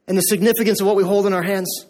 and 0.07 0.19
the 0.19 0.23
significance 0.23 0.81
of 0.81 0.87
what 0.87 0.97
we 0.97 1.03
hold 1.03 1.27
in 1.27 1.33
our 1.33 1.43
hands? 1.43 1.87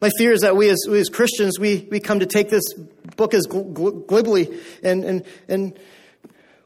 My 0.00 0.10
fear 0.16 0.32
is 0.32 0.40
that 0.40 0.56
we 0.56 0.70
as, 0.70 0.78
we 0.88 0.98
as 0.98 1.10
Christians, 1.10 1.58
we, 1.58 1.86
we 1.90 2.00
come 2.00 2.20
to 2.20 2.26
take 2.26 2.48
this 2.48 2.72
book 3.16 3.34
as 3.34 3.46
gl- 3.46 4.06
glibly 4.06 4.58
and, 4.82 5.04
and, 5.04 5.24
and 5.46 5.78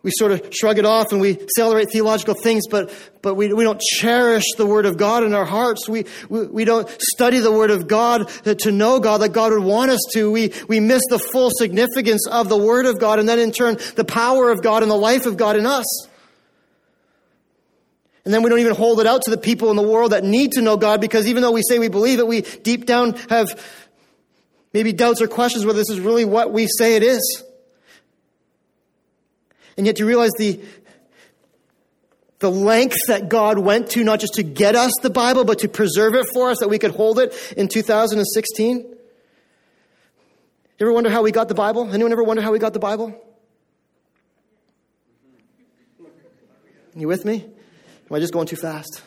we 0.05 0.11
sort 0.19 0.33
of 0.33 0.51
shrug 0.53 0.79
it 0.79 0.85
off 0.85 1.13
and 1.13 1.21
we 1.21 1.39
celebrate 1.57 1.91
theological 1.91 2.35
things, 2.35 2.65
but, 2.71 2.93
but 3.23 3.35
we, 3.35 3.53
we 3.55 3.65
don't 3.65 3.81
cherish 3.81 4.45
the 4.59 4.67
Word 4.67 4.85
of 4.85 4.99
God 4.99 5.25
in 5.25 5.35
our 5.35 5.47
hearts. 5.47 5.89
We, 5.89 6.05
we, 6.29 6.47
we 6.47 6.65
don't 6.67 6.89
study 7.01 7.39
the 7.39 7.51
Word 7.51 7.71
of 7.71 7.89
God 7.89 8.29
to 8.45 8.71
know 8.71 9.01
God 9.01 9.23
that 9.23 9.31
God 9.31 9.53
would 9.53 9.65
want 9.65 9.91
us 9.91 10.01
to. 10.13 10.31
We, 10.31 10.53
we 10.69 10.79
miss 10.79 11.03
the 11.09 11.19
full 11.19 11.51
significance 11.51 12.29
of 12.29 12.51
the 12.51 12.59
Word 12.59 12.85
of 12.85 13.01
God 13.01 13.19
and 13.19 13.27
then 13.27 13.39
in 13.39 13.51
turn 13.51 13.79
the 13.97 14.05
power 14.05 14.51
of 14.51 14.63
God 14.63 14.83
and 14.83 14.93
the 14.93 14.97
life 14.97 15.25
of 15.25 15.39
God 15.39 15.57
in 15.57 15.65
us. 15.65 15.87
And 18.27 18.33
then 18.33 18.43
we 18.43 18.51
don't 18.51 18.61
even 18.61 18.75
hold 18.75 19.01
it 19.01 19.07
out 19.07 19.23
to 19.23 19.31
the 19.31 19.39
people 19.39 19.71
in 19.71 19.77
the 19.77 19.83
world 19.83 20.13
that 20.13 20.23
need 20.23 20.53
to 20.53 20.63
know 20.63 20.77
God 20.77 21.01
because 21.01 21.27
even 21.27 21.43
though 21.43 21.53
we 21.53 21.63
say 21.67 21.79
we 21.79 21.89
believe 21.89 22.19
it, 22.19 22.27
we 22.27 22.43
deep 22.43 22.85
down 22.85 23.15
have 23.31 23.47
maybe 24.75 24.93
doubts 24.93 25.23
or 25.23 25.29
questions 25.29 25.65
whether 25.65 25.79
this 25.79 25.91
is 25.91 26.01
really 26.01 26.27
what 26.27 26.53
we 26.53 26.67
say 26.79 26.97
it 26.97 27.03
is. 27.03 27.43
And 29.77 29.87
yet 29.87 29.97
do 29.97 30.05
you 30.05 30.09
realize 30.09 30.31
the, 30.39 30.61
the 32.39 32.51
length 32.51 32.97
that 33.09 33.29
God 33.29 33.59
went 33.59 33.91
to, 33.91 34.05
not 34.05 34.21
just 34.21 34.35
to 34.35 34.43
get 34.43 34.77
us 34.77 34.93
the 35.03 35.11
Bible, 35.11 35.45
but 35.45 35.61
to 35.61 35.69
preserve 35.69 36.15
it 36.15 36.27
for 36.33 36.51
us, 36.51 36.59
that 36.61 36.69
we 36.69 36.79
could 36.79 36.93
hold 36.93 37.19
it 37.19 37.35
in 37.57 37.69
2016. 37.69 38.95
You 40.77 40.87
ever 40.87 40.93
wonder 40.93 41.11
how 41.11 41.23
we 41.23 41.31
got 41.31 41.49
the 41.49 41.55
Bible? 41.55 41.93
Anyone 41.93 42.13
ever 42.13 42.25
wonder 42.25 42.43
how 42.43 42.53
we 42.53 42.59
got 42.59 42.73
the 42.73 42.81
Bible? 42.81 43.21
You 46.97 47.09
with 47.09 47.25
me? 47.25 47.45
Am 47.45 48.17
I 48.17 48.21
just 48.21 48.33
going 48.33 48.47
too 48.47 48.57
fast? 48.57 49.03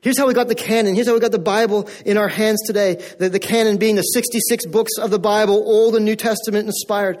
Here's 0.00 0.18
how 0.18 0.26
we 0.26 0.34
got 0.34 0.48
the 0.48 0.54
canon. 0.54 0.94
Here's 0.94 1.06
how 1.06 1.14
we 1.14 1.20
got 1.20 1.32
the 1.32 1.38
Bible 1.38 1.88
in 2.06 2.16
our 2.16 2.28
hands 2.28 2.60
today. 2.66 2.94
The, 3.18 3.28
the 3.28 3.38
canon 3.40 3.78
being 3.78 3.96
the 3.96 4.02
66 4.02 4.66
books 4.66 4.92
of 4.98 5.10
the 5.10 5.18
Bible, 5.18 5.54
Old 5.54 5.96
and 5.96 6.04
New 6.04 6.16
Testament 6.16 6.66
inspired. 6.66 7.18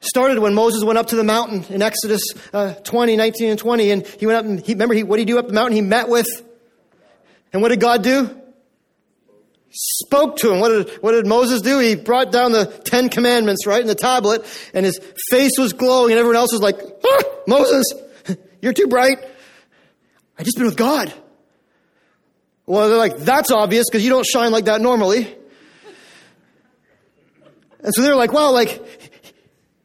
Started 0.00 0.38
when 0.38 0.54
Moses 0.54 0.82
went 0.82 0.98
up 0.98 1.08
to 1.08 1.16
the 1.16 1.24
mountain 1.24 1.64
in 1.72 1.82
Exodus 1.82 2.22
uh, 2.52 2.74
20, 2.74 3.16
19 3.16 3.50
and 3.50 3.58
20. 3.58 3.90
And 3.90 4.06
he 4.06 4.26
went 4.26 4.38
up 4.38 4.44
and 4.44 4.60
he, 4.60 4.72
remember, 4.72 4.94
he, 4.94 5.02
what 5.02 5.16
did 5.16 5.28
he 5.28 5.32
do 5.32 5.38
up 5.38 5.46
the 5.46 5.52
mountain? 5.52 5.74
He 5.74 5.82
met 5.82 6.08
with, 6.08 6.26
and 7.52 7.60
what 7.60 7.68
did 7.68 7.80
God 7.80 8.02
do? 8.02 8.40
spoke 9.72 10.36
to 10.38 10.52
him. 10.52 10.60
What 10.60 10.68
did, 10.68 10.90
what 11.02 11.12
did 11.12 11.26
Moses 11.26 11.60
do? 11.60 11.78
He 11.78 11.94
brought 11.94 12.32
down 12.32 12.52
the 12.52 12.66
Ten 12.66 13.08
Commandments, 13.08 13.66
right, 13.66 13.80
in 13.80 13.86
the 13.86 13.94
tablet, 13.94 14.44
and 14.74 14.84
his 14.84 14.98
face 15.28 15.52
was 15.58 15.72
glowing, 15.72 16.12
and 16.12 16.18
everyone 16.18 16.36
else 16.36 16.52
was 16.52 16.60
like, 16.60 16.78
ah, 17.04 17.22
Moses, 17.46 17.84
you're 18.62 18.72
too 18.72 18.88
bright. 18.88 19.18
I 20.38 20.42
just 20.42 20.56
been 20.56 20.66
with 20.66 20.76
God. 20.76 21.12
Well, 22.66 22.88
they're 22.88 22.98
like, 22.98 23.18
that's 23.18 23.50
obvious 23.50 23.86
because 23.88 24.04
you 24.04 24.10
don't 24.10 24.26
shine 24.26 24.52
like 24.52 24.66
that 24.66 24.80
normally. 24.80 25.36
And 27.82 27.94
so 27.94 28.02
they're 28.02 28.16
like, 28.16 28.32
well, 28.32 28.52
like, 28.52 28.99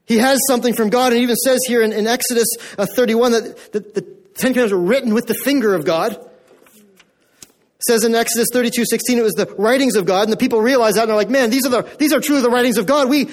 he 0.06 0.18
has 0.18 0.40
something 0.48 0.74
from 0.74 0.90
God. 0.90 1.14
And 1.14 1.22
even 1.22 1.36
says 1.36 1.60
here 1.68 1.82
in, 1.82 1.92
in 1.92 2.08
Exodus 2.08 2.48
uh, 2.78 2.86
31 2.86 3.32
that 3.32 3.72
the, 3.74 3.80
the 3.80 4.02
Ten 4.36 4.54
Commandments 4.54 4.74
were 4.74 4.80
written 4.80 5.14
with 5.14 5.28
the 5.28 5.34
finger 5.34 5.74
of 5.74 5.86
God. 5.86 6.14
It 6.14 7.84
says 7.88 8.04
in 8.04 8.16
Exodus 8.16 8.48
32, 8.52 8.86
16, 8.86 9.18
it 9.18 9.22
was 9.22 9.34
the 9.34 9.46
writings 9.58 9.96
of 9.96 10.06
God. 10.06 10.24
And 10.24 10.34
the 10.34 10.38
people 10.38 10.62
realized 10.62 10.98
that 10.98 11.04
and 11.04 11.10
they're 11.10 11.16
like, 11.16 11.30
man, 11.30 11.50
these 11.50 11.66
are, 11.66 11.70
the, 11.70 11.96
these 11.98 12.14
are 12.14 12.20
truly 12.20 12.42
the 12.42 12.50
writings 12.50 12.78
of 12.78 12.86
God. 12.86 13.10
We, 13.10 13.30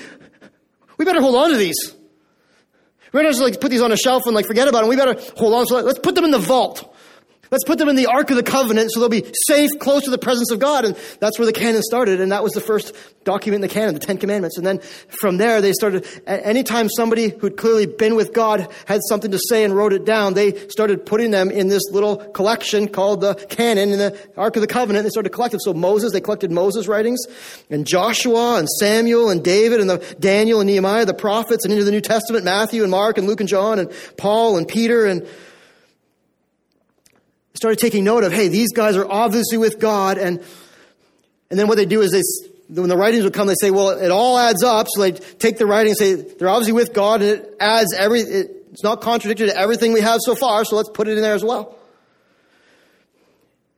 we 0.98 1.04
better 1.04 1.20
hold 1.20 1.34
on 1.34 1.50
to 1.50 1.56
these. 1.56 1.94
We 3.12 3.18
better 3.18 3.30
just 3.30 3.42
like 3.42 3.60
put 3.60 3.70
these 3.70 3.82
on 3.82 3.92
a 3.92 3.96
shelf 3.96 4.22
and 4.26 4.34
like 4.34 4.46
forget 4.46 4.68
about 4.68 4.80
them. 4.80 4.88
We 4.88 4.96
better 4.96 5.16
hold 5.36 5.54
on. 5.54 5.66
So 5.66 5.80
let's 5.80 5.98
put 5.98 6.14
them 6.14 6.24
in 6.24 6.30
the 6.30 6.38
vault. 6.38 6.91
Let's 7.52 7.64
put 7.64 7.76
them 7.76 7.90
in 7.90 7.96
the 7.96 8.06
Ark 8.06 8.30
of 8.30 8.36
the 8.36 8.42
Covenant 8.42 8.90
so 8.90 9.00
they'll 9.00 9.10
be 9.10 9.30
safe, 9.46 9.70
close 9.78 10.04
to 10.04 10.10
the 10.10 10.16
presence 10.16 10.50
of 10.50 10.58
God. 10.58 10.86
And 10.86 10.96
that's 11.20 11.38
where 11.38 11.44
the 11.44 11.52
canon 11.52 11.82
started. 11.82 12.18
And 12.18 12.32
that 12.32 12.42
was 12.42 12.54
the 12.54 12.62
first 12.62 12.96
document 13.24 13.62
in 13.62 13.68
the 13.68 13.72
canon, 13.72 13.92
the 13.92 14.00
Ten 14.00 14.16
Commandments. 14.16 14.56
And 14.56 14.66
then 14.66 14.80
from 15.20 15.36
there, 15.36 15.60
they 15.60 15.74
started, 15.74 16.06
anytime 16.26 16.88
somebody 16.88 17.28
who'd 17.28 17.58
clearly 17.58 17.84
been 17.84 18.14
with 18.16 18.32
God 18.32 18.66
had 18.86 19.02
something 19.06 19.30
to 19.32 19.38
say 19.50 19.64
and 19.64 19.76
wrote 19.76 19.92
it 19.92 20.06
down, 20.06 20.32
they 20.32 20.66
started 20.68 21.04
putting 21.04 21.30
them 21.30 21.50
in 21.50 21.68
this 21.68 21.82
little 21.90 22.16
collection 22.16 22.88
called 22.88 23.20
the 23.20 23.34
canon 23.50 23.92
in 23.92 23.98
the 23.98 24.18
Ark 24.38 24.56
of 24.56 24.62
the 24.62 24.66
Covenant. 24.66 25.04
They 25.04 25.10
started 25.10 25.28
collecting. 25.28 25.60
So 25.60 25.74
Moses, 25.74 26.12
they 26.12 26.22
collected 26.22 26.50
Moses' 26.50 26.88
writings, 26.88 27.20
and 27.68 27.86
Joshua, 27.86 28.60
and 28.60 28.66
Samuel, 28.66 29.28
and 29.28 29.44
David, 29.44 29.80
and 29.80 29.90
the 29.90 29.98
Daniel, 30.18 30.60
and 30.60 30.68
Nehemiah, 30.68 31.04
the 31.04 31.12
prophets, 31.12 31.66
and 31.66 31.72
into 31.72 31.84
the 31.84 31.90
New 31.90 32.00
Testament, 32.00 32.46
Matthew, 32.46 32.80
and 32.80 32.90
Mark, 32.90 33.18
and 33.18 33.26
Luke, 33.26 33.40
and 33.40 33.48
John, 33.48 33.78
and 33.78 33.92
Paul, 34.16 34.56
and 34.56 34.66
Peter, 34.66 35.04
and 35.04 35.28
started 37.62 37.78
taking 37.78 38.02
note 38.02 38.24
of, 38.24 38.32
hey, 38.32 38.48
these 38.48 38.72
guys 38.72 38.96
are 38.96 39.08
obviously 39.08 39.56
with 39.56 39.78
God. 39.78 40.18
And, 40.18 40.42
and 41.48 41.56
then 41.56 41.68
what 41.68 41.76
they 41.76 41.86
do 41.86 42.00
is 42.00 42.10
they, 42.10 42.80
when 42.80 42.88
the 42.88 42.96
writings 42.96 43.22
would 43.22 43.34
come, 43.34 43.46
they 43.46 43.54
say, 43.54 43.70
well, 43.70 43.90
it 43.90 44.10
all 44.10 44.36
adds 44.36 44.64
up. 44.64 44.88
So 44.90 45.00
they 45.00 45.12
take 45.12 45.58
the 45.58 45.66
writing 45.66 45.90
and 45.92 45.96
say, 45.96 46.14
they're 46.14 46.48
obviously 46.48 46.72
with 46.72 46.92
God 46.92 47.22
and 47.22 47.30
it 47.30 47.54
adds 47.60 47.94
every, 47.94 48.22
it's 48.22 48.82
not 48.82 49.00
contradictory 49.00 49.46
to 49.46 49.56
everything 49.56 49.92
we 49.92 50.00
have 50.00 50.18
so 50.24 50.34
far. 50.34 50.64
So 50.64 50.74
let's 50.74 50.88
put 50.88 51.06
it 51.06 51.16
in 51.16 51.22
there 51.22 51.34
as 51.34 51.44
well. 51.44 51.78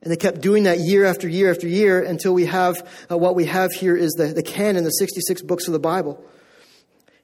And 0.01 0.11
they 0.11 0.17
kept 0.17 0.41
doing 0.41 0.63
that 0.63 0.79
year 0.79 1.05
after 1.05 1.27
year 1.27 1.51
after 1.51 1.67
year 1.67 2.01
until 2.01 2.33
we 2.33 2.47
have 2.47 2.89
uh, 3.11 3.15
what 3.15 3.35
we 3.35 3.45
have 3.45 3.71
here 3.71 3.95
is 3.95 4.13
the, 4.13 4.27
the 4.33 4.41
canon, 4.41 4.83
the 4.83 4.89
66 4.89 5.43
books 5.43 5.67
of 5.67 5.73
the 5.73 5.79
Bible. 5.79 6.25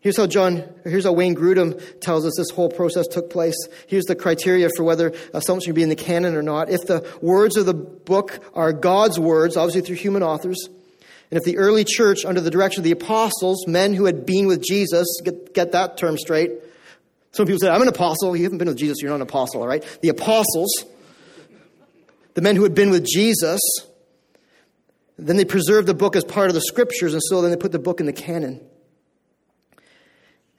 Here's 0.02 0.18
how 0.18 0.26
John, 0.26 0.64
here's 0.84 1.04
how 1.04 1.14
Wayne 1.14 1.36
Grudem 1.36 1.80
tells 2.02 2.26
us 2.26 2.34
this 2.36 2.50
whole 2.50 2.70
process 2.70 3.08
took 3.08 3.30
place. 3.30 3.56
Here's 3.86 4.06
the 4.06 4.16
criteria 4.16 4.68
for 4.76 4.84
whether 4.84 5.14
something 5.40 5.62
should 5.64 5.76
be 5.76 5.84
in 5.84 5.90
the 5.90 5.96
canon 5.96 6.36
or 6.36 6.42
not. 6.42 6.72
If 6.72 6.82
the 6.88 7.08
words 7.22 7.56
of 7.56 7.68
the 7.68 7.76
book 7.76 8.40
are 8.56 8.74
God's 8.74 9.20
words, 9.20 9.56
obviously 9.56 9.82
through 9.82 9.98
human 9.98 10.24
authors, 10.24 10.58
and 11.30 11.38
if 11.38 11.44
the 11.44 11.58
early 11.58 11.86
church, 11.86 12.26
under 12.26 12.42
the 12.42 12.50
direction 12.50 12.82
of 12.82 12.84
the 12.84 12.92
apostles, 12.92 13.66
men 13.68 13.94
who 13.94 14.06
had 14.06 14.26
been 14.26 14.48
with 14.48 14.64
Jesus, 14.64 15.08
get, 15.24 15.54
get 15.54 15.72
that 15.74 15.98
term 15.98 16.18
straight. 16.18 16.52
Some 17.32 17.46
people 17.46 17.60
say, 17.60 17.70
I'm 17.70 17.82
an 17.82 17.88
apostle. 17.88 18.36
You 18.36 18.44
haven't 18.44 18.58
been 18.58 18.68
with 18.68 18.78
Jesus, 18.78 18.98
you're 19.02 19.10
not 19.12 19.18
an 19.18 19.22
apostle, 19.22 19.62
all 19.62 19.68
right? 19.68 19.86
The 20.02 20.10
apostles, 20.10 20.84
the 22.34 22.42
men 22.42 22.56
who 22.56 22.64
had 22.64 22.74
been 22.74 22.90
with 22.90 23.06
Jesus, 23.06 23.62
then 25.20 25.38
they 25.38 25.46
preserved 25.46 25.88
the 25.88 25.94
book 25.94 26.16
as 26.16 26.24
part 26.24 26.50
of 26.50 26.56
the 26.56 26.62
scriptures, 26.62 27.14
and 27.14 27.22
so 27.24 27.44
then 27.44 27.52
they 27.52 27.58
put 27.58 27.72
the 27.72 27.80
book 27.80 28.00
in 28.00 28.08
the 28.08 28.14
canon. 28.14 28.60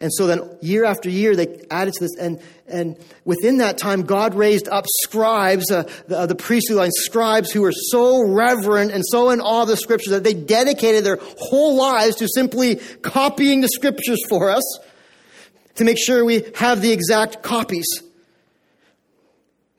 And 0.02 0.12
so 0.12 0.26
then 0.26 0.40
year 0.60 0.84
after 0.84 1.08
year, 1.08 1.36
they 1.36 1.64
added 1.70 1.94
to 1.94 2.00
this. 2.00 2.16
And, 2.18 2.40
and 2.66 2.96
within 3.24 3.58
that 3.58 3.78
time, 3.78 4.02
God 4.02 4.34
raised 4.34 4.68
up 4.68 4.84
scribes, 5.04 5.70
uh, 5.70 5.88
the, 6.08 6.18
uh, 6.18 6.26
the 6.26 6.34
priestly 6.34 6.74
line, 6.74 6.90
scribes 6.90 7.52
who 7.52 7.62
were 7.62 7.72
so 7.72 8.28
reverent 8.28 8.90
and 8.90 9.04
so 9.06 9.30
in 9.30 9.40
awe 9.40 9.62
of 9.62 9.68
the 9.68 9.76
scriptures 9.76 10.10
that 10.10 10.24
they 10.24 10.34
dedicated 10.34 11.04
their 11.04 11.20
whole 11.38 11.76
lives 11.76 12.16
to 12.16 12.26
simply 12.34 12.76
copying 13.02 13.60
the 13.60 13.68
scriptures 13.68 14.20
for 14.28 14.50
us 14.50 14.64
to 15.76 15.84
make 15.84 15.98
sure 16.04 16.24
we 16.24 16.46
have 16.56 16.82
the 16.82 16.90
exact 16.90 17.44
copies. 17.44 17.86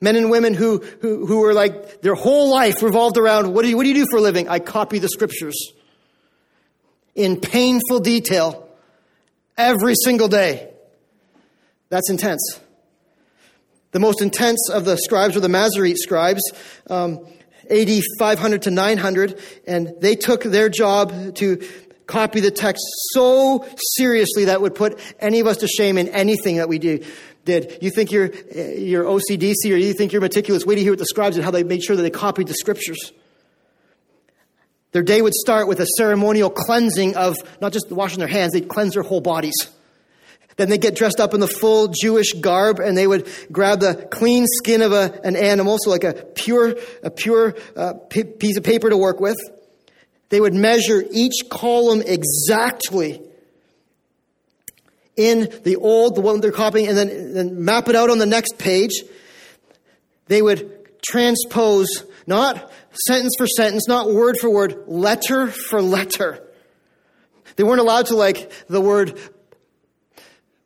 Men 0.00 0.16
and 0.16 0.30
women 0.30 0.54
who, 0.54 0.78
who, 1.02 1.26
who 1.26 1.40
were 1.40 1.52
like, 1.52 2.00
their 2.00 2.14
whole 2.14 2.50
life 2.50 2.82
revolved 2.82 3.18
around, 3.18 3.52
what 3.52 3.62
do, 3.62 3.68
you, 3.68 3.76
what 3.76 3.82
do 3.82 3.90
you 3.90 3.94
do 3.94 4.06
for 4.10 4.16
a 4.16 4.22
living? 4.22 4.48
I 4.48 4.58
copy 4.58 4.98
the 4.98 5.08
scriptures 5.08 5.72
in 7.14 7.38
painful 7.38 8.00
detail 8.00 8.63
every 9.56 9.94
single 10.04 10.28
day. 10.28 10.70
That's 11.88 12.10
intense. 12.10 12.60
The 13.92 14.00
most 14.00 14.20
intense 14.20 14.68
of 14.70 14.84
the 14.84 14.96
scribes 14.96 15.34
were 15.36 15.40
the 15.40 15.48
Masorete 15.48 15.96
scribes, 15.96 16.42
um, 16.90 17.24
AD 17.70 18.02
500 18.18 18.62
to 18.62 18.70
900, 18.70 19.40
and 19.66 19.94
they 20.00 20.16
took 20.16 20.42
their 20.42 20.68
job 20.68 21.36
to 21.36 21.64
copy 22.06 22.40
the 22.40 22.50
text 22.50 22.82
so 23.12 23.66
seriously 23.96 24.46
that 24.46 24.60
would 24.60 24.74
put 24.74 24.98
any 25.20 25.40
of 25.40 25.46
us 25.46 25.58
to 25.58 25.68
shame 25.68 25.96
in 25.96 26.08
anything 26.08 26.56
that 26.56 26.68
we 26.68 26.78
do. 26.78 27.02
Did 27.44 27.78
you 27.80 27.90
think 27.90 28.10
you're, 28.10 28.34
you're 28.54 29.04
OCDC 29.04 29.66
or 29.66 29.76
you 29.76 29.92
think 29.92 30.12
you're 30.12 30.20
meticulous? 30.20 30.66
Wait 30.66 30.76
to 30.76 30.80
hear 30.80 30.92
what 30.92 30.98
the 30.98 31.06
scribes 31.06 31.36
did, 31.36 31.44
how 31.44 31.50
they 31.50 31.62
made 31.62 31.82
sure 31.82 31.94
that 31.94 32.02
they 32.02 32.10
copied 32.10 32.48
the 32.48 32.54
scriptures. 32.54 33.12
Their 34.94 35.02
day 35.02 35.20
would 35.20 35.34
start 35.34 35.66
with 35.66 35.80
a 35.80 35.86
ceremonial 35.98 36.50
cleansing 36.50 37.16
of 37.16 37.34
not 37.60 37.72
just 37.72 37.90
washing 37.90 38.20
their 38.20 38.28
hands, 38.28 38.52
they'd 38.52 38.68
cleanse 38.68 38.94
their 38.94 39.02
whole 39.02 39.20
bodies. 39.20 39.56
Then 40.54 40.68
they'd 40.68 40.80
get 40.80 40.94
dressed 40.94 41.18
up 41.18 41.34
in 41.34 41.40
the 41.40 41.48
full 41.48 41.88
Jewish 41.88 42.32
garb 42.34 42.78
and 42.78 42.96
they 42.96 43.08
would 43.08 43.28
grab 43.50 43.80
the 43.80 44.08
clean 44.12 44.46
skin 44.46 44.82
of 44.82 44.92
a, 44.92 45.20
an 45.24 45.34
animal, 45.34 45.78
so 45.82 45.90
like 45.90 46.04
a 46.04 46.12
pure, 46.12 46.76
a 47.02 47.10
pure 47.10 47.56
uh, 47.76 47.94
p- 48.08 48.22
piece 48.22 48.56
of 48.56 48.62
paper 48.62 48.88
to 48.88 48.96
work 48.96 49.18
with. 49.18 49.36
They 50.28 50.40
would 50.40 50.54
measure 50.54 51.02
each 51.10 51.48
column 51.50 52.00
exactly 52.00 53.20
in 55.16 55.52
the 55.64 55.74
old, 55.74 56.14
the 56.14 56.20
one 56.20 56.40
they're 56.40 56.52
copying, 56.52 56.86
and 56.86 56.96
then, 56.96 57.34
then 57.34 57.64
map 57.64 57.88
it 57.88 57.96
out 57.96 58.10
on 58.10 58.18
the 58.18 58.26
next 58.26 58.58
page. 58.58 59.02
They 60.28 60.40
would 60.40 60.83
transpose 61.06 62.04
not 62.26 62.72
sentence 63.06 63.34
for 63.36 63.46
sentence, 63.46 63.88
not 63.88 64.10
word 64.10 64.36
for 64.40 64.50
word, 64.50 64.84
letter 64.86 65.48
for 65.48 65.82
letter. 65.82 66.42
They 67.56 67.64
weren't 67.64 67.80
allowed 67.80 68.06
to 68.06 68.16
like 68.16 68.52
the 68.68 68.80
word 68.80 69.18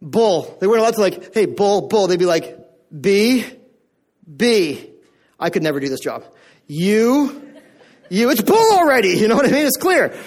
bull. 0.00 0.56
They 0.60 0.66
weren't 0.66 0.80
allowed 0.80 0.94
to 0.94 1.00
like, 1.00 1.34
hey, 1.34 1.46
bull, 1.46 1.88
bull. 1.88 2.06
They'd 2.06 2.18
be 2.18 2.26
like, 2.26 2.58
B, 2.98 3.44
B. 4.36 4.90
I 5.38 5.50
could 5.50 5.62
never 5.62 5.80
do 5.80 5.88
this 5.88 6.00
job. 6.00 6.24
You, 6.66 7.52
you. 8.08 8.30
It's 8.30 8.42
bull 8.42 8.72
already. 8.72 9.10
You 9.10 9.28
know 9.28 9.36
what 9.36 9.46
I 9.46 9.50
mean? 9.50 9.66
It's 9.66 9.76
clear. 9.76 10.18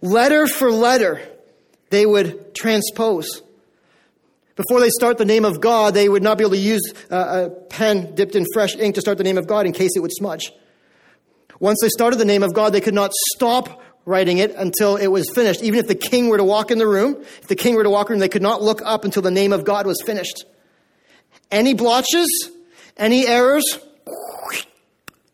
Letter 0.00 0.46
for 0.46 0.70
letter, 0.70 1.20
they 1.90 2.04
would 2.04 2.54
transpose. 2.54 3.42
Before 4.56 4.80
they 4.80 4.88
start 4.88 5.18
the 5.18 5.24
name 5.24 5.44
of 5.44 5.60
God, 5.60 5.94
they 5.94 6.08
would 6.08 6.22
not 6.22 6.38
be 6.38 6.44
able 6.44 6.52
to 6.52 6.58
use 6.58 6.80
a 7.10 7.50
pen 7.68 8.14
dipped 8.14 8.34
in 8.34 8.46
fresh 8.54 8.74
ink 8.74 8.94
to 8.94 9.00
start 9.00 9.18
the 9.18 9.24
name 9.24 9.38
of 9.38 9.46
God 9.46 9.66
in 9.66 9.72
case 9.72 9.92
it 9.94 10.00
would 10.00 10.12
smudge. 10.12 10.50
Once 11.60 11.78
they 11.82 11.88
started 11.88 12.18
the 12.18 12.24
name 12.24 12.42
of 12.42 12.54
God, 12.54 12.72
they 12.72 12.80
could 12.80 12.94
not 12.94 13.12
stop 13.34 13.82
writing 14.06 14.38
it 14.38 14.54
until 14.54 14.96
it 14.96 15.08
was 15.08 15.28
finished. 15.34 15.62
Even 15.62 15.78
if 15.78 15.88
the 15.88 15.94
king 15.94 16.28
were 16.28 16.36
to 16.36 16.44
walk 16.44 16.70
in 16.70 16.78
the 16.78 16.86
room, 16.86 17.16
if 17.42 17.48
the 17.48 17.56
king 17.56 17.74
were 17.74 17.82
to 17.82 17.90
walk 17.90 18.06
in 18.06 18.12
the 18.12 18.12
room, 18.14 18.20
they 18.20 18.28
could 18.28 18.42
not 18.42 18.62
look 18.62 18.80
up 18.84 19.04
until 19.04 19.22
the 19.22 19.30
name 19.30 19.52
of 19.52 19.64
God 19.64 19.86
was 19.86 20.00
finished. 20.04 20.44
Any 21.50 21.74
blotches, 21.74 22.50
any 22.96 23.26
errors, 23.26 23.78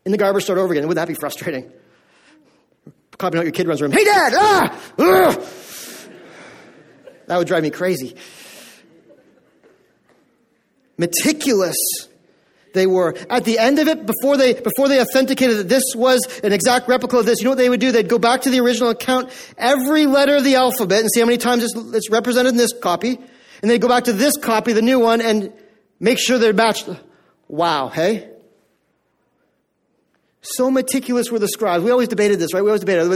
in 0.05 0.11
the 0.11 0.17
garbage, 0.17 0.43
start 0.43 0.59
over 0.59 0.73
again. 0.73 0.87
Would 0.87 0.97
that 0.97 1.07
be 1.07 1.13
frustrating? 1.13 1.71
Copying 3.17 3.39
out 3.39 3.45
your 3.45 3.53
kid 3.53 3.67
runs 3.67 3.81
around, 3.81 3.93
hey 3.93 4.03
dad, 4.03 4.33
ah, 4.35 4.81
ugh. 4.97 5.43
That 7.27 7.37
would 7.37 7.47
drive 7.47 7.63
me 7.63 7.69
crazy. 7.69 8.15
Meticulous 10.97 11.77
they 12.73 12.87
were. 12.87 13.15
At 13.29 13.45
the 13.45 13.59
end 13.59 13.79
of 13.79 13.87
it, 13.87 14.05
before 14.05 14.35
they, 14.37 14.53
before 14.53 14.87
they 14.87 14.99
authenticated 14.99 15.57
that 15.57 15.69
this 15.69 15.83
was 15.95 16.19
an 16.43 16.51
exact 16.51 16.87
replica 16.87 17.17
of 17.17 17.25
this, 17.25 17.39
you 17.39 17.45
know 17.45 17.51
what 17.51 17.57
they 17.57 17.69
would 17.69 17.79
do? 17.79 17.91
They'd 17.91 18.09
go 18.09 18.19
back 18.19 18.41
to 18.41 18.49
the 18.49 18.59
original 18.59 18.89
account, 18.89 19.29
every 19.57 20.05
letter 20.05 20.35
of 20.35 20.43
the 20.43 20.55
alphabet, 20.55 21.01
and 21.01 21.09
see 21.13 21.19
how 21.19 21.25
many 21.25 21.37
times 21.37 21.63
it's, 21.63 21.75
it's 21.75 22.09
represented 22.09 22.51
in 22.51 22.57
this 22.57 22.73
copy. 22.73 23.19
And 23.61 23.71
they'd 23.71 23.81
go 23.81 23.87
back 23.87 24.05
to 24.05 24.13
this 24.13 24.33
copy, 24.37 24.73
the 24.73 24.81
new 24.81 24.99
one, 24.99 25.21
and 25.21 25.53
make 25.99 26.19
sure 26.19 26.37
they're 26.37 26.53
matched. 26.53 26.89
Wow, 27.47 27.89
hey? 27.89 28.29
So 30.41 30.69
meticulous 30.69 31.31
were 31.31 31.39
the 31.39 31.47
scribes. 31.47 31.85
We 31.85 31.91
always 31.91 32.09
debated 32.09 32.37
this, 32.37 32.53
right? 32.53 32.61
We 32.61 32.69
always 32.69 32.81
debated, 32.81 33.07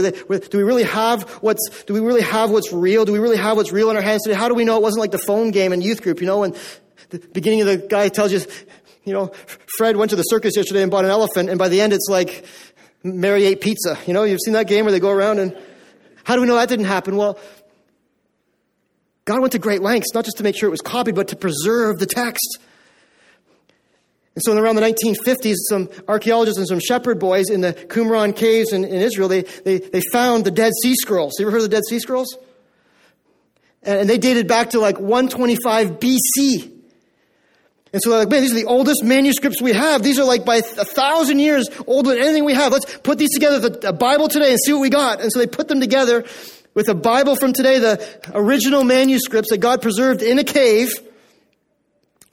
do 0.50 0.56
we 0.56 0.64
really 0.64 0.84
have 0.84 1.24
what's, 1.42 1.84
do 1.84 1.92
we 1.92 2.00
really 2.00 2.22
have 2.22 2.50
what's 2.50 2.72
real? 2.72 3.04
Do 3.04 3.12
we 3.12 3.18
really 3.18 3.36
have 3.36 3.58
what's 3.58 3.70
real 3.70 3.90
in 3.90 3.96
our 3.96 4.02
hands 4.02 4.22
today? 4.22 4.34
How 4.34 4.48
do 4.48 4.54
we 4.54 4.64
know 4.64 4.76
it 4.76 4.82
wasn't 4.82 5.00
like 5.00 5.10
the 5.10 5.18
phone 5.18 5.50
game 5.50 5.74
in 5.74 5.82
youth 5.82 6.00
group, 6.00 6.22
you 6.22 6.26
know, 6.26 6.38
when 6.38 6.56
the 7.10 7.18
beginning 7.18 7.60
of 7.62 7.66
the 7.66 7.76
guy 7.78 8.08
tells 8.08 8.32
you, 8.32 8.40
you 9.04 9.12
know, 9.12 9.32
Fred 9.76 9.96
went 9.96 10.10
to 10.10 10.16
the 10.16 10.22
circus 10.22 10.56
yesterday 10.56 10.82
and 10.82 10.90
bought 10.90 11.04
an 11.04 11.10
elephant, 11.10 11.48
and 11.48 11.58
by 11.58 11.68
the 11.68 11.80
end 11.80 11.92
it's 11.92 12.08
like 12.08 12.44
Mary 13.02 13.44
ate 13.44 13.60
pizza. 13.60 13.98
You 14.06 14.14
know, 14.14 14.24
you've 14.24 14.40
seen 14.44 14.54
that 14.54 14.66
game 14.66 14.84
where 14.84 14.92
they 14.92 15.00
go 15.00 15.10
around 15.10 15.38
and 15.38 15.56
how 16.24 16.34
do 16.34 16.42
we 16.42 16.46
know 16.46 16.56
that 16.56 16.68
didn't 16.68 16.84
happen? 16.84 17.16
Well, 17.16 17.38
God 19.24 19.40
went 19.40 19.52
to 19.52 19.58
great 19.58 19.82
lengths, 19.82 20.14
not 20.14 20.24
just 20.24 20.38
to 20.38 20.42
make 20.42 20.56
sure 20.56 20.68
it 20.68 20.70
was 20.70 20.80
copied, 20.80 21.14
but 21.14 21.28
to 21.28 21.36
preserve 21.36 21.98
the 21.98 22.06
text. 22.06 22.58
And 24.34 24.42
so, 24.44 24.52
in 24.52 24.58
around 24.58 24.76
the 24.76 24.82
1950s, 24.82 25.54
some 25.68 25.88
archaeologists 26.06 26.58
and 26.58 26.68
some 26.68 26.80
shepherd 26.80 27.18
boys 27.18 27.50
in 27.50 27.60
the 27.60 27.72
Qumran 27.72 28.36
caves 28.36 28.72
in, 28.72 28.84
in 28.84 29.00
Israel, 29.02 29.28
they, 29.28 29.42
they, 29.42 29.78
they 29.78 30.00
found 30.12 30.44
the 30.44 30.50
Dead 30.50 30.72
Sea 30.82 30.94
Scrolls. 30.94 31.34
You 31.38 31.44
ever 31.46 31.50
heard 31.50 31.62
of 31.64 31.70
the 31.70 31.76
Dead 31.76 31.84
Sea 31.88 31.98
Scrolls? 31.98 32.38
And, 33.82 34.00
and 34.00 34.08
they 34.08 34.16
dated 34.16 34.48
back 34.48 34.70
to 34.70 34.80
like 34.80 35.00
125 35.00 35.98
BC. 35.98 36.77
And 37.92 38.02
so 38.02 38.10
they're 38.10 38.18
like, 38.20 38.28
man, 38.28 38.42
these 38.42 38.52
are 38.52 38.56
the 38.56 38.66
oldest 38.66 39.02
manuscripts 39.02 39.62
we 39.62 39.72
have. 39.72 40.02
These 40.02 40.18
are 40.18 40.24
like 40.24 40.44
by 40.44 40.56
a 40.56 40.62
thousand 40.62 41.38
years 41.38 41.68
older 41.86 42.10
than 42.10 42.18
anything 42.18 42.44
we 42.44 42.54
have. 42.54 42.72
Let's 42.72 42.98
put 42.98 43.18
these 43.18 43.32
together 43.32 43.68
the 43.68 43.92
Bible 43.92 44.28
today 44.28 44.50
and 44.50 44.58
see 44.60 44.72
what 44.72 44.82
we 44.82 44.90
got. 44.90 45.20
And 45.20 45.32
so 45.32 45.38
they 45.38 45.46
put 45.46 45.68
them 45.68 45.80
together 45.80 46.24
with 46.74 46.88
a 46.88 46.94
Bible 46.94 47.34
from 47.34 47.52
today, 47.52 47.78
the 47.78 48.30
original 48.34 48.84
manuscripts 48.84 49.50
that 49.50 49.58
God 49.58 49.80
preserved 49.80 50.22
in 50.22 50.38
a 50.38 50.44
cave 50.44 50.92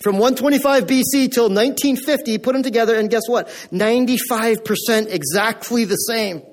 from 0.02 0.18
125 0.18 0.86
BC 0.86 1.32
till 1.32 1.46
1950, 1.46 2.38
put 2.40 2.54
them 2.54 2.62
together, 2.62 2.96
and 2.96 3.10
guess 3.10 3.24
what? 3.28 3.48
95% 3.72 5.08
exactly 5.08 5.86
the 5.86 5.96
same. 5.96 6.38
And 6.38 6.46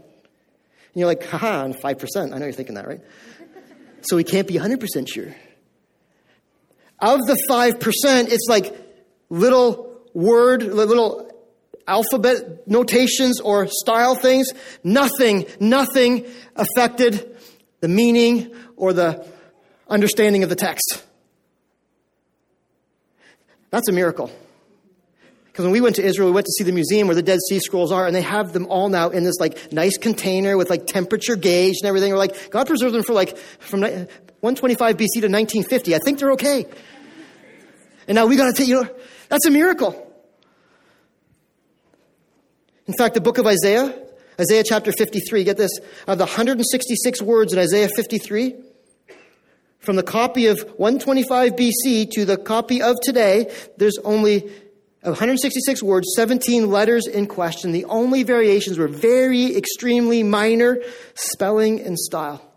you're 0.94 1.06
like, 1.06 1.24
haha, 1.24 1.68
5%. 1.68 2.32
I 2.32 2.38
know 2.38 2.46
you're 2.46 2.52
thinking 2.52 2.76
that, 2.76 2.86
right? 2.86 3.00
So 4.02 4.16
we 4.16 4.24
can't 4.24 4.46
be 4.46 4.54
100% 4.54 5.08
sure. 5.08 5.34
Of 6.98 7.20
the 7.26 7.36
5%, 7.50 8.32
it's 8.32 8.46
like 8.48 8.74
little 9.32 9.98
word, 10.12 10.62
little 10.62 11.28
alphabet 11.88 12.68
notations 12.68 13.40
or 13.40 13.66
style 13.66 14.14
things. 14.14 14.52
Nothing, 14.84 15.46
nothing 15.58 16.26
affected 16.54 17.36
the 17.80 17.88
meaning 17.88 18.54
or 18.76 18.92
the 18.92 19.26
understanding 19.88 20.42
of 20.42 20.50
the 20.50 20.56
text. 20.56 21.02
That's 23.70 23.88
a 23.88 23.92
miracle. 23.92 24.30
Because 25.46 25.64
when 25.64 25.72
we 25.72 25.80
went 25.80 25.96
to 25.96 26.04
Israel, 26.04 26.28
we 26.28 26.34
went 26.34 26.46
to 26.46 26.52
see 26.52 26.64
the 26.64 26.72
museum 26.72 27.08
where 27.08 27.14
the 27.14 27.22
Dead 27.22 27.38
Sea 27.48 27.58
Scrolls 27.58 27.92
are, 27.92 28.06
and 28.06 28.14
they 28.14 28.22
have 28.22 28.52
them 28.52 28.66
all 28.66 28.88
now 28.88 29.10
in 29.10 29.24
this 29.24 29.38
like 29.38 29.72
nice 29.72 29.98
container 29.98 30.56
with 30.56 30.70
like 30.70 30.86
temperature 30.86 31.36
gauge 31.36 31.76
and 31.82 31.88
everything. 31.88 32.10
We're 32.10 32.18
like, 32.18 32.50
God 32.50 32.66
preserved 32.66 32.94
them 32.94 33.02
for 33.02 33.12
like 33.12 33.36
from 33.36 33.80
125 33.80 34.96
BC 34.96 35.20
to 35.20 35.28
1950. 35.28 35.94
I 35.94 35.98
think 36.04 36.18
they're 36.18 36.32
okay. 36.32 36.66
And 38.08 38.14
now 38.14 38.26
we 38.26 38.36
got 38.36 38.46
to 38.46 38.52
take, 38.52 38.68
you 38.68 38.82
know, 38.82 38.88
that's 39.32 39.46
a 39.46 39.50
miracle. 39.50 39.94
In 42.86 42.92
fact, 42.92 43.14
the 43.14 43.22
book 43.22 43.38
of 43.38 43.46
Isaiah, 43.46 43.98
Isaiah 44.38 44.62
chapter 44.62 44.92
53, 44.92 45.44
get 45.44 45.56
this, 45.56 45.70
of 46.06 46.18
the 46.18 46.26
166 46.26 47.22
words 47.22 47.54
in 47.54 47.58
Isaiah 47.58 47.88
53, 47.96 48.54
from 49.78 49.96
the 49.96 50.02
copy 50.02 50.48
of 50.48 50.60
125 50.76 51.52
BC 51.52 52.10
to 52.10 52.26
the 52.26 52.36
copy 52.36 52.82
of 52.82 52.96
today, 53.02 53.50
there's 53.78 53.96
only 54.04 54.40
166 55.00 55.82
words, 55.82 56.12
17 56.14 56.70
letters 56.70 57.06
in 57.06 57.26
question. 57.26 57.72
The 57.72 57.86
only 57.86 58.24
variations 58.24 58.76
were 58.76 58.86
very 58.86 59.56
extremely 59.56 60.22
minor 60.22 60.76
spelling 61.14 61.80
and 61.80 61.98
style. 61.98 62.51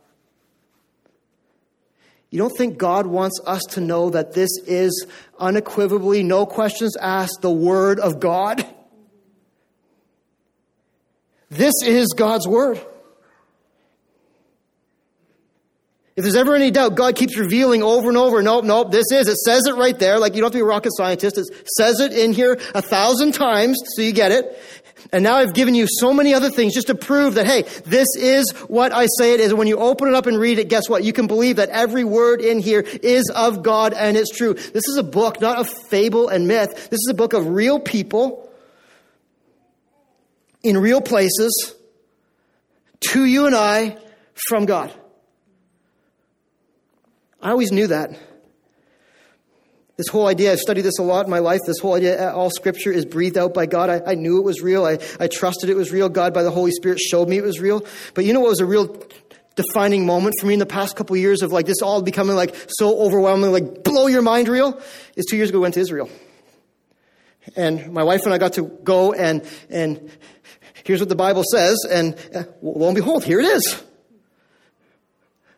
You 2.36 2.40
don't 2.40 2.58
think 2.58 2.78
God 2.78 3.08
wants 3.08 3.40
us 3.46 3.62
to 3.70 3.80
know 3.80 4.10
that 4.10 4.34
this 4.34 4.50
is 4.68 5.08
unequivocally, 5.40 6.22
no 6.22 6.46
questions 6.46 6.98
asked, 6.98 7.38
the 7.40 7.50
Word 7.50 7.98
of 7.98 8.20
God? 8.20 8.68
This 11.50 11.76
is 11.86 12.10
God's 12.10 12.46
Word. 12.46 12.78
If 16.18 16.24
there's 16.24 16.36
ever 16.36 16.56
any 16.56 16.72
doubt, 16.72 16.96
God 16.96 17.16
keeps 17.16 17.38
revealing 17.38 17.82
over 17.82 18.10
and 18.10 18.18
over, 18.18 18.44
nope, 18.44 18.66
nope, 18.66 18.92
this 18.92 19.06
is. 19.14 19.30
It 19.30 19.38
says 19.38 19.66
it 19.66 19.76
right 19.76 19.98
there. 19.98 20.20
Like 20.20 20.36
you 20.36 20.42
don't 20.42 20.48
have 20.48 20.52
to 20.52 20.58
be 20.58 20.62
a 20.62 20.66
rocket 20.66 20.92
scientist. 20.94 21.38
It 21.38 21.70
says 21.78 22.02
it 22.02 22.12
in 22.12 22.34
here 22.34 22.60
a 22.74 22.82
thousand 22.82 23.34
times 23.34 23.82
so 23.96 24.02
you 24.02 24.12
get 24.12 24.34
it. 24.34 24.60
And 25.12 25.24
now 25.24 25.36
I've 25.36 25.54
given 25.54 25.76
you 25.76 25.88
so 25.88 26.14
many 26.14 26.34
other 26.34 26.50
things 26.50 26.74
just 26.74 26.88
to 26.88 26.96
prove 26.96 27.36
that, 27.36 27.46
hey, 27.46 27.64
this 27.86 28.08
is 28.18 28.52
what 28.68 28.92
I 28.92 29.08
say 29.18 29.34
it 29.34 29.40
is. 29.40 29.54
When 29.54 29.68
you 29.68 29.78
open 29.78 30.08
it 30.08 30.16
up 30.16 30.26
and 30.26 30.40
read 30.40 30.58
it, 30.58 30.68
guess 30.68 30.90
what? 30.90 31.04
You 31.04 31.14
can 31.14 31.28
believe 31.28 31.58
that 31.58 31.70
every 31.70 32.04
word 32.04 32.42
in 32.42 32.60
here 32.60 32.82
is 32.82 33.30
of 33.30 33.62
God 33.62 33.94
and 33.94 34.18
it's 34.18 34.36
true. 34.36 34.54
This 34.54 34.88
is 34.88 34.98
a 34.98 35.04
book, 35.04 35.42
not 35.42 35.58
of 35.58 35.70
fable 35.70 36.30
and 36.30 36.48
myth. 36.48 36.90
This 36.90 37.00
is 37.00 37.08
a 37.12 37.14
book 37.14 37.34
of 37.34 37.48
real 37.48 37.80
people 37.80 38.50
in 40.64 40.78
real 40.78 41.02
places 41.02 41.76
to 43.12 43.26
you 43.26 43.46
and 43.46 43.56
I 43.56 43.98
from 44.34 44.66
God. 44.66 44.92
I 47.42 47.52
always 47.52 47.72
knew 47.72 47.88
that. 47.88 48.18
This 49.98 50.10
whole 50.10 50.28
idea, 50.28 50.52
I've 50.52 50.60
studied 50.60 50.82
this 50.82 51.00
a 51.00 51.04
lot 51.04 51.26
in 51.26 51.32
my 51.32 51.40
life. 51.40 51.62
This 51.66 51.80
whole 51.80 51.94
idea, 51.94 52.34
all 52.34 52.50
scripture 52.50 52.92
is 52.92 53.06
breathed 53.06 53.38
out 53.38 53.54
by 53.54 53.66
God. 53.66 53.90
I, 53.90 54.02
I 54.06 54.16
knew 54.16 54.38
it 54.40 54.44
was 54.44 54.62
real. 54.62 54.86
I, 54.86 55.00
I 55.20 55.28
trusted 55.28 55.70
it 55.70 55.76
was 55.76 55.92
real. 55.92 56.10
God, 56.10 56.34
by 56.34 56.44
the 56.44 56.52
Holy 56.52 56.72
Spirit, 56.72 57.00
showed 57.00 57.30
me 57.30 57.38
it 57.38 57.44
was 57.44 57.62
real. 57.62 57.86
But 58.14 58.26
you 58.26 58.34
know 58.34 58.42
what 58.42 58.50
was 58.50 58.60
a 58.60 58.66
real 58.66 59.02
defining 59.56 60.06
moment 60.06 60.36
for 60.42 60.48
me 60.48 60.54
in 60.54 60.60
the 60.60 60.66
past 60.66 60.98
couple 60.98 61.16
of 61.16 61.22
years 61.22 61.42
of 61.42 61.54
like 61.54 61.66
this 61.66 61.82
all 61.82 62.02
becoming 62.02 62.36
like 62.36 62.54
so 62.68 63.00
overwhelming, 63.00 63.54
like 63.54 63.86
blow 63.86 64.08
your 64.08 64.22
mind 64.22 64.50
real? 64.50 64.82
Is 65.16 65.26
two 65.30 65.38
years 65.38 65.50
ago, 65.50 65.60
we 65.60 65.64
went 65.64 65.76
to 65.76 65.80
Israel. 65.80 66.10
And 67.56 67.94
my 67.94 68.04
wife 68.04 68.26
and 68.26 68.34
I 68.34 68.38
got 68.38 68.54
to 68.54 68.64
go 68.84 69.14
and, 69.14 69.48
and 69.70 70.12
here's 70.84 71.00
what 71.00 71.08
the 71.08 71.16
Bible 71.16 71.44
says. 71.50 71.78
And 71.90 72.16
uh, 72.36 72.44
lo 72.62 72.88
and 72.88 72.96
behold, 72.96 73.24
here 73.24 73.40
it 73.40 73.46
is. 73.46 73.82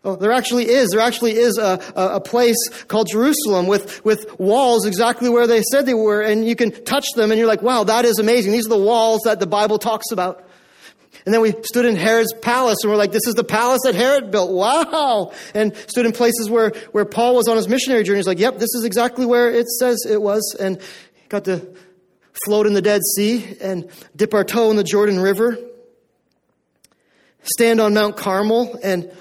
Oh, 0.07 0.15
there 0.15 0.31
actually 0.31 0.69
is. 0.69 0.91
There 0.91 1.01
actually 1.01 1.33
is 1.33 1.57
a, 1.57 1.81
a, 1.93 2.21
place 2.21 2.55
called 2.87 3.09
Jerusalem 3.11 3.67
with, 3.67 4.05
with 4.05 4.39
walls 4.39 4.85
exactly 4.85 5.29
where 5.29 5.47
they 5.47 5.61
said 5.69 5.85
they 5.85 5.93
were, 5.93 6.21
and 6.21 6.47
you 6.47 6.55
can 6.55 6.71
touch 6.85 7.07
them, 7.17 7.29
and 7.29 7.37
you're 7.37 7.47
like, 7.47 7.61
wow, 7.61 7.83
that 7.83 8.05
is 8.05 8.17
amazing. 8.17 8.53
These 8.53 8.67
are 8.67 8.69
the 8.69 8.77
walls 8.77 9.23
that 9.25 9.41
the 9.41 9.47
Bible 9.47 9.77
talks 9.77 10.09
about. 10.13 10.47
And 11.25 11.33
then 11.33 11.41
we 11.41 11.51
stood 11.61 11.83
in 11.83 11.97
Herod's 11.97 12.31
palace, 12.31 12.77
and 12.83 12.89
we're 12.89 12.97
like, 12.97 13.11
this 13.11 13.27
is 13.27 13.35
the 13.35 13.43
palace 13.43 13.81
that 13.83 13.95
Herod 13.95 14.31
built. 14.31 14.49
Wow! 14.49 15.33
And 15.53 15.75
stood 15.75 16.05
in 16.05 16.13
places 16.13 16.49
where, 16.49 16.69
where 16.93 17.03
Paul 17.03 17.35
was 17.35 17.49
on 17.49 17.57
his 17.57 17.67
missionary 17.67 18.03
journey. 18.03 18.19
He's 18.19 18.27
like, 18.27 18.39
yep, 18.39 18.59
this 18.59 18.73
is 18.75 18.85
exactly 18.85 19.25
where 19.25 19.51
it 19.51 19.67
says 19.67 20.05
it 20.09 20.21
was. 20.21 20.55
And 20.57 20.79
got 21.27 21.43
to 21.45 21.67
float 22.45 22.65
in 22.65 22.73
the 22.73 22.81
Dead 22.81 23.01
Sea 23.17 23.57
and 23.59 23.89
dip 24.15 24.33
our 24.33 24.45
toe 24.45 24.71
in 24.71 24.77
the 24.77 24.85
Jordan 24.85 25.19
River, 25.19 25.57
stand 27.41 27.81
on 27.81 27.93
Mount 27.93 28.15
Carmel, 28.15 28.79
and 28.81 29.11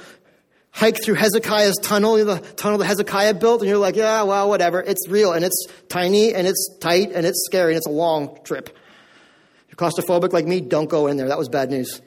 hike 0.77 1.03
through 1.03 1.15
Hezekiah's 1.15 1.79
tunnel, 1.83 2.23
the 2.23 2.39
tunnel 2.57 2.77
that 2.79 2.85
Hezekiah 2.85 3.35
built, 3.35 3.63
and 3.63 3.69
you're 3.69 3.79
like, 3.79 3.97
yeah, 3.97 4.23
well, 4.25 4.47
whatever. 4.51 4.83
It's 4.83 5.09
real, 5.09 5.33
and 5.33 5.43
it's 5.43 5.67
tiny, 5.89 6.35
and 6.35 6.47
it's 6.47 6.69
tight, 6.81 7.13
and 7.13 7.25
it's 7.25 7.47
scary, 7.47 7.73
and 7.73 7.79
it's 7.79 7.87
a 7.87 7.91
long 7.91 8.39
trip. 8.45 8.69
If 8.69 9.71
you're 9.71 9.77
claustrophobic 9.77 10.35
like 10.35 10.45
me, 10.47 10.61
don't 10.61 10.91
go 10.91 11.07
in 11.07 11.17
there. 11.17 11.29
That 11.29 11.39
was 11.39 11.49
bad 11.49 11.71
news. 11.71 12.03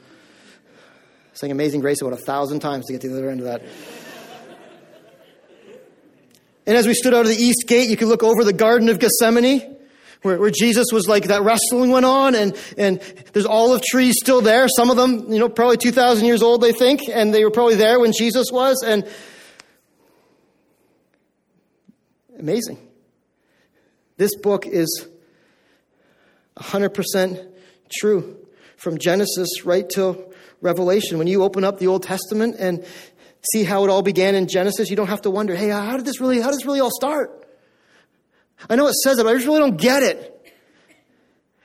Saying 1.33 1.51
Amazing 1.51 1.81
Grace 1.81 1.99
about 2.01 2.13
a 2.13 2.21
thousand 2.21 2.59
times 2.59 2.85
to 2.85 2.93
get 2.93 3.01
to 3.01 3.09
the 3.09 3.17
other 3.17 3.29
end 3.31 3.39
of 3.39 3.47
that. 3.47 3.63
And 6.67 6.77
as 6.77 6.85
we 6.85 6.93
stood 6.93 7.15
out 7.15 7.21
of 7.21 7.27
the 7.27 7.41
east 7.41 7.63
gate, 7.65 7.89
you 7.89 7.97
could 7.97 8.07
look 8.07 8.21
over 8.21 8.43
the 8.43 8.53
Garden 8.53 8.89
of 8.89 8.99
Gethsemane, 8.99 9.77
where, 10.21 10.37
where, 10.37 10.49
Jesus 10.49 10.87
was 10.91 11.07
like 11.07 11.25
that 11.25 11.43
wrestling 11.43 11.91
went 11.91 12.05
on, 12.05 12.35
and, 12.35 12.57
and 12.77 12.99
there's 13.33 13.45
olive 13.45 13.81
trees 13.81 14.15
still 14.19 14.41
there. 14.41 14.67
Some 14.67 14.89
of 14.89 14.97
them, 14.97 15.31
you 15.31 15.39
know, 15.39 15.47
probably 15.47 15.77
2,000 15.77 16.25
years 16.25 16.41
old, 16.41 16.61
they 16.61 16.73
think, 16.73 17.07
and 17.07 17.33
they 17.33 17.45
were 17.45 17.51
probably 17.51 17.75
there 17.75 17.99
when 17.99 18.11
Jesus 18.11 18.47
was. 18.51 18.83
And 18.85 19.07
amazing. 22.37 22.85
This 24.17 24.35
book 24.35 24.65
is 24.67 25.07
100% 26.57 27.47
true 27.89 28.37
from 28.75 28.97
Genesis 28.97 29.63
right 29.63 29.89
till 29.89 30.33
Revelation. 30.61 31.17
When 31.17 31.27
you 31.27 31.43
open 31.43 31.63
up 31.63 31.79
the 31.79 31.87
Old 31.87 32.03
Testament 32.03 32.57
and 32.59 32.85
see 33.53 33.63
how 33.63 33.85
it 33.85 33.89
all 33.89 34.01
began 34.01 34.35
in 34.35 34.47
Genesis, 34.47 34.89
you 34.89 34.97
don't 34.97 35.07
have 35.07 35.21
to 35.21 35.29
wonder, 35.29 35.55
hey, 35.55 35.69
how 35.69 35.95
did 35.95 36.05
this 36.05 36.19
really, 36.19 36.41
how 36.41 36.47
does 36.47 36.57
this 36.57 36.65
really 36.65 36.81
all 36.81 36.91
start? 36.91 37.48
I 38.67 38.75
know 38.75 38.87
it 38.87 38.95
says 38.95 39.19
it, 39.19 39.23
but 39.23 39.29
I 39.29 39.33
just 39.35 39.45
really 39.45 39.59
don't 39.59 39.77
get 39.77 40.03
it. 40.03 40.35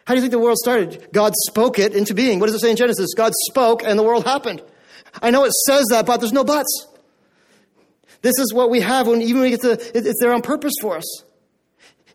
How 0.07 0.15
do 0.15 0.19
you 0.19 0.21
think 0.21 0.33
the 0.33 0.39
world 0.39 0.59
started? 0.59 1.09
God 1.13 1.33
spoke 1.47 1.79
it 1.79 1.95
into 1.95 2.15
being. 2.15 2.39
What 2.39 2.47
does 2.47 2.57
it 2.57 2.61
say 2.61 2.71
in 2.71 2.77
Genesis? 2.77 3.15
God 3.15 3.33
spoke 3.49 3.83
and 3.83 3.99
the 3.99 4.03
world 4.03 4.25
happened. 4.25 4.63
I 5.23 5.31
know 5.31 5.45
it 5.45 5.53
says 5.67 5.87
that, 5.91 6.05
but 6.05 6.19
there's 6.19 6.33
no 6.33 6.45
buts. 6.45 6.89
This 8.21 8.39
is 8.39 8.53
what 8.53 8.71
we 8.71 8.81
have 8.81 9.07
when 9.07 9.23
even 9.23 9.43
when 9.43 9.51
we 9.51 9.51
get 9.51 9.63
to, 9.63 9.73
it's 9.73 10.21
there 10.21 10.33
on 10.33 10.43
purpose 10.43 10.75
for 10.81 10.97
us. 10.97 11.25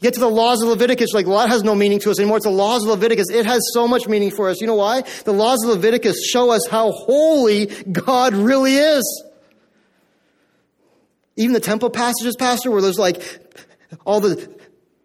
Get 0.01 0.13
to 0.13 0.19
the 0.19 0.29
laws 0.29 0.61
of 0.61 0.69
Leviticus, 0.69 1.13
like 1.13 1.27
law 1.27 1.45
has 1.45 1.63
no 1.63 1.75
meaning 1.75 1.99
to 1.99 2.11
us 2.11 2.19
anymore. 2.19 2.37
It's 2.37 2.45
the 2.45 2.51
laws 2.51 2.83
of 2.83 2.89
Leviticus. 2.89 3.29
It 3.29 3.45
has 3.45 3.61
so 3.73 3.87
much 3.87 4.07
meaning 4.07 4.31
for 4.31 4.49
us. 4.49 4.61
You 4.61 4.67
know 4.67 4.75
why? 4.75 5.01
The 5.25 5.33
laws 5.33 5.63
of 5.63 5.71
Leviticus 5.71 6.25
show 6.25 6.51
us 6.51 6.67
how 6.67 6.91
holy 6.91 7.65
God 7.65 8.33
really 8.33 8.75
is. 8.75 9.23
Even 11.35 11.53
the 11.53 11.59
temple 11.59 11.89
passages, 11.89 12.35
Pastor, 12.37 12.71
where 12.71 12.81
there's 12.81 12.97
like 12.97 13.21
all 14.05 14.19
the 14.19 14.59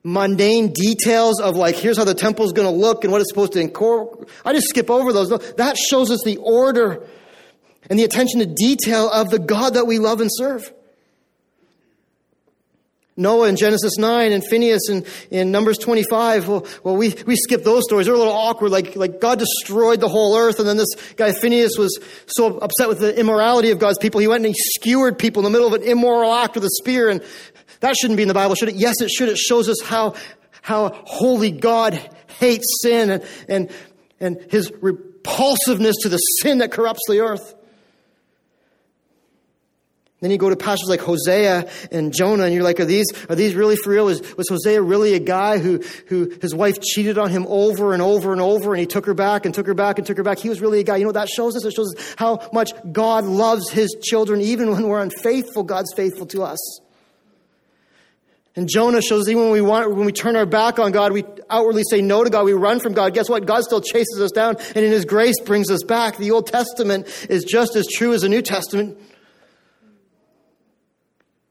mundane 0.05 0.73
details 0.73 1.41
of 1.41 1.57
like, 1.57 1.75
here's 1.75 1.97
how 1.97 2.05
the 2.05 2.15
temple's 2.15 2.53
going 2.53 2.69
to 2.69 2.75
look 2.75 3.05
and 3.05 3.13
what 3.13 3.21
it's 3.23 3.31
supposed 3.31 3.55
to 3.55 3.61
incorporate. 3.61 4.29
I 4.45 4.53
just 4.53 4.69
skip 4.69 4.91
over 4.91 5.13
those. 5.13 5.31
That 5.57 5.77
shows 5.79 6.11
us 6.11 6.23
the 6.25 6.37
order 6.37 7.03
and 7.89 7.99
the 7.99 8.05
attention 8.05 8.41
to 8.41 8.47
detail 8.47 9.11
of 9.11 9.31
the 9.31 9.39
God 9.39 9.75
that 9.75 9.87
we 9.87 9.99
love 9.99 10.21
and 10.21 10.31
serve. 10.33 10.73
Noah 13.17 13.49
in 13.49 13.57
Genesis 13.57 13.97
9 13.97 14.33
and 14.33 14.45
Phineas 14.45 14.89
in, 14.89 15.05
in 15.31 15.53
Numbers 15.53 15.79
25. 15.79 16.49
Well, 16.49 16.67
well, 16.83 16.97
we, 16.97 17.15
we 17.27 17.37
skip 17.37 17.63
those 17.63 17.85
stories. 17.85 18.07
They're 18.07 18.15
a 18.15 18.19
little 18.19 18.33
awkward. 18.33 18.73
Like, 18.73 18.97
like 18.97 19.21
God 19.21 19.39
destroyed 19.39 20.01
the 20.01 20.09
whole 20.09 20.37
earth. 20.37 20.59
And 20.59 20.69
then 20.69 20.77
this 20.77 20.93
guy 21.17 21.33
Phineas 21.33 21.79
was 21.79 21.99
so 22.27 22.59
upset 22.59 22.89
with 22.89 22.99
the 22.99 23.17
immorality 23.19 23.71
of 23.71 23.79
God's 23.79 23.99
people. 23.99 24.21
He 24.21 24.27
went 24.27 24.45
and 24.45 24.55
he 24.55 24.61
skewered 24.75 25.19
people 25.19 25.41
in 25.41 25.45
the 25.45 25.51
middle 25.51 25.73
of 25.73 25.81
an 25.81 25.85
immoral 25.85 26.33
act 26.33 26.57
with 26.57 26.65
a 26.65 26.71
spear. 26.71 27.09
And 27.09 27.23
that 27.81 27.95
shouldn't 27.97 28.17
be 28.17 28.23
in 28.23 28.29
the 28.29 28.35
Bible, 28.35 28.57
should 28.57 28.69
it? 28.69 28.75
Yes, 28.75 29.01
it 29.01 29.11
should. 29.11 29.29
It 29.29 29.39
shows 29.39 29.69
us 29.69 29.81
how, 29.81 30.15
how 30.63 31.01
holy 31.05 31.53
God 31.53 31.95
hates 32.41 32.67
sin 32.83 33.11
and, 33.11 33.25
and, 33.49 33.71
and 34.19 34.45
his 34.51 34.73
repulsiveness 34.81 35.97
to 36.03 36.09
the 36.09 36.17
sin 36.17 36.59
that 36.59 36.73
corrupts 36.73 37.03
the 37.07 37.21
earth. 37.21 37.54
Then 40.25 40.31
you 40.31 40.39
go 40.39 40.49
to 40.49 40.57
pastors 40.57 40.89
like 40.89 41.01
Hosea 41.01 41.69
and 41.93 42.11
Jonah, 42.11 42.45
and 42.45 42.55
you're 42.55 42.63
like, 42.63 42.81
are 42.81 42.87
these, 42.87 43.05
are 43.29 43.35
these 43.35 43.55
really 43.55 43.77
for 43.77 43.91
real? 43.91 44.07
Was, 44.07 44.23
was 44.39 44.49
Hosea 44.49 44.81
really 44.81 45.13
a 45.13 45.19
guy 45.19 45.59
who, 45.59 45.83
who 46.07 46.33
his 46.41 46.55
wife 46.55 46.81
cheated 46.81 47.19
on 47.19 47.29
him 47.29 47.45
over 47.47 47.93
and 47.93 48.01
over 48.01 48.33
and 48.33 48.41
over, 48.41 48.73
and 48.73 48.81
he 48.81 48.87
took 48.87 49.05
her 49.05 49.13
back 49.13 49.45
and 49.45 49.55
took 49.55 49.67
her 49.67 49.75
back 49.75 49.99
and 49.99 50.07
took 50.07 50.17
her 50.17 50.23
back? 50.23 50.39
He 50.39 50.49
was 50.49 50.63
really 50.63 50.81
a 50.81 50.83
guy. 50.83 50.97
You 50.97 51.03
know 51.03 51.09
what 51.09 51.17
that 51.17 51.29
shows 51.29 51.57
us? 51.57 51.67
It 51.67 51.75
shows 51.75 51.95
us 51.95 52.15
how 52.17 52.49
much 52.55 52.73
God 52.91 53.27
loves 53.27 53.69
his 53.69 53.95
children, 54.03 54.41
even 54.41 54.71
when 54.71 54.89
we're 54.89 55.03
unfaithful, 55.03 55.63
God's 55.63 55.93
faithful 55.93 56.25
to 56.29 56.43
us. 56.45 56.81
And 58.57 58.67
Jonah 58.67 59.03
shows 59.03 59.29
even 59.29 59.43
when 59.43 59.53
we 59.53 59.61
want, 59.61 59.95
when 59.95 60.07
we 60.07 60.13
turn 60.13 60.37
our 60.37 60.47
back 60.47 60.79
on 60.79 60.93
God, 60.93 61.13
we 61.13 61.25
outwardly 61.51 61.83
say 61.91 62.01
no 62.01 62.25
to 62.25 62.31
God, 62.31 62.47
we 62.47 62.55
run 62.55 62.81
from 62.81 62.95
God. 62.95 63.13
Guess 63.13 63.29
what? 63.29 63.45
God 63.45 63.63
still 63.65 63.83
chases 63.83 64.19
us 64.23 64.31
down 64.31 64.57
and 64.75 64.87
in 64.87 64.91
His 64.91 65.05
grace 65.05 65.39
brings 65.45 65.71
us 65.71 65.83
back. 65.83 66.17
The 66.17 66.31
Old 66.31 66.47
Testament 66.47 67.27
is 67.29 67.45
just 67.45 67.77
as 67.77 67.87
true 67.87 68.15
as 68.15 68.23
the 68.23 68.31
New 68.31 68.41
Testament. 68.41 68.97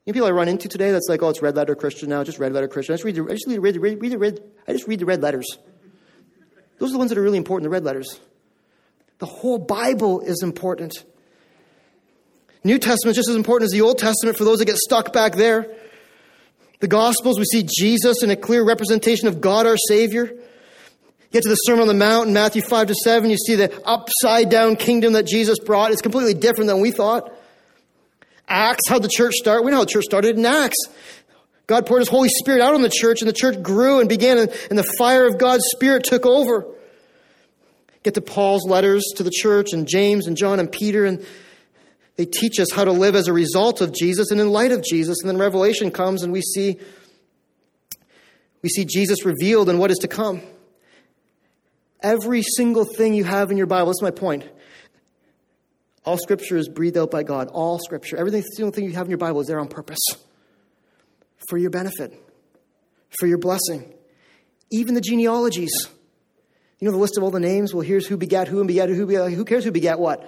You 0.05 0.11
know, 0.11 0.15
people 0.15 0.27
I 0.27 0.31
run 0.31 0.49
into 0.49 0.67
today 0.67 0.91
that's 0.91 1.07
like, 1.07 1.21
oh, 1.21 1.29
it's 1.29 1.41
red 1.41 1.55
letter 1.55 1.75
Christian 1.75 2.09
now, 2.09 2.23
just 2.23 2.37
red 2.37 2.51
letter 2.51 2.67
Christian. 2.67 2.93
I 2.93 2.95
just 2.97 3.05
read 3.05 3.15
the, 3.15 3.23
I 3.23 3.35
just 3.35 3.47
read, 3.47 3.59
read, 3.59 3.77
read, 3.77 4.01
read 4.01 4.13
red, 4.15 4.43
I 4.67 4.73
just 4.73 4.87
read 4.87 4.99
the 4.99 5.05
red 5.05 5.21
letters. 5.21 5.45
Those 6.77 6.89
are 6.89 6.93
the 6.93 6.97
ones 6.97 7.09
that 7.09 7.17
are 7.17 7.21
really 7.21 7.37
important, 7.37 7.63
the 7.63 7.69
red 7.69 7.85
letters. 7.85 8.19
The 9.19 9.25
whole 9.25 9.57
Bible 9.57 10.19
is 10.19 10.43
important. 10.43 11.05
New 12.65 12.79
Testament 12.79 13.11
is 13.11 13.17
just 13.17 13.29
as 13.29 13.35
important 13.37 13.67
as 13.67 13.71
the 13.71 13.81
Old 13.81 13.97
Testament 13.97 14.37
for 14.37 14.43
those 14.43 14.59
that 14.59 14.65
get 14.65 14.77
stuck 14.77 15.13
back 15.13 15.35
there. 15.35 15.73
The 16.81 16.87
Gospels, 16.89 17.39
we 17.39 17.45
see 17.45 17.63
Jesus 17.63 18.23
in 18.23 18.29
a 18.29 18.35
clear 18.35 18.63
representation 18.65 19.29
of 19.29 19.39
God 19.39 19.65
our 19.65 19.77
Savior. 19.77 20.33
Get 21.31 21.43
to 21.43 21.49
the 21.49 21.55
Sermon 21.55 21.83
on 21.83 21.87
the 21.87 21.93
Mount 21.93 22.27
in 22.27 22.33
Matthew 22.33 22.61
5 22.61 22.87
to 22.87 22.95
7, 22.95 23.29
you 23.29 23.37
see 23.37 23.55
the 23.55 23.73
upside 23.87 24.49
down 24.49 24.75
kingdom 24.75 25.13
that 25.13 25.25
Jesus 25.25 25.59
brought. 25.59 25.91
It's 25.91 26.01
completely 26.01 26.33
different 26.33 26.67
than 26.67 26.81
we 26.81 26.91
thought. 26.91 27.33
Acts, 28.47 28.87
how 28.87 28.99
the 28.99 29.07
church 29.07 29.33
started. 29.35 29.63
We 29.63 29.71
know 29.71 29.77
how 29.77 29.85
the 29.85 29.91
church 29.91 30.05
started 30.05 30.37
in 30.37 30.45
Acts. 30.45 30.77
God 31.65 31.85
poured 31.85 32.01
his 32.01 32.09
Holy 32.09 32.29
Spirit 32.29 32.61
out 32.61 32.73
on 32.73 32.81
the 32.81 32.89
church, 32.89 33.21
and 33.21 33.29
the 33.29 33.33
church 33.33 33.61
grew 33.63 33.99
and 33.99 34.09
began, 34.09 34.37
and 34.37 34.77
the 34.77 34.91
fire 34.97 35.25
of 35.25 35.37
God's 35.37 35.63
Spirit 35.71 36.03
took 36.03 36.25
over. 36.25 36.65
Get 38.03 38.15
to 38.15 38.21
Paul's 38.21 38.67
letters 38.67 39.03
to 39.15 39.23
the 39.23 39.31
church, 39.31 39.71
and 39.71 39.87
James 39.87 40.27
and 40.27 40.35
John 40.35 40.59
and 40.59 40.69
Peter, 40.69 41.05
and 41.05 41.25
they 42.17 42.25
teach 42.25 42.59
us 42.59 42.71
how 42.71 42.83
to 42.83 42.91
live 42.91 43.15
as 43.15 43.27
a 43.27 43.33
result 43.33 43.79
of 43.79 43.93
Jesus 43.93 44.29
and 44.29 44.39
in 44.41 44.49
light 44.49 44.71
of 44.71 44.83
Jesus. 44.83 45.17
And 45.21 45.29
then 45.29 45.37
Revelation 45.37 45.89
comes, 45.89 46.21
and 46.21 46.33
we 46.33 46.41
see, 46.41 46.77
we 48.61 48.69
see 48.69 48.85
Jesus 48.85 49.25
revealed 49.25 49.69
and 49.69 49.79
what 49.79 49.89
is 49.89 49.97
to 49.99 50.07
come. 50.07 50.41
Every 52.01 52.43
single 52.43 52.83
thing 52.83 53.13
you 53.13 53.23
have 53.23 53.49
in 53.49 53.57
your 53.57 53.67
Bible, 53.67 53.87
that's 53.87 54.01
my 54.01 54.11
point. 54.11 54.43
All 56.05 56.17
scripture 56.17 56.57
is 56.57 56.67
breathed 56.67 56.97
out 56.97 57.11
by 57.11 57.23
God. 57.23 57.47
All 57.49 57.79
scripture. 57.79 58.17
Everything, 58.17 58.43
single 58.55 58.71
thing 58.71 58.83
you 58.83 58.91
have 58.91 59.05
in 59.05 59.11
your 59.11 59.17
Bible 59.17 59.41
is 59.41 59.47
there 59.47 59.59
on 59.59 59.67
purpose. 59.67 60.01
For 61.47 61.57
your 61.57 61.69
benefit. 61.69 62.13
For 63.19 63.27
your 63.27 63.37
blessing. 63.37 63.93
Even 64.71 64.95
the 64.95 65.01
genealogies. 65.01 65.71
You 66.79 66.87
know 66.87 66.91
the 66.91 66.97
list 66.97 67.17
of 67.17 67.23
all 67.23 67.31
the 67.31 67.39
names? 67.39 67.73
Well, 67.73 67.81
here's 67.81 68.05
who 68.05 68.17
begat 68.17 68.49
who 68.49 68.59
and 68.59 68.67
begat 68.67 68.89
who. 68.89 69.05
Begat, 69.05 69.31
who 69.31 69.45
cares 69.45 69.63
who 69.63 69.71
begat 69.71 69.99
what? 69.99 70.27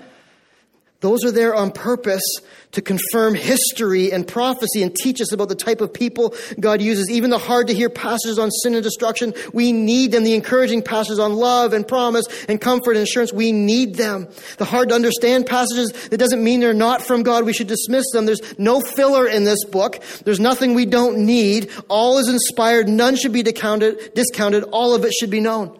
Those 1.05 1.23
are 1.23 1.29
there 1.31 1.53
on 1.53 1.69
purpose 1.69 2.23
to 2.71 2.81
confirm 2.81 3.35
history 3.35 4.11
and 4.11 4.27
prophecy 4.27 4.81
and 4.81 4.93
teach 4.95 5.21
us 5.21 5.31
about 5.31 5.49
the 5.49 5.55
type 5.55 5.79
of 5.79 5.93
people 5.93 6.33
God 6.59 6.81
uses. 6.81 7.11
Even 7.11 7.29
the 7.29 7.37
hard 7.37 7.67
to 7.67 7.75
hear 7.75 7.91
passages 7.91 8.39
on 8.39 8.49
sin 8.49 8.73
and 8.73 8.81
destruction, 8.81 9.35
we 9.53 9.71
need 9.71 10.11
them. 10.11 10.23
The 10.23 10.33
encouraging 10.33 10.81
passages 10.81 11.19
on 11.19 11.35
love 11.35 11.73
and 11.73 11.87
promise 11.87 12.25
and 12.49 12.59
comfort 12.59 12.93
and 12.93 13.03
assurance, 13.03 13.31
we 13.31 13.51
need 13.51 13.97
them. 13.97 14.27
The 14.57 14.65
hard 14.65 14.89
to 14.89 14.95
understand 14.95 15.45
passages, 15.45 15.91
that 16.09 16.17
doesn't 16.17 16.43
mean 16.43 16.59
they're 16.59 16.73
not 16.73 17.03
from 17.03 17.21
God. 17.21 17.45
We 17.45 17.53
should 17.53 17.67
dismiss 17.67 18.05
them. 18.11 18.25
There's 18.25 18.57
no 18.57 18.81
filler 18.81 19.27
in 19.27 19.43
this 19.43 19.63
book. 19.63 20.01
There's 20.23 20.39
nothing 20.39 20.73
we 20.73 20.87
don't 20.87 21.19
need. 21.19 21.69
All 21.87 22.17
is 22.17 22.27
inspired. 22.27 22.89
None 22.89 23.15
should 23.15 23.31
be 23.31 23.43
discounted. 23.43 24.63
All 24.71 24.95
of 24.95 25.05
it 25.05 25.13
should 25.13 25.29
be 25.29 25.39
known. 25.39 25.79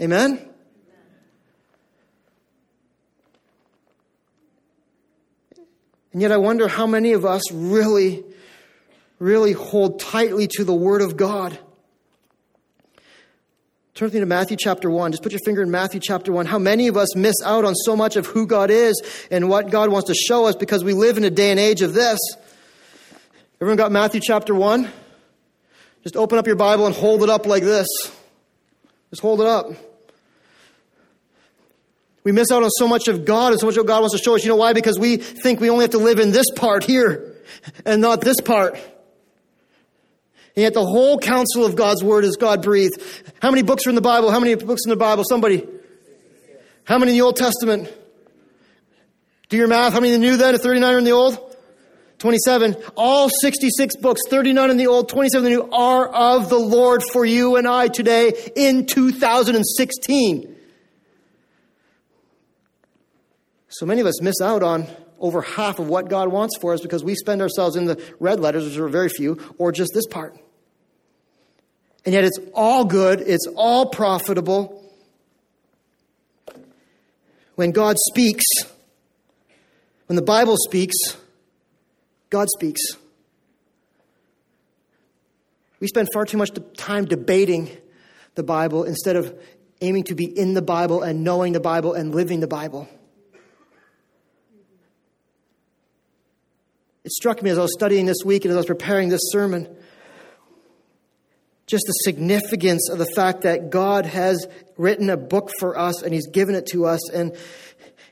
Amen? 0.00 0.45
And 6.16 6.22
yet 6.22 6.32
I 6.32 6.38
wonder 6.38 6.66
how 6.66 6.86
many 6.86 7.12
of 7.12 7.26
us 7.26 7.52
really, 7.52 8.24
really 9.18 9.52
hold 9.52 10.00
tightly 10.00 10.48
to 10.52 10.64
the 10.64 10.72
Word 10.72 11.02
of 11.02 11.18
God. 11.18 11.58
Turn 13.92 14.06
with 14.06 14.14
me 14.14 14.20
to 14.20 14.24
Matthew 14.26 14.56
chapter 14.58 14.88
1. 14.88 15.12
Just 15.12 15.22
put 15.22 15.32
your 15.32 15.42
finger 15.44 15.60
in 15.60 15.70
Matthew 15.70 16.00
chapter 16.02 16.32
1. 16.32 16.46
How 16.46 16.58
many 16.58 16.88
of 16.88 16.96
us 16.96 17.14
miss 17.14 17.34
out 17.44 17.66
on 17.66 17.74
so 17.74 17.94
much 17.94 18.16
of 18.16 18.24
who 18.24 18.46
God 18.46 18.70
is 18.70 18.98
and 19.30 19.50
what 19.50 19.68
God 19.68 19.90
wants 19.90 20.08
to 20.08 20.14
show 20.14 20.46
us 20.46 20.56
because 20.56 20.82
we 20.82 20.94
live 20.94 21.18
in 21.18 21.24
a 21.24 21.28
day 21.28 21.50
and 21.50 21.60
age 21.60 21.82
of 21.82 21.92
this. 21.92 22.18
Everyone 23.60 23.76
got 23.76 23.92
Matthew 23.92 24.22
chapter 24.24 24.54
1? 24.54 24.90
Just 26.02 26.16
open 26.16 26.38
up 26.38 26.46
your 26.46 26.56
Bible 26.56 26.86
and 26.86 26.94
hold 26.94 27.24
it 27.24 27.28
up 27.28 27.44
like 27.44 27.62
this. 27.62 27.88
Just 29.10 29.20
hold 29.20 29.42
it 29.42 29.46
up. 29.46 29.66
We 32.26 32.32
miss 32.32 32.50
out 32.50 32.64
on 32.64 32.70
so 32.70 32.88
much 32.88 33.06
of 33.06 33.24
God 33.24 33.52
and 33.52 33.60
so 33.60 33.66
much 33.66 33.76
of 33.76 33.82
what 33.82 33.86
God 33.86 34.00
wants 34.00 34.16
to 34.16 34.20
show 34.20 34.34
us. 34.34 34.42
You 34.42 34.48
know 34.48 34.56
why? 34.56 34.72
Because 34.72 34.98
we 34.98 35.16
think 35.16 35.60
we 35.60 35.70
only 35.70 35.84
have 35.84 35.92
to 35.92 35.98
live 35.98 36.18
in 36.18 36.32
this 36.32 36.46
part 36.56 36.82
here 36.82 37.36
and 37.84 38.02
not 38.02 38.20
this 38.20 38.40
part. 38.40 38.74
And 38.74 38.82
yet 40.56 40.74
the 40.74 40.84
whole 40.84 41.20
counsel 41.20 41.64
of 41.64 41.76
God's 41.76 42.02
word 42.02 42.24
is 42.24 42.34
God 42.36 42.64
breathed. 42.64 43.00
How 43.40 43.52
many 43.52 43.62
books 43.62 43.86
are 43.86 43.90
in 43.90 43.94
the 43.94 44.00
Bible? 44.00 44.32
How 44.32 44.40
many 44.40 44.56
books 44.56 44.82
in 44.84 44.90
the 44.90 44.96
Bible? 44.96 45.22
Somebody. 45.22 45.68
How 46.82 46.98
many 46.98 47.12
in 47.12 47.18
the 47.18 47.22
Old 47.22 47.36
Testament? 47.36 47.92
Do 49.48 49.56
your 49.56 49.68
math. 49.68 49.92
How 49.92 50.00
many 50.00 50.12
in 50.12 50.20
the 50.20 50.26
New 50.26 50.36
then? 50.36 50.58
39 50.58 50.94
are 50.94 50.98
in 50.98 51.04
the 51.04 51.12
Old? 51.12 51.38
27, 52.18 52.74
all 52.96 53.28
66 53.28 53.94
books, 53.98 54.22
39 54.28 54.70
in 54.70 54.76
the 54.78 54.88
Old, 54.88 55.08
27 55.08 55.46
in 55.46 55.52
the 55.52 55.62
New, 55.62 55.72
are 55.72 56.08
of 56.08 56.48
the 56.48 56.58
Lord 56.58 57.04
for 57.12 57.24
you 57.24 57.54
and 57.54 57.68
I 57.68 57.86
today 57.86 58.32
in 58.56 58.86
2016. 58.86 60.55
So 63.78 63.84
many 63.84 64.00
of 64.00 64.06
us 64.06 64.22
miss 64.22 64.40
out 64.40 64.62
on 64.62 64.86
over 65.18 65.42
half 65.42 65.78
of 65.78 65.86
what 65.86 66.08
God 66.08 66.32
wants 66.32 66.56
for 66.58 66.72
us 66.72 66.80
because 66.80 67.04
we 67.04 67.14
spend 67.14 67.42
ourselves 67.42 67.76
in 67.76 67.84
the 67.84 68.02
red 68.18 68.40
letters, 68.40 68.64
which 68.64 68.78
are 68.78 68.88
very 68.88 69.10
few, 69.10 69.38
or 69.58 69.70
just 69.70 69.90
this 69.92 70.06
part. 70.06 70.34
And 72.06 72.14
yet 72.14 72.24
it's 72.24 72.38
all 72.54 72.86
good, 72.86 73.20
it's 73.20 73.46
all 73.54 73.86
profitable. 73.90 74.82
When 77.56 77.72
God 77.72 77.96
speaks, 77.98 78.44
when 80.06 80.16
the 80.16 80.22
Bible 80.22 80.56
speaks, 80.56 80.96
God 82.30 82.48
speaks. 82.48 82.80
We 85.80 85.86
spend 85.86 86.08
far 86.14 86.24
too 86.24 86.38
much 86.38 86.50
time 86.78 87.04
debating 87.04 87.70
the 88.36 88.42
Bible 88.42 88.84
instead 88.84 89.16
of 89.16 89.38
aiming 89.82 90.04
to 90.04 90.14
be 90.14 90.24
in 90.24 90.54
the 90.54 90.62
Bible 90.62 91.02
and 91.02 91.24
knowing 91.24 91.52
the 91.52 91.60
Bible 91.60 91.92
and 91.92 92.14
living 92.14 92.40
the 92.40 92.46
Bible. 92.46 92.88
It 97.06 97.12
struck 97.12 97.40
me 97.40 97.50
as 97.50 97.56
I 97.56 97.62
was 97.62 97.72
studying 97.72 98.06
this 98.06 98.24
week 98.24 98.44
and 98.44 98.50
as 98.50 98.56
I 98.56 98.58
was 98.58 98.66
preparing 98.66 99.10
this 99.10 99.20
sermon 99.30 99.68
just 101.66 101.84
the 101.86 101.92
significance 101.92 102.88
of 102.90 102.98
the 102.98 103.06
fact 103.06 103.42
that 103.42 103.70
God 103.70 104.06
has 104.06 104.46
written 104.76 105.08
a 105.08 105.16
book 105.16 105.52
for 105.60 105.78
us 105.78 106.02
and 106.02 106.12
He's 106.12 106.26
given 106.26 106.56
it 106.56 106.66
to 106.66 106.86
us, 106.86 107.10
and, 107.10 107.36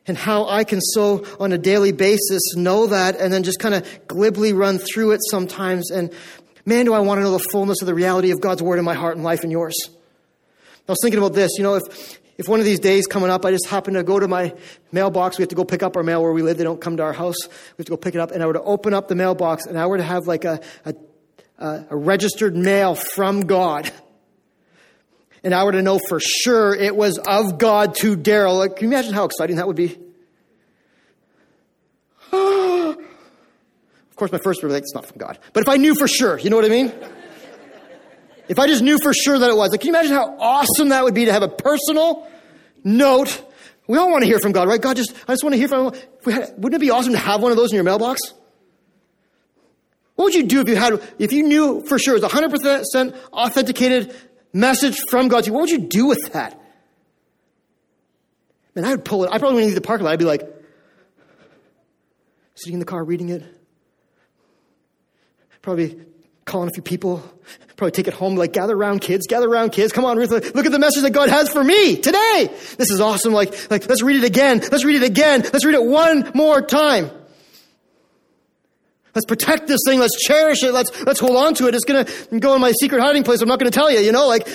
and 0.07 0.17
how 0.17 0.49
I 0.49 0.65
can 0.65 0.81
so 0.81 1.25
on 1.39 1.53
a 1.53 1.59
daily 1.59 1.93
basis 1.93 2.55
know 2.57 2.87
that 2.87 3.17
and 3.17 3.33
then 3.33 3.43
just 3.43 3.61
kind 3.61 3.75
of 3.75 4.09
glibly 4.09 4.53
run 4.53 4.79
through 4.79 5.13
it 5.13 5.21
sometimes. 5.31 5.91
And 5.91 6.13
man, 6.65 6.85
do 6.85 6.95
I 6.95 7.01
want 7.01 7.19
to 7.19 7.23
know 7.23 7.33
the 7.33 7.49
fullness 7.51 7.81
of 7.81 7.87
the 7.87 7.95
reality 7.95 8.31
of 8.31 8.41
God's 8.41 8.63
word 8.63 8.79
in 8.79 8.85
my 8.85 8.95
heart 8.95 9.17
and 9.17 9.25
life 9.25 9.43
and 9.43 9.53
yours. 9.53 9.75
I 10.89 10.93
was 10.93 10.99
thinking 11.03 11.19
about 11.19 11.33
this, 11.33 11.53
you 11.57 11.63
know, 11.63 11.77
if, 11.77 12.21
if 12.37 12.49
one 12.49 12.59
of 12.59 12.67
these 12.67 12.81
days 12.81 13.07
coming 13.07 13.31
up, 13.31 13.45
I 13.45 13.53
just 13.53 13.67
happen 13.67 13.95
to 13.95 14.03
go 14.03 14.19
to 14.19 14.27
my 14.27 14.55
mailbox, 14.91 15.39
we 15.39 15.43
have 15.43 15.51
to 15.51 15.55
go 15.55 15.65
pick 15.65 15.83
up 15.83 15.97
our 15.97 16.03
mail 16.03 16.23
where 16.23 16.33
we 16.33 16.43
live. 16.43 16.59
They 16.59 16.65
don't 16.65 16.81
come 16.81 16.97
to 16.97 17.03
our 17.03 17.13
house. 17.13 17.37
We 17.47 17.83
have 17.83 17.87
to 17.87 17.91
go 17.91 17.97
pick 17.97 18.15
it 18.15 18.21
up. 18.21 18.33
And 18.33 18.43
I 18.43 18.47
were 18.47 18.55
to 18.55 18.63
open 18.63 18.93
up 18.93 19.09
the 19.09 19.15
mailbox 19.15 19.67
and 19.67 19.79
I 19.79 19.87
were 19.87 19.99
to 19.99 20.03
have 20.03 20.27
like 20.27 20.45
a, 20.45 20.61
a, 20.85 20.95
a 21.91 21.97
registered 21.97 22.57
mail 22.57 22.95
from 22.95 23.43
God. 23.43 23.91
And 25.45 25.55
I 25.55 25.63
were 25.65 25.73
to 25.73 25.83
know 25.83 26.01
for 26.09 26.19
sure 26.19 26.75
it 26.75 26.97
was 26.97 27.19
of 27.19 27.59
God 27.59 27.95
to 27.97 28.17
Daryl. 28.17 28.59
Like, 28.59 28.77
can 28.77 28.91
you 28.91 28.97
imagine 28.97 29.13
how 29.13 29.27
exciting 29.27 29.57
that 29.57 29.67
would 29.67 29.77
be? 29.77 29.97
of 32.33 32.97
course, 34.17 34.33
my 34.33 34.39
first 34.39 34.63
word 34.63 34.73
like, 34.73 34.83
it's 34.83 34.95
not 34.95 35.05
from 35.07 35.19
God. 35.19 35.39
But 35.53 35.63
if 35.63 35.69
I 35.69 35.77
knew 35.77 35.95
for 35.95 36.09
sure, 36.09 36.39
you 36.39 36.51
know 36.51 36.57
what 36.57 36.65
I 36.65 36.69
mean? 36.69 36.93
If 38.49 38.59
I 38.59 38.67
just 38.67 38.83
knew 38.83 38.99
for 39.03 39.15
sure 39.15 39.39
that 39.39 39.49
it 39.49 39.57
was, 39.57 39.71
like, 39.71 39.81
can 39.81 39.89
you 39.89 39.95
imagine 39.95 40.13
how 40.13 40.37
awesome 40.39 40.91
that 40.91 41.05
would 41.05 41.15
be 41.15 41.25
to 41.25 41.33
have 41.33 41.43
a 41.43 41.49
personal 41.49 42.29
note? 42.83 43.43
We 43.87 43.99
all 43.99 44.11
want 44.11 44.23
to 44.23 44.27
hear 44.27 44.39
from 44.39 44.53
God, 44.53 44.69
right? 44.69 44.81
God 44.81 44.97
just, 44.97 45.15
I 45.29 45.33
just 45.33 45.43
want 45.43 45.55
to 45.55 45.59
hear 45.59 45.69
from 45.69 45.95
him. 45.95 46.03
Wouldn't 46.25 46.75
it 46.75 46.81
be 46.81 46.91
awesome 46.91 47.13
to 47.13 47.19
have 47.19 47.43
one 47.43 47.51
of 47.51 47.57
those 47.57 47.71
in 47.71 47.75
your 47.75 47.85
mailbox? 47.85 48.21
What 50.17 50.27
would 50.27 50.35
you 50.35 50.45
do 50.45 50.61
if 50.61 50.69
you 50.69 50.77
had, 50.77 51.03
if 51.19 51.33
you 51.33 51.43
knew 51.43 51.85
for 51.87 51.99
sure 51.99 52.17
it 52.17 52.23
was 52.23 52.31
100% 52.31 53.17
authenticated 53.33 54.15
message 54.53 55.01
from 55.11 55.29
God? 55.29 55.49
What 55.49 55.63
would 55.63 55.71
you 55.71 55.79
do 55.79 56.07
with 56.07 56.33
that? 56.33 56.61
Man, 58.75 58.85
I 58.85 58.91
would 58.91 59.05
pull 59.05 59.25
it. 59.25 59.29
I 59.29 59.39
probably 59.39 59.55
wouldn't 59.55 59.69
leave 59.69 59.75
the 59.75 59.81
parking 59.81 60.05
lot. 60.05 60.13
I'd 60.13 60.19
be 60.19 60.25
like, 60.25 60.43
sitting 62.55 62.75
in 62.75 62.79
the 62.79 62.87
car 62.87 63.03
reading 63.03 63.31
it. 63.31 63.43
Probably 65.63 65.99
calling 66.45 66.69
a 66.69 66.73
few 66.73 66.83
people, 66.83 67.23
probably 67.77 67.93
take 67.93 68.09
it 68.09 68.15
home, 68.15 68.37
like, 68.37 68.53
gather 68.53 68.77
around 68.77 69.01
kids, 69.01 69.27
gather 69.27 69.49
around 69.49 69.71
kids. 69.71 69.93
Come 69.93 70.05
on, 70.05 70.17
Ruth, 70.17 70.31
look 70.31 70.67
at 70.67 70.73
the 70.73 70.79
message 70.79 71.03
that 71.03 71.11
God 71.13 71.29
has 71.29 71.49
for 71.49 71.65
me 71.65 71.97
today. 71.97 72.51
This 72.77 72.91
is 72.91 73.01
awesome. 73.01 73.33
Like, 73.33 73.71
like, 73.71 73.89
let's 73.89 74.03
read 74.03 74.23
it 74.23 74.25
again. 74.25 74.61
Let's 74.61 74.85
read 74.85 75.03
it 75.03 75.07
again. 75.07 75.43
Let's 75.43 75.65
read 75.65 75.75
it 75.75 75.85
one 75.85 76.31
more 76.35 76.63
time. 76.63 77.11
Let's 79.15 79.27
protect 79.27 79.69
this 79.69 79.81
thing. 79.87 80.01
Let's 80.01 80.19
cherish 80.21 80.63
it. 80.65 80.73
Let's, 80.73 80.91
let's 81.05 81.21
hold 81.21 81.37
on 81.37 81.55
to 81.55 81.69
it. 81.69 81.75
It's 81.75 81.85
going 81.85 82.05
to 82.05 82.41
go 82.41 82.55
in 82.55 82.61
my 82.61 82.73
secret 82.73 83.01
hiding 83.01 83.23
place. 83.23 83.41
I'm 83.41 83.49
not 83.49 83.61
going 83.61 83.71
to 83.71 83.77
tell 83.77 83.91
you, 83.91 84.01
you 84.01 84.13
know, 84.13 84.27
like, 84.27 84.47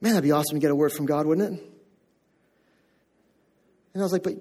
man, 0.00 0.12
that'd 0.12 0.22
be 0.22 0.32
awesome 0.32 0.56
to 0.56 0.60
get 0.60 0.70
a 0.70 0.74
word 0.74 0.92
from 0.92 1.06
God, 1.06 1.26
wouldn't 1.26 1.54
it? 1.54 1.62
And 3.94 4.02
I 4.02 4.04
was 4.04 4.12
like, 4.12 4.22
but, 4.22 4.34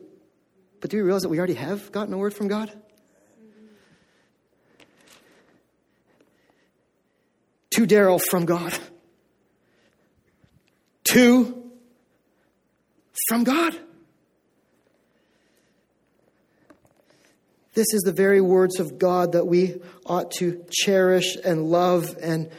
but 0.82 0.90
do 0.90 0.98
we 0.98 1.04
realize 1.04 1.22
that 1.22 1.30
we 1.30 1.38
already 1.38 1.54
have 1.54 1.90
gotten 1.94 2.14
a 2.14 2.18
word 2.18 2.34
from 2.34 2.50
God? 2.50 2.72
To 7.76 7.86
Daryl 7.86 8.22
from 8.30 8.46
God. 8.46 8.74
To 11.10 11.72
from 13.28 13.44
God. 13.44 13.78
This 17.74 17.88
is 17.94 18.04
the 18.04 18.14
very 18.14 18.40
words 18.40 18.80
of 18.80 18.98
God 18.98 19.34
that 19.34 19.46
we 19.46 19.82
ought 20.06 20.32
to 20.40 20.66
cherish 20.72 21.36
and 21.44 21.66
love 21.70 22.16
and 22.22 22.50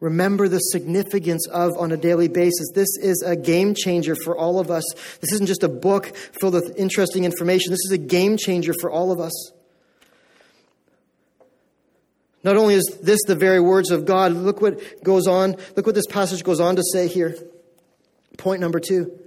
remember 0.00 0.48
the 0.48 0.58
significance 0.58 1.48
of 1.48 1.72
on 1.78 1.90
a 1.90 1.96
daily 1.96 2.28
basis. 2.28 2.66
This 2.74 2.98
is 2.98 3.24
a 3.26 3.34
game 3.34 3.74
changer 3.74 4.14
for 4.14 4.36
all 4.36 4.60
of 4.60 4.70
us. 4.70 4.84
This 5.22 5.32
isn't 5.32 5.46
just 5.46 5.62
a 5.62 5.68
book 5.70 6.14
filled 6.14 6.52
with 6.52 6.74
interesting 6.76 7.24
information. 7.24 7.70
This 7.70 7.86
is 7.86 7.92
a 7.92 7.98
game 7.98 8.36
changer 8.36 8.74
for 8.82 8.90
all 8.90 9.10
of 9.10 9.18
us. 9.18 9.53
Not 12.44 12.58
only 12.58 12.74
is 12.74 12.98
this 13.02 13.18
the 13.26 13.34
very 13.34 13.58
words 13.58 13.90
of 13.90 14.04
God, 14.04 14.32
look 14.32 14.60
what 14.60 15.02
goes 15.02 15.26
on, 15.26 15.56
look 15.76 15.86
what 15.86 15.94
this 15.94 16.06
passage 16.06 16.44
goes 16.44 16.60
on 16.60 16.76
to 16.76 16.82
say 16.92 17.08
here. 17.08 17.36
Point 18.36 18.60
number 18.60 18.78
two. 18.78 19.18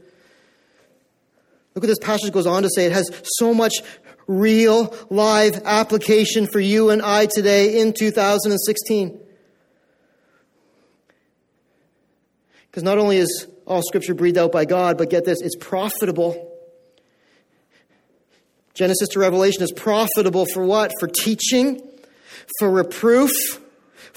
Look 1.73 1.83
what 1.83 1.87
this 1.87 1.99
passage 1.99 2.31
goes 2.31 2.45
on 2.45 2.61
to 2.63 2.69
say. 2.69 2.85
It 2.85 2.91
has 2.91 3.09
so 3.37 3.55
much 3.55 3.73
real, 4.27 4.95
live 5.09 5.61
application 5.65 6.47
for 6.47 6.59
you 6.59 6.91
and 6.91 7.01
I 7.01 7.25
today 7.25 7.81
in 7.81 7.93
2016. 7.93 9.19
Because 12.69 12.83
not 12.83 12.99
only 12.99 13.17
is 13.17 13.47
all 13.65 13.81
scripture 13.81 14.13
breathed 14.13 14.37
out 14.37 14.51
by 14.51 14.65
God, 14.65 14.97
but 14.97 15.09
get 15.09 15.25
this, 15.25 15.41
it's 15.41 15.55
profitable. 15.55 16.53
Genesis 18.75 19.09
to 19.09 19.19
Revelation 19.19 19.63
is 19.63 19.71
profitable 19.71 20.45
for 20.53 20.63
what? 20.63 20.91
For 20.99 21.07
teaching, 21.07 21.81
for 22.59 22.69
reproof, 22.69 23.31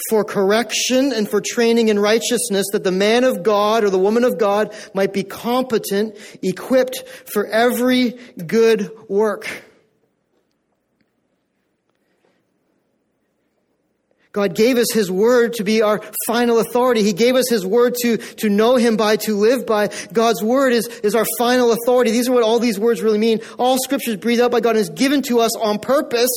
for 0.09 0.25
correction, 0.25 1.13
and 1.13 1.29
for 1.29 1.41
training 1.41 1.89
in 1.89 1.99
righteousness, 1.99 2.67
that 2.73 2.85
the 2.85 2.93
man 2.93 3.25
of 3.25 3.43
God 3.43 3.85
or 3.85 3.91
the 3.91 3.99
woman 3.99 4.25
of 4.25 4.39
God 4.39 4.75
might 4.95 5.13
be 5.13 5.23
competent, 5.23 6.17
equipped 6.43 7.05
for 7.33 7.47
every 7.47 8.19
good 8.47 8.91
work. 9.09 9.49
God 14.33 14.55
gave 14.55 14.79
us 14.79 14.93
His 14.93 15.11
Word 15.11 15.55
to 15.55 15.65
be 15.65 15.83
our 15.83 16.01
final 16.27 16.61
authority. 16.61 17.03
He 17.03 17.13
gave 17.13 17.35
us 17.35 17.51
His 17.51 17.67
Word 17.67 17.97
to, 18.03 18.17
to 18.17 18.49
know 18.49 18.77
Him 18.77 18.97
by, 18.97 19.17
to 19.17 19.35
live 19.35 19.67
by. 19.67 19.89
God's 20.13 20.41
Word 20.41 20.73
is, 20.73 20.87
is 21.03 21.17
our 21.17 21.27
final 21.37 21.73
authority. 21.73 22.13
These 22.13 22.29
are 22.29 22.33
what 22.33 22.45
all 22.45 22.61
these 22.61 22.79
words 22.79 23.03
really 23.03 23.19
mean. 23.19 23.41
All 23.59 23.77
Scripture 23.83 24.13
is 24.13 24.19
breathed 24.19 24.41
out 24.41 24.53
by 24.53 24.61
God 24.61 24.77
and 24.77 24.79
is 24.79 24.91
given 24.91 25.23
to 25.23 25.41
us 25.41 25.57
on 25.57 25.81
purpose 25.81 26.31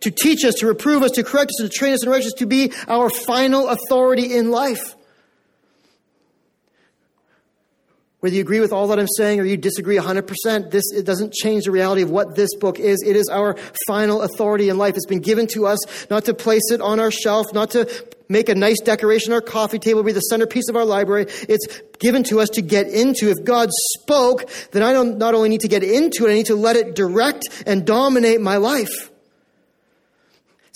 to 0.00 0.10
teach 0.10 0.44
us, 0.44 0.54
to 0.56 0.66
reprove 0.66 1.02
us, 1.02 1.12
to 1.12 1.24
correct 1.24 1.50
us, 1.50 1.68
to 1.68 1.68
train 1.68 1.92
us 1.92 2.04
in 2.04 2.10
righteousness, 2.10 2.34
to 2.34 2.46
be 2.46 2.72
our 2.88 3.10
final 3.10 3.68
authority 3.68 4.34
in 4.34 4.50
life. 4.50 4.96
Whether 8.20 8.36
you 8.36 8.40
agree 8.40 8.60
with 8.60 8.72
all 8.72 8.88
that 8.88 8.98
I'm 8.98 9.06
saying 9.16 9.38
or 9.38 9.44
you 9.44 9.56
disagree 9.56 9.96
100%, 9.98 10.70
this 10.70 10.90
it 10.92 11.04
doesn't 11.04 11.32
change 11.32 11.66
the 11.66 11.70
reality 11.70 12.02
of 12.02 12.10
what 12.10 12.34
this 12.34 12.54
book 12.56 12.80
is. 12.80 13.04
It 13.06 13.14
is 13.14 13.28
our 13.28 13.56
final 13.86 14.22
authority 14.22 14.68
in 14.68 14.78
life. 14.78 14.96
It's 14.96 15.06
been 15.06 15.20
given 15.20 15.46
to 15.48 15.66
us 15.66 16.10
not 16.10 16.24
to 16.24 16.34
place 16.34 16.72
it 16.72 16.80
on 16.80 16.98
our 16.98 17.10
shelf, 17.12 17.46
not 17.52 17.70
to 17.70 17.88
make 18.28 18.48
a 18.48 18.54
nice 18.54 18.80
decoration 18.80 19.32
on 19.32 19.36
our 19.36 19.42
coffee 19.42 19.78
table, 19.78 20.02
be 20.02 20.12
the 20.12 20.20
centerpiece 20.20 20.68
of 20.68 20.76
our 20.76 20.84
library. 20.84 21.26
It's 21.48 21.66
given 22.00 22.24
to 22.24 22.40
us 22.40 22.48
to 22.54 22.62
get 22.62 22.88
into. 22.88 23.30
If 23.30 23.44
God 23.44 23.68
spoke, 24.00 24.50
then 24.72 24.82
I 24.82 24.92
don't 24.92 25.18
not 25.18 25.34
only 25.34 25.48
need 25.48 25.60
to 25.60 25.68
get 25.68 25.84
into 25.84 26.26
it, 26.26 26.30
I 26.30 26.34
need 26.34 26.46
to 26.46 26.56
let 26.56 26.74
it 26.74 26.96
direct 26.96 27.44
and 27.66 27.86
dominate 27.86 28.40
my 28.40 28.56
life. 28.56 29.10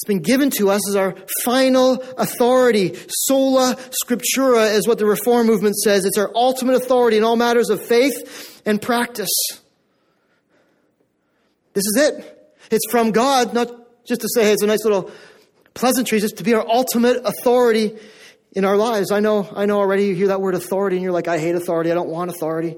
It's 0.00 0.06
been 0.06 0.22
given 0.22 0.48
to 0.52 0.70
us 0.70 0.88
as 0.88 0.96
our 0.96 1.14
final 1.44 2.00
authority. 2.16 2.96
Sola 3.06 3.76
scriptura 4.02 4.74
is 4.74 4.88
what 4.88 4.96
the 4.96 5.04
Reform 5.04 5.46
movement 5.46 5.76
says. 5.76 6.06
It's 6.06 6.16
our 6.16 6.30
ultimate 6.34 6.76
authority 6.76 7.18
in 7.18 7.22
all 7.22 7.36
matters 7.36 7.68
of 7.68 7.84
faith 7.84 8.62
and 8.64 8.80
practice. 8.80 9.28
This 11.74 11.84
is 11.84 11.96
it. 11.98 12.54
It's 12.70 12.90
from 12.90 13.10
God, 13.10 13.52
not 13.52 13.70
just 14.06 14.22
to 14.22 14.28
say, 14.34 14.44
hey, 14.44 14.54
it's 14.54 14.62
a 14.62 14.66
nice 14.66 14.84
little 14.84 15.10
pleasantry, 15.74 16.18
just 16.18 16.38
to 16.38 16.44
be 16.44 16.54
our 16.54 16.66
ultimate 16.66 17.20
authority 17.26 17.94
in 18.52 18.64
our 18.64 18.78
lives. 18.78 19.12
I 19.12 19.20
know, 19.20 19.52
I 19.54 19.66
know 19.66 19.80
already 19.80 20.06
you 20.06 20.14
hear 20.14 20.28
that 20.28 20.40
word 20.40 20.54
authority 20.54 20.96
and 20.96 21.02
you're 21.02 21.12
like, 21.12 21.28
I 21.28 21.38
hate 21.38 21.56
authority. 21.56 21.90
I 21.90 21.94
don't 21.94 22.08
want 22.08 22.30
authority. 22.30 22.74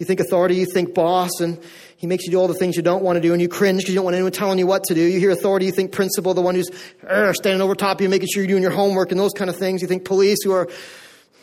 You 0.00 0.06
think 0.06 0.18
authority, 0.18 0.56
you 0.56 0.66
think 0.66 0.94
boss, 0.94 1.40
and 1.40 1.62
he 1.98 2.06
makes 2.06 2.24
you 2.24 2.30
do 2.30 2.40
all 2.40 2.48
the 2.48 2.54
things 2.54 2.74
you 2.74 2.82
don't 2.82 3.02
want 3.02 3.16
to 3.16 3.20
do, 3.20 3.34
and 3.34 3.42
you 3.42 3.48
cringe 3.48 3.80
because 3.80 3.90
you 3.90 3.96
don't 3.96 4.04
want 4.04 4.14
anyone 4.14 4.32
telling 4.32 4.58
you 4.58 4.66
what 4.66 4.82
to 4.84 4.94
do. 4.94 5.02
You 5.02 5.20
hear 5.20 5.30
authority, 5.30 5.66
you 5.66 5.72
think 5.72 5.92
principal, 5.92 6.32
the 6.32 6.40
one 6.40 6.54
who's 6.54 6.70
uh, 7.06 7.34
standing 7.34 7.60
over 7.60 7.74
top 7.74 7.98
of 7.98 8.00
you, 8.00 8.08
making 8.08 8.28
sure 8.32 8.42
you're 8.42 8.48
doing 8.48 8.62
your 8.62 8.72
homework 8.72 9.10
and 9.10 9.20
those 9.20 9.34
kind 9.34 9.50
of 9.50 9.56
things. 9.56 9.82
You 9.82 9.88
think 9.88 10.06
police 10.06 10.38
who 10.42 10.52
are 10.52 10.68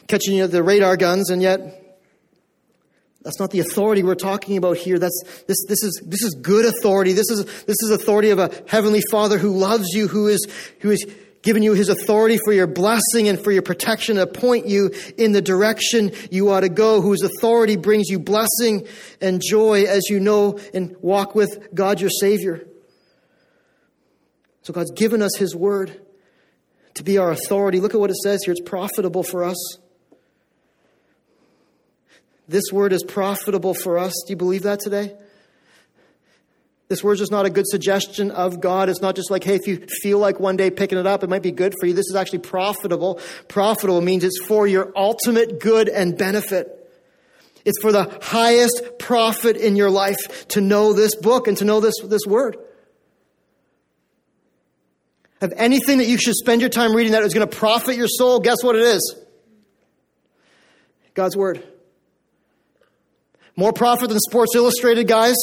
catching 0.07 0.35
you 0.35 0.41
with 0.41 0.51
the 0.51 0.63
radar 0.63 0.97
guns, 0.97 1.29
and 1.29 1.39
yet 1.39 1.59
that's 3.21 3.39
not 3.39 3.51
the 3.51 3.59
authority 3.59 4.01
we're 4.01 4.15
talking 4.15 4.57
about 4.57 4.77
here. 4.77 4.97
That's, 4.97 5.21
this, 5.47 5.57
this, 5.67 5.83
is, 5.83 6.01
this 6.03 6.23
is 6.23 6.33
good 6.41 6.65
authority. 6.65 7.13
This 7.13 7.29
is, 7.29 7.45
this 7.45 7.75
is 7.83 7.91
authority 7.91 8.31
of 8.31 8.39
a 8.39 8.49
heavenly 8.67 9.03
father 9.11 9.37
who 9.37 9.51
loves 9.51 9.89
you, 9.93 10.07
who 10.07 10.25
is, 10.25 10.47
who 10.79 10.89
is 10.89 11.05
given 11.47 11.63
you 11.63 11.71
his 11.71 11.87
authority 11.87 12.37
for 12.43 12.51
your 12.51 12.67
blessing 12.67 13.29
and 13.29 13.41
for 13.41 13.53
your 13.53 13.61
protection 13.61 14.17
to 14.17 14.27
point 14.27 14.67
you 14.67 14.91
in 15.17 15.31
the 15.31 15.41
direction 15.41 16.11
you 16.29 16.51
ought 16.51 16.59
to 16.59 16.67
go, 16.67 16.99
whose 16.99 17.21
authority 17.21 17.77
brings 17.77 18.09
you 18.09 18.19
blessing 18.19 18.85
and 19.21 19.41
joy 19.41 19.83
as 19.83 20.09
you 20.09 20.19
know 20.19 20.59
and 20.73 20.93
walk 20.99 21.35
with 21.35 21.73
God 21.73 22.01
your 22.01 22.09
Savior. 22.09 22.67
So 24.63 24.73
God's 24.73 24.91
given 24.91 25.21
us 25.21 25.37
his 25.37 25.55
word 25.55 25.97
to 26.95 27.03
be 27.05 27.17
our 27.17 27.31
authority. 27.31 27.79
Look 27.79 27.93
at 27.93 28.01
what 28.01 28.09
it 28.09 28.17
says 28.17 28.41
here. 28.43 28.51
It's 28.51 28.59
profitable 28.59 29.23
for 29.23 29.45
us. 29.45 29.77
This 32.49 32.73
word 32.73 32.91
is 32.91 33.03
profitable 33.03 33.73
for 33.73 33.97
us. 33.97 34.11
Do 34.27 34.33
you 34.33 34.37
believe 34.37 34.63
that 34.63 34.81
today? 34.81 35.15
This 36.89 37.03
word 37.03 37.13
is 37.13 37.19
just 37.19 37.31
not 37.31 37.45
a 37.45 37.49
good 37.49 37.67
suggestion 37.67 38.31
of 38.31 38.61
God. 38.61 38.87
It's 38.87 39.01
not 39.01 39.15
just 39.15 39.29
like, 39.29 39.43
hey, 39.43 39.55
if 39.55 39.67
you 39.67 39.85
feel 40.01 40.19
like 40.19 40.39
one 40.39 40.55
day 40.55 40.71
picking 40.71 40.97
it 40.97 41.05
up, 41.05 41.21
it 41.21 41.29
might 41.29 41.43
be 41.43 41.51
good 41.51 41.73
for 41.79 41.85
you. 41.85 41.93
This 41.93 42.07
is 42.09 42.15
actually 42.15 42.39
profitable. 42.39 43.19
Profitable 43.49 43.99
means 43.99 44.23
it's 44.23 44.39
for 44.45 44.65
your 44.65 44.93
ultimate 44.95 45.59
good 45.59 45.89
and 45.89 46.17
benefit. 46.17 46.73
It's 47.65 47.81
for 47.81 47.91
the 47.91 48.17
highest 48.21 48.81
profit 48.99 49.57
in 49.57 49.75
your 49.75 49.89
life 49.89 50.47
to 50.49 50.61
know 50.61 50.93
this 50.93 51.15
book 51.15 51.49
and 51.49 51.57
to 51.57 51.65
know 51.65 51.81
this, 51.81 51.95
this 52.05 52.21
word. 52.25 52.55
Of 55.41 55.53
anything 55.57 55.97
that 55.97 56.07
you 56.07 56.17
should 56.17 56.35
spend 56.35 56.61
your 56.61 56.69
time 56.69 56.95
reading 56.95 57.11
that 57.11 57.23
is 57.23 57.33
going 57.33 57.47
to 57.47 57.55
profit 57.55 57.97
your 57.97 58.07
soul, 58.07 58.39
guess 58.39 58.63
what 58.63 58.77
it 58.77 58.83
is? 58.83 59.15
God's 61.13 61.35
word. 61.35 61.67
More 63.57 63.73
profit 63.73 64.07
than 64.07 64.19
Sports 64.19 64.55
Illustrated, 64.55 65.07
guys. 65.07 65.35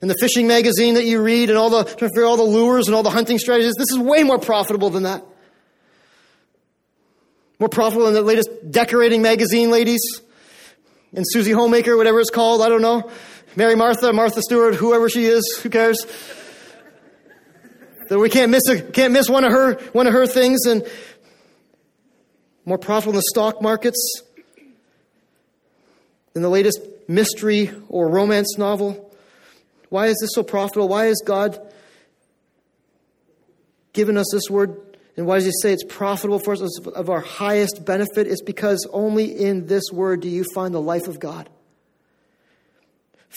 And 0.00 0.10
the 0.10 0.16
fishing 0.20 0.46
magazine 0.46 0.94
that 0.94 1.04
you 1.04 1.22
read 1.22 1.48
and 1.48 1.58
all 1.58 1.70
the, 1.70 2.24
all 2.24 2.36
the 2.36 2.42
lures 2.42 2.86
and 2.86 2.94
all 2.94 3.02
the 3.02 3.10
hunting 3.10 3.38
strategies. 3.38 3.74
This 3.76 3.90
is 3.90 3.98
way 3.98 4.22
more 4.22 4.38
profitable 4.38 4.90
than 4.90 5.04
that. 5.04 5.24
More 7.58 7.68
profitable 7.70 8.04
than 8.06 8.14
the 8.14 8.22
latest 8.22 8.50
decorating 8.70 9.22
magazine, 9.22 9.70
ladies. 9.70 10.00
And 11.14 11.24
Susie 11.26 11.52
Homemaker, 11.52 11.96
whatever 11.96 12.20
it's 12.20 12.30
called, 12.30 12.60
I 12.60 12.68
don't 12.68 12.82
know. 12.82 13.10
Mary 13.56 13.74
Martha, 13.74 14.12
Martha 14.12 14.42
Stewart, 14.42 14.74
whoever 14.74 15.08
she 15.08 15.24
is, 15.24 15.58
who 15.62 15.70
cares? 15.70 16.06
That 18.10 18.18
we 18.18 18.28
can't 18.28 18.50
miss 18.50 18.68
a, 18.68 18.82
can't 18.82 19.12
miss 19.12 19.28
one 19.28 19.44
of 19.44 19.50
her 19.50 19.74
one 19.92 20.06
of 20.06 20.12
her 20.12 20.26
things 20.26 20.66
and 20.66 20.86
more 22.64 22.78
profitable 22.78 23.12
than 23.12 23.18
the 23.18 23.30
stock 23.30 23.62
markets 23.62 24.22
than 26.34 26.42
the 26.42 26.50
latest 26.50 26.80
mystery 27.08 27.72
or 27.88 28.08
romance 28.08 28.58
novel? 28.58 29.05
Why 29.88 30.06
is 30.06 30.16
this 30.20 30.30
so 30.34 30.42
profitable? 30.42 30.88
Why 30.88 31.06
has 31.06 31.22
God 31.24 31.60
given 33.92 34.16
us 34.16 34.26
this 34.32 34.50
word? 34.50 34.98
And 35.16 35.26
why 35.26 35.36
does 35.36 35.46
he 35.46 35.52
say 35.62 35.72
it's 35.72 35.84
profitable 35.84 36.38
for 36.38 36.52
us 36.52 36.86
of 36.86 37.08
our 37.08 37.20
highest 37.20 37.84
benefit? 37.84 38.26
It's 38.26 38.42
because 38.42 38.86
only 38.92 39.24
in 39.24 39.66
this 39.66 39.84
word 39.92 40.20
do 40.20 40.28
you 40.28 40.44
find 40.54 40.74
the 40.74 40.80
life 40.80 41.08
of 41.08 41.18
God. 41.18 41.48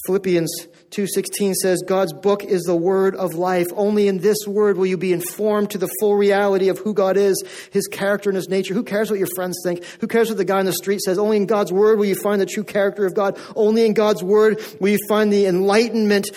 Philippians 0.05 0.67
2:16 0.91 1.53
says 1.55 1.83
God's 1.85 2.13
book 2.13 2.43
is 2.43 2.63
the 2.63 2.75
word 2.75 3.15
of 3.15 3.33
life. 3.33 3.67
Only 3.75 4.07
in 4.07 4.19
this 4.19 4.37
word 4.47 4.77
will 4.77 4.85
you 4.85 4.97
be 4.97 5.11
informed 5.11 5.71
to 5.71 5.77
the 5.77 5.89
full 5.99 6.15
reality 6.15 6.69
of 6.69 6.79
who 6.79 6.93
God 6.93 7.17
is, 7.17 7.43
his 7.71 7.85
character 7.87 8.29
and 8.29 8.37
his 8.37 8.49
nature. 8.49 8.73
Who 8.73 8.83
cares 8.83 9.09
what 9.09 9.19
your 9.19 9.27
friends 9.35 9.59
think? 9.63 9.83
Who 9.99 10.07
cares 10.07 10.29
what 10.29 10.37
the 10.37 10.45
guy 10.45 10.59
on 10.59 10.65
the 10.65 10.73
street 10.73 11.01
says? 11.01 11.17
Only 11.17 11.37
in 11.37 11.47
God's 11.47 11.73
word 11.73 11.99
will 11.99 12.05
you 12.05 12.15
find 12.15 12.39
the 12.39 12.45
true 12.45 12.63
character 12.63 13.05
of 13.05 13.13
God. 13.13 13.37
Only 13.55 13.85
in 13.85 13.93
God's 13.93 14.23
word 14.23 14.63
will 14.79 14.89
you 14.89 14.99
find 15.09 15.33
the 15.33 15.45
enlightenment 15.45 16.29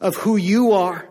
of 0.00 0.16
who 0.16 0.36
you 0.36 0.72
are. 0.72 1.06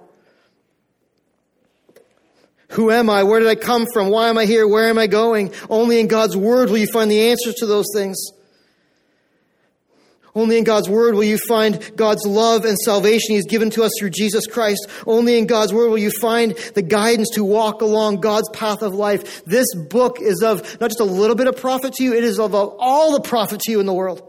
Who 2.70 2.92
am 2.92 3.10
I? 3.10 3.24
Where 3.24 3.40
did 3.40 3.50
I 3.50 3.56
come 3.56 3.86
from? 3.94 4.10
Why 4.10 4.30
am 4.30 4.38
I 4.38 4.46
here? 4.46 4.68
Where 4.68 4.90
am 4.90 4.98
I 4.98 5.08
going? 5.08 5.54
Only 5.70 6.00
in 6.00 6.08
God's 6.08 6.38
word 6.38 6.70
will 6.70 6.78
you 6.78 6.88
find 6.88 7.10
the 7.10 7.30
answers 7.30 7.56
to 7.56 7.66
those 7.66 7.88
things. 7.94 8.18
Only 10.36 10.58
in 10.58 10.64
God's 10.64 10.90
Word 10.90 11.16
will 11.16 11.24
you 11.24 11.38
find 11.48 11.92
God's 11.96 12.26
love 12.26 12.66
and 12.66 12.78
salvation 12.78 13.36
He's 13.36 13.48
given 13.48 13.70
to 13.72 13.84
us 13.84 13.92
through 14.00 14.12
Jesus 14.12 14.46
Christ. 14.46 14.88
Only 15.08 15.38
in 15.38 15.48
God's 15.48 15.74
Word 15.74 15.90
will 15.90 15.98
you 15.98 16.12
find 16.22 16.56
the 16.76 16.82
guidance 16.82 17.30
to 17.34 17.44
walk 17.44 17.82
along 17.82 18.22
God's 18.22 18.50
path 18.50 18.82
of 18.82 18.94
life. 18.94 19.44
This 19.46 19.68
book 19.76 20.20
is 20.22 20.42
of 20.44 20.80
not 20.80 20.90
just 20.90 21.00
a 21.00 21.06
little 21.06 21.36
bit 21.36 21.48
of 21.48 21.58
profit 21.58 21.94
to 21.94 22.04
you, 22.04 22.14
it 22.14 22.24
is 22.24 22.40
of 22.40 22.54
all 22.54 23.14
the 23.14 23.22
profit 23.22 23.62
to 23.62 23.72
you 23.72 23.80
in 23.80 23.86
the 23.86 23.94
world. 23.94 24.24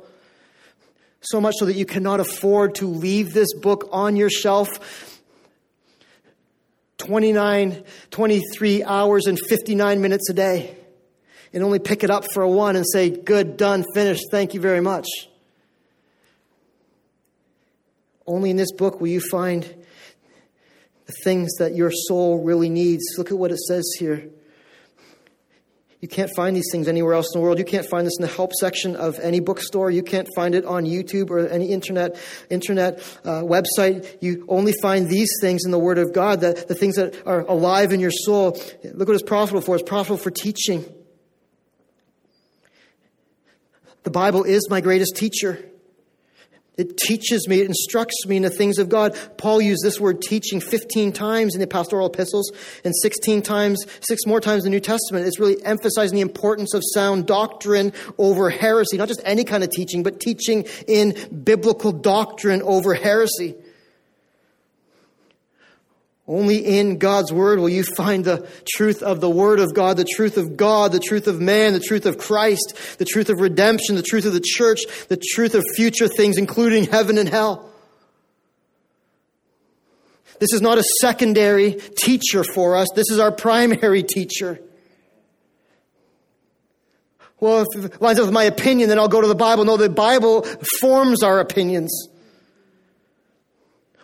So 1.23 1.41
much 1.41 1.57
so 1.59 1.67
that 1.67 1.77
you 1.77 1.85
cannot 1.85 2.21
afford 2.21 2.77
to 2.77 2.87
leave 2.87 3.35
this 3.35 3.53
book 3.53 3.89
on 3.93 4.17
your 4.17 4.31
shelf 4.31 5.21
29, 6.97 7.83
23 8.11 8.85
hours 8.85 9.27
and 9.27 9.39
59 9.49 10.01
minutes 10.01 10.31
a 10.31 10.35
day 10.35 10.77
and 11.53 11.65
only 11.65 11.79
pick 11.79 12.05
it 12.05 12.11
up 12.11 12.25
for 12.33 12.43
a 12.43 12.49
one 12.49 12.77
and 12.77 12.87
say, 12.91 13.11
good, 13.11 13.57
done, 13.57 13.85
finished, 13.95 14.27
thank 14.31 14.55
you 14.55 14.61
very 14.61 14.81
much. 14.81 15.07
Only 18.31 18.51
in 18.51 18.57
this 18.57 18.71
book 18.71 19.01
will 19.01 19.09
you 19.09 19.21
find 19.21 19.65
the 21.07 21.13
things 21.25 21.53
that 21.59 21.75
your 21.75 21.91
soul 21.91 22.45
really 22.45 22.69
needs. 22.69 23.03
Look 23.19 23.33
at 23.33 23.37
what 23.37 23.51
it 23.51 23.59
says 23.59 23.85
here. 23.99 24.31
You 26.01 26.07
can't 26.07 26.31
find 26.37 26.55
these 26.55 26.69
things 26.71 26.87
anywhere 26.87 27.15
else 27.15 27.27
in 27.35 27.41
the 27.41 27.45
world. 27.45 27.59
You 27.59 27.65
can't 27.65 27.87
find 27.87 28.07
this 28.07 28.17
in 28.19 28.23
the 28.23 28.33
help 28.33 28.53
section 28.53 28.95
of 28.95 29.19
any 29.19 29.41
bookstore. 29.41 29.91
You 29.91 30.05
can't 30.05 30.29
find 30.37 30.55
it 30.55 30.65
on 30.65 30.85
YouTube 30.85 31.29
or 31.31 31.49
any 31.49 31.73
internet 31.73 32.17
internet 32.51 33.01
uh, 33.25 33.43
website. 33.43 34.07
You 34.21 34.45
only 34.49 34.75
find 34.81 35.09
these 35.09 35.31
things 35.41 35.65
in 35.65 35.73
the 35.73 35.79
Word 35.79 35.99
of 35.99 36.13
God, 36.13 36.41
the, 36.41 36.65
the 36.69 36.77
things 36.77 36.95
that 36.95 37.27
are 37.27 37.41
alive 37.41 37.93
in 37.93 37.99
your 37.99 38.13
soul. 38.13 38.57
Look 38.85 39.09
what 39.09 39.15
it's 39.15 39.25
profitable 39.25 39.61
for. 39.61 39.75
It's 39.75 39.89
profitable 39.89 40.19
for 40.19 40.31
teaching. 40.31 40.85
The 44.05 44.11
Bible 44.13 44.45
is 44.45 44.71
my 44.71 44.81
greatest 44.81 45.17
teacher. 45.17 45.70
It 46.81 46.97
teaches 46.97 47.47
me, 47.47 47.61
it 47.61 47.67
instructs 47.67 48.27
me 48.27 48.39
in 48.39 48.43
the 48.43 48.49
things 48.49 48.79
of 48.79 48.89
God. 48.89 49.15
Paul 49.37 49.61
used 49.61 49.85
this 49.85 50.01
word 50.01 50.23
teaching 50.23 50.63
15 50.63 51.13
times 51.13 51.55
in 51.55 51.61
the 51.61 51.67
pastoral 51.67 52.07
epistles 52.07 52.51
and 52.85 52.95
16 53.03 53.43
times, 53.43 53.85
six 54.01 54.25
more 54.25 54.41
times 54.41 54.65
in 54.65 54.71
the 54.71 54.77
New 54.77 54.81
Testament. 54.81 55.27
It's 55.27 55.39
really 55.39 55.63
emphasizing 55.63 56.17
the 56.17 56.23
importance 56.23 56.73
of 56.73 56.83
sound 56.95 57.27
doctrine 57.27 57.93
over 58.17 58.49
heresy. 58.49 58.97
Not 58.97 59.09
just 59.09 59.21
any 59.27 59.45
kind 59.45 59.63
of 59.63 59.69
teaching, 59.69 60.03
but 60.03 60.21
teaching 60.21 60.65
in 60.89 61.15
biblical 61.45 61.93
doctrine 61.93 62.63
over 62.63 62.95
heresy. 62.95 63.57
Only 66.31 66.59
in 66.59 66.99
God's 66.99 67.33
Word 67.33 67.59
will 67.59 67.69
you 67.69 67.83
find 67.83 68.25
the 68.25 68.49
truth 68.73 69.03
of 69.03 69.21
the 69.21 69.29
Word 69.29 69.59
of 69.59 69.75
God, 69.75 69.97
the 69.97 70.07
truth 70.15 70.37
of 70.37 70.57
God, 70.57 70.93
the 70.93 71.01
truth 71.01 71.27
of 71.27 71.41
man, 71.41 71.73
the 71.73 71.81
truth 71.81 72.07
of 72.07 72.19
Christ, 72.19 72.99
the 72.99 73.05
truth 73.05 73.31
of 73.31 73.41
redemption, 73.41 73.97
the 73.97 74.03
truth 74.03 74.25
of 74.27 74.33
the 74.33 74.41
church, 74.41 74.83
the 75.09 75.21
truth 75.33 75.57
of 75.57 75.65
future 75.75 76.07
things, 76.07 76.39
including 76.39 76.85
heaven 76.85 77.19
and 77.19 77.29
hell. 77.29 77.69
This 80.39 80.53
is 80.53 80.63
not 80.63 80.79
a 80.79 80.85
secondary 81.01 81.73
teacher 81.97 82.45
for 82.45 82.77
us. 82.77 82.87
This 82.95 83.11
is 83.11 83.19
our 83.19 83.33
primary 83.33 84.05
teacher. 84.05 84.61
Well, 87.41 87.67
if 87.75 87.87
it 87.87 88.01
lines 88.01 88.21
up 88.21 88.27
with 88.27 88.35
my 88.35 88.45
opinion, 88.45 88.89
then 88.89 89.01
I'll 89.01 89.09
go 89.09 89.21
to 89.21 89.27
the 89.27 89.35
Bible. 89.35 89.65
No, 89.65 89.77
the 89.77 89.89
Bible 89.89 90.45
forms 90.81 91.25
our 91.25 91.41
opinions. 91.41 92.07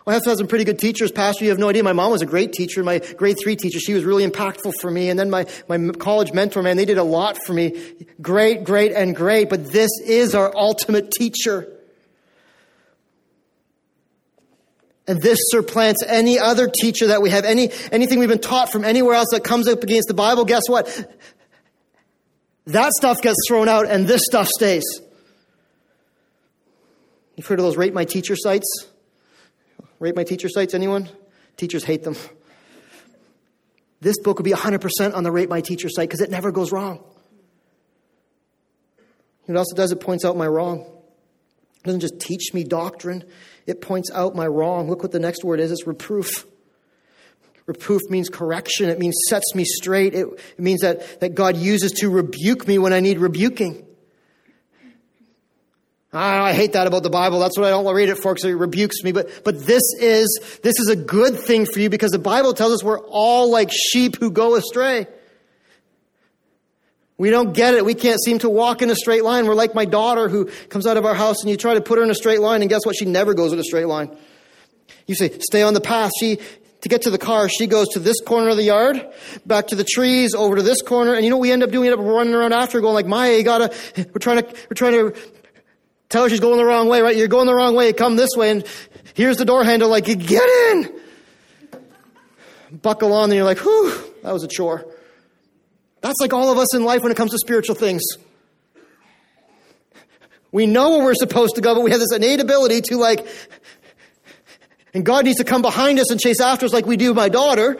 I 0.07 0.13
have 0.13 0.23
had 0.23 0.37
some 0.37 0.47
pretty 0.47 0.63
good 0.63 0.79
teachers, 0.79 1.11
Pastor. 1.11 1.43
You 1.43 1.49
have 1.49 1.59
no 1.59 1.67
idea. 1.67 1.83
My 1.83 1.91
mom 1.91 2.11
was 2.11 2.21
a 2.21 2.25
great 2.25 2.53
teacher, 2.53 2.81
my 2.81 2.99
grade 2.99 3.35
three 3.43 3.57
teacher. 3.57 3.77
She 3.77 3.93
was 3.93 4.05
really 4.05 4.25
impactful 4.25 4.73
for 4.79 4.89
me. 4.89 5.09
And 5.09 5.19
then 5.19 5.29
my, 5.29 5.45
my 5.67 5.77
college 5.91 6.31
mentor, 6.31 6.63
man, 6.63 6.77
they 6.77 6.85
did 6.85 6.97
a 6.97 7.03
lot 7.03 7.37
for 7.45 7.51
me. 7.51 7.75
Great, 8.21 8.63
great, 8.63 8.93
and 8.93 9.13
great. 9.13 9.49
But 9.49 9.69
this 9.73 9.91
is 10.05 10.33
our 10.33 10.55
ultimate 10.55 11.11
teacher. 11.11 11.67
And 15.09 15.21
this 15.21 15.39
supplants 15.49 16.01
any 16.07 16.39
other 16.39 16.69
teacher 16.69 17.07
that 17.07 17.21
we 17.21 17.29
have, 17.31 17.43
any, 17.43 17.69
anything 17.91 18.19
we've 18.19 18.29
been 18.29 18.39
taught 18.39 18.71
from 18.71 18.85
anywhere 18.85 19.15
else 19.15 19.29
that 19.33 19.43
comes 19.43 19.67
up 19.67 19.83
against 19.83 20.07
the 20.07 20.13
Bible. 20.13 20.45
Guess 20.45 20.69
what? 20.69 21.05
That 22.67 22.93
stuff 22.93 23.21
gets 23.21 23.37
thrown 23.45 23.67
out 23.67 23.87
and 23.87 24.07
this 24.07 24.21
stuff 24.23 24.47
stays. 24.47 24.85
You've 27.35 27.45
heard 27.45 27.59
of 27.59 27.65
those 27.65 27.77
rate 27.77 27.93
my 27.93 28.05
teacher 28.05 28.37
sites? 28.37 28.87
Rate 29.99 30.15
my 30.15 30.23
teacher 30.23 30.49
sites, 30.49 30.73
anyone? 30.73 31.09
Teachers 31.57 31.83
hate 31.83 32.03
them. 32.03 32.15
This 33.99 34.19
book 34.19 34.37
would 34.37 34.45
be 34.45 34.51
100% 34.51 35.15
on 35.15 35.23
the 35.23 35.31
Rate 35.31 35.49
My 35.49 35.61
Teacher 35.61 35.89
site 35.89 36.07
because 36.07 36.21
it 36.21 36.29
never 36.29 36.51
goes 36.51 36.71
wrong. 36.71 37.03
It 39.47 39.55
it 39.55 39.75
does? 39.75 39.91
It 39.91 39.99
points 39.99 40.25
out 40.25 40.37
my 40.37 40.47
wrong. 40.47 40.81
It 41.77 41.83
doesn't 41.85 42.01
just 42.01 42.19
teach 42.19 42.53
me 42.53 42.63
doctrine, 42.63 43.23
it 43.65 43.81
points 43.81 44.11
out 44.13 44.35
my 44.35 44.45
wrong. 44.45 44.89
Look 44.89 45.01
what 45.01 45.11
the 45.11 45.19
next 45.19 45.43
word 45.43 45.59
is 45.59 45.71
it's 45.71 45.87
reproof. 45.87 46.45
Reproof 47.65 48.01
means 48.09 48.29
correction, 48.29 48.89
it 48.89 48.99
means 48.99 49.15
sets 49.29 49.55
me 49.55 49.63
straight, 49.65 50.13
it, 50.13 50.27
it 50.27 50.59
means 50.59 50.81
that, 50.81 51.19
that 51.21 51.35
God 51.35 51.57
uses 51.57 51.91
to 51.93 52.09
rebuke 52.09 52.67
me 52.67 52.77
when 52.77 52.93
I 52.93 52.99
need 52.99 53.19
rebuking. 53.19 53.86
I 56.13 56.53
hate 56.53 56.73
that 56.73 56.87
about 56.87 57.03
the 57.03 57.09
Bible. 57.09 57.39
That's 57.39 57.57
what 57.57 57.67
I 57.67 57.69
don't 57.69 57.83
want 57.83 57.95
to 57.95 57.97
read 57.97 58.09
it 58.09 58.15
for 58.15 58.33
because 58.33 58.49
it 58.49 58.53
rebukes 58.53 59.03
me. 59.03 59.11
But, 59.11 59.43
but 59.43 59.65
this 59.65 59.83
is, 59.99 60.59
this 60.63 60.79
is 60.79 60.89
a 60.89 60.95
good 60.95 61.37
thing 61.37 61.65
for 61.65 61.79
you 61.79 61.89
because 61.89 62.11
the 62.11 62.19
Bible 62.19 62.53
tells 62.53 62.73
us 62.73 62.83
we're 62.83 62.99
all 62.99 63.51
like 63.51 63.69
sheep 63.71 64.17
who 64.17 64.31
go 64.31 64.55
astray. 64.55 65.07
We 67.17 67.29
don't 67.29 67.53
get 67.53 67.73
it. 67.73 67.83
We 67.83 67.93
can't 67.93 68.21
seem 68.23 68.39
to 68.39 68.49
walk 68.49 68.81
in 68.81 68.89
a 68.89 68.95
straight 68.95 69.23
line. 69.23 69.47
We're 69.47 69.55
like 69.55 69.75
my 69.75 69.85
daughter 69.85 70.29
who 70.29 70.45
comes 70.69 70.85
out 70.85 70.97
of 70.97 71.05
our 71.05 71.15
house 71.15 71.41
and 71.41 71.49
you 71.49 71.57
try 71.57 71.73
to 71.73 71.81
put 71.81 71.97
her 71.97 72.03
in 72.03 72.11
a 72.11 72.15
straight 72.15 72.39
line 72.39 72.61
and 72.61 72.69
guess 72.69 72.85
what? 72.85 72.95
She 72.95 73.05
never 73.05 73.33
goes 73.33 73.51
in 73.51 73.59
a 73.59 73.63
straight 73.63 73.87
line. 73.87 74.15
You 75.07 75.15
say, 75.15 75.37
stay 75.39 75.63
on 75.63 75.73
the 75.73 75.81
path. 75.81 76.11
She, 76.19 76.39
to 76.81 76.89
get 76.89 77.01
to 77.03 77.09
the 77.09 77.17
car, 77.17 77.49
she 77.49 77.65
goes 77.65 77.87
to 77.89 77.99
this 77.99 78.21
corner 78.21 78.49
of 78.49 78.57
the 78.57 78.63
yard, 78.63 79.03
back 79.45 79.67
to 79.67 79.75
the 79.75 79.83
trees, 79.83 80.35
over 80.35 80.57
to 80.57 80.61
this 80.61 80.81
corner, 80.81 81.15
and 81.15 81.23
you 81.23 81.31
know 81.31 81.37
what 81.37 81.41
we 81.41 81.51
end 81.51 81.63
up 81.63 81.71
doing? 81.71 81.81
We 81.81 81.91
end 81.91 81.99
up 81.99 82.05
running 82.05 82.33
around 82.33 82.53
after 82.53 82.79
going 82.81 82.93
like, 82.93 83.07
Maya, 83.07 83.35
you 83.35 83.43
gotta, 83.43 83.73
we're 83.97 84.19
trying 84.19 84.43
to, 84.43 84.55
we're 84.69 84.75
trying 84.75 84.93
to 84.93 85.19
tell 86.09 86.23
her 86.23 86.29
she's 86.29 86.39
going 86.39 86.57
the 86.57 86.65
wrong 86.65 86.87
way, 86.87 87.01
right? 87.01 87.15
You're 87.15 87.27
going 87.27 87.47
the 87.47 87.55
wrong 87.55 87.75
way, 87.75 87.93
come 87.93 88.15
this 88.15 88.31
way, 88.35 88.51
and 88.51 88.65
here's 89.13 89.37
the 89.37 89.45
door 89.45 89.63
handle, 89.63 89.89
like, 89.89 90.05
get 90.05 90.49
in! 90.71 90.93
Buckle 92.81 93.13
on, 93.13 93.25
and 93.25 93.33
you're 93.33 93.45
like, 93.45 93.59
whew, 93.59 93.93
that 94.23 94.33
was 94.33 94.43
a 94.43 94.47
chore. 94.47 94.85
That's 96.01 96.19
like 96.19 96.33
all 96.33 96.51
of 96.51 96.57
us 96.57 96.75
in 96.75 96.83
life 96.83 97.01
when 97.01 97.11
it 97.11 97.15
comes 97.15 97.31
to 97.31 97.37
spiritual 97.37 97.75
things. 97.75 98.03
We 100.51 100.65
know 100.65 100.91
where 100.91 101.03
we're 101.03 101.15
supposed 101.15 101.55
to 101.55 101.61
go, 101.61 101.75
but 101.75 101.83
we 101.83 101.91
have 101.91 101.99
this 101.99 102.13
innate 102.13 102.39
ability 102.39 102.81
to 102.81 102.97
like, 102.97 103.27
and 104.93 105.05
God 105.05 105.25
needs 105.25 105.37
to 105.37 105.43
come 105.43 105.61
behind 105.61 105.99
us 105.99 106.09
and 106.11 106.19
chase 106.19 106.39
after 106.39 106.65
us 106.65 106.73
like 106.73 106.85
we 106.85 106.97
do 106.97 107.13
my 107.13 107.29
daughter. 107.29 107.77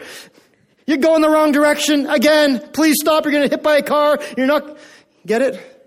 You're 0.86 0.98
going 0.98 1.22
the 1.22 1.28
wrong 1.28 1.52
direction 1.52 2.06
again. 2.06 2.60
Please 2.72 2.96
stop. 3.00 3.24
You're 3.24 3.32
going 3.32 3.48
to 3.48 3.54
hit 3.54 3.62
by 3.62 3.76
a 3.76 3.82
car. 3.82 4.18
You're 4.36 4.46
not, 4.46 4.78
get 5.26 5.42
it? 5.42 5.77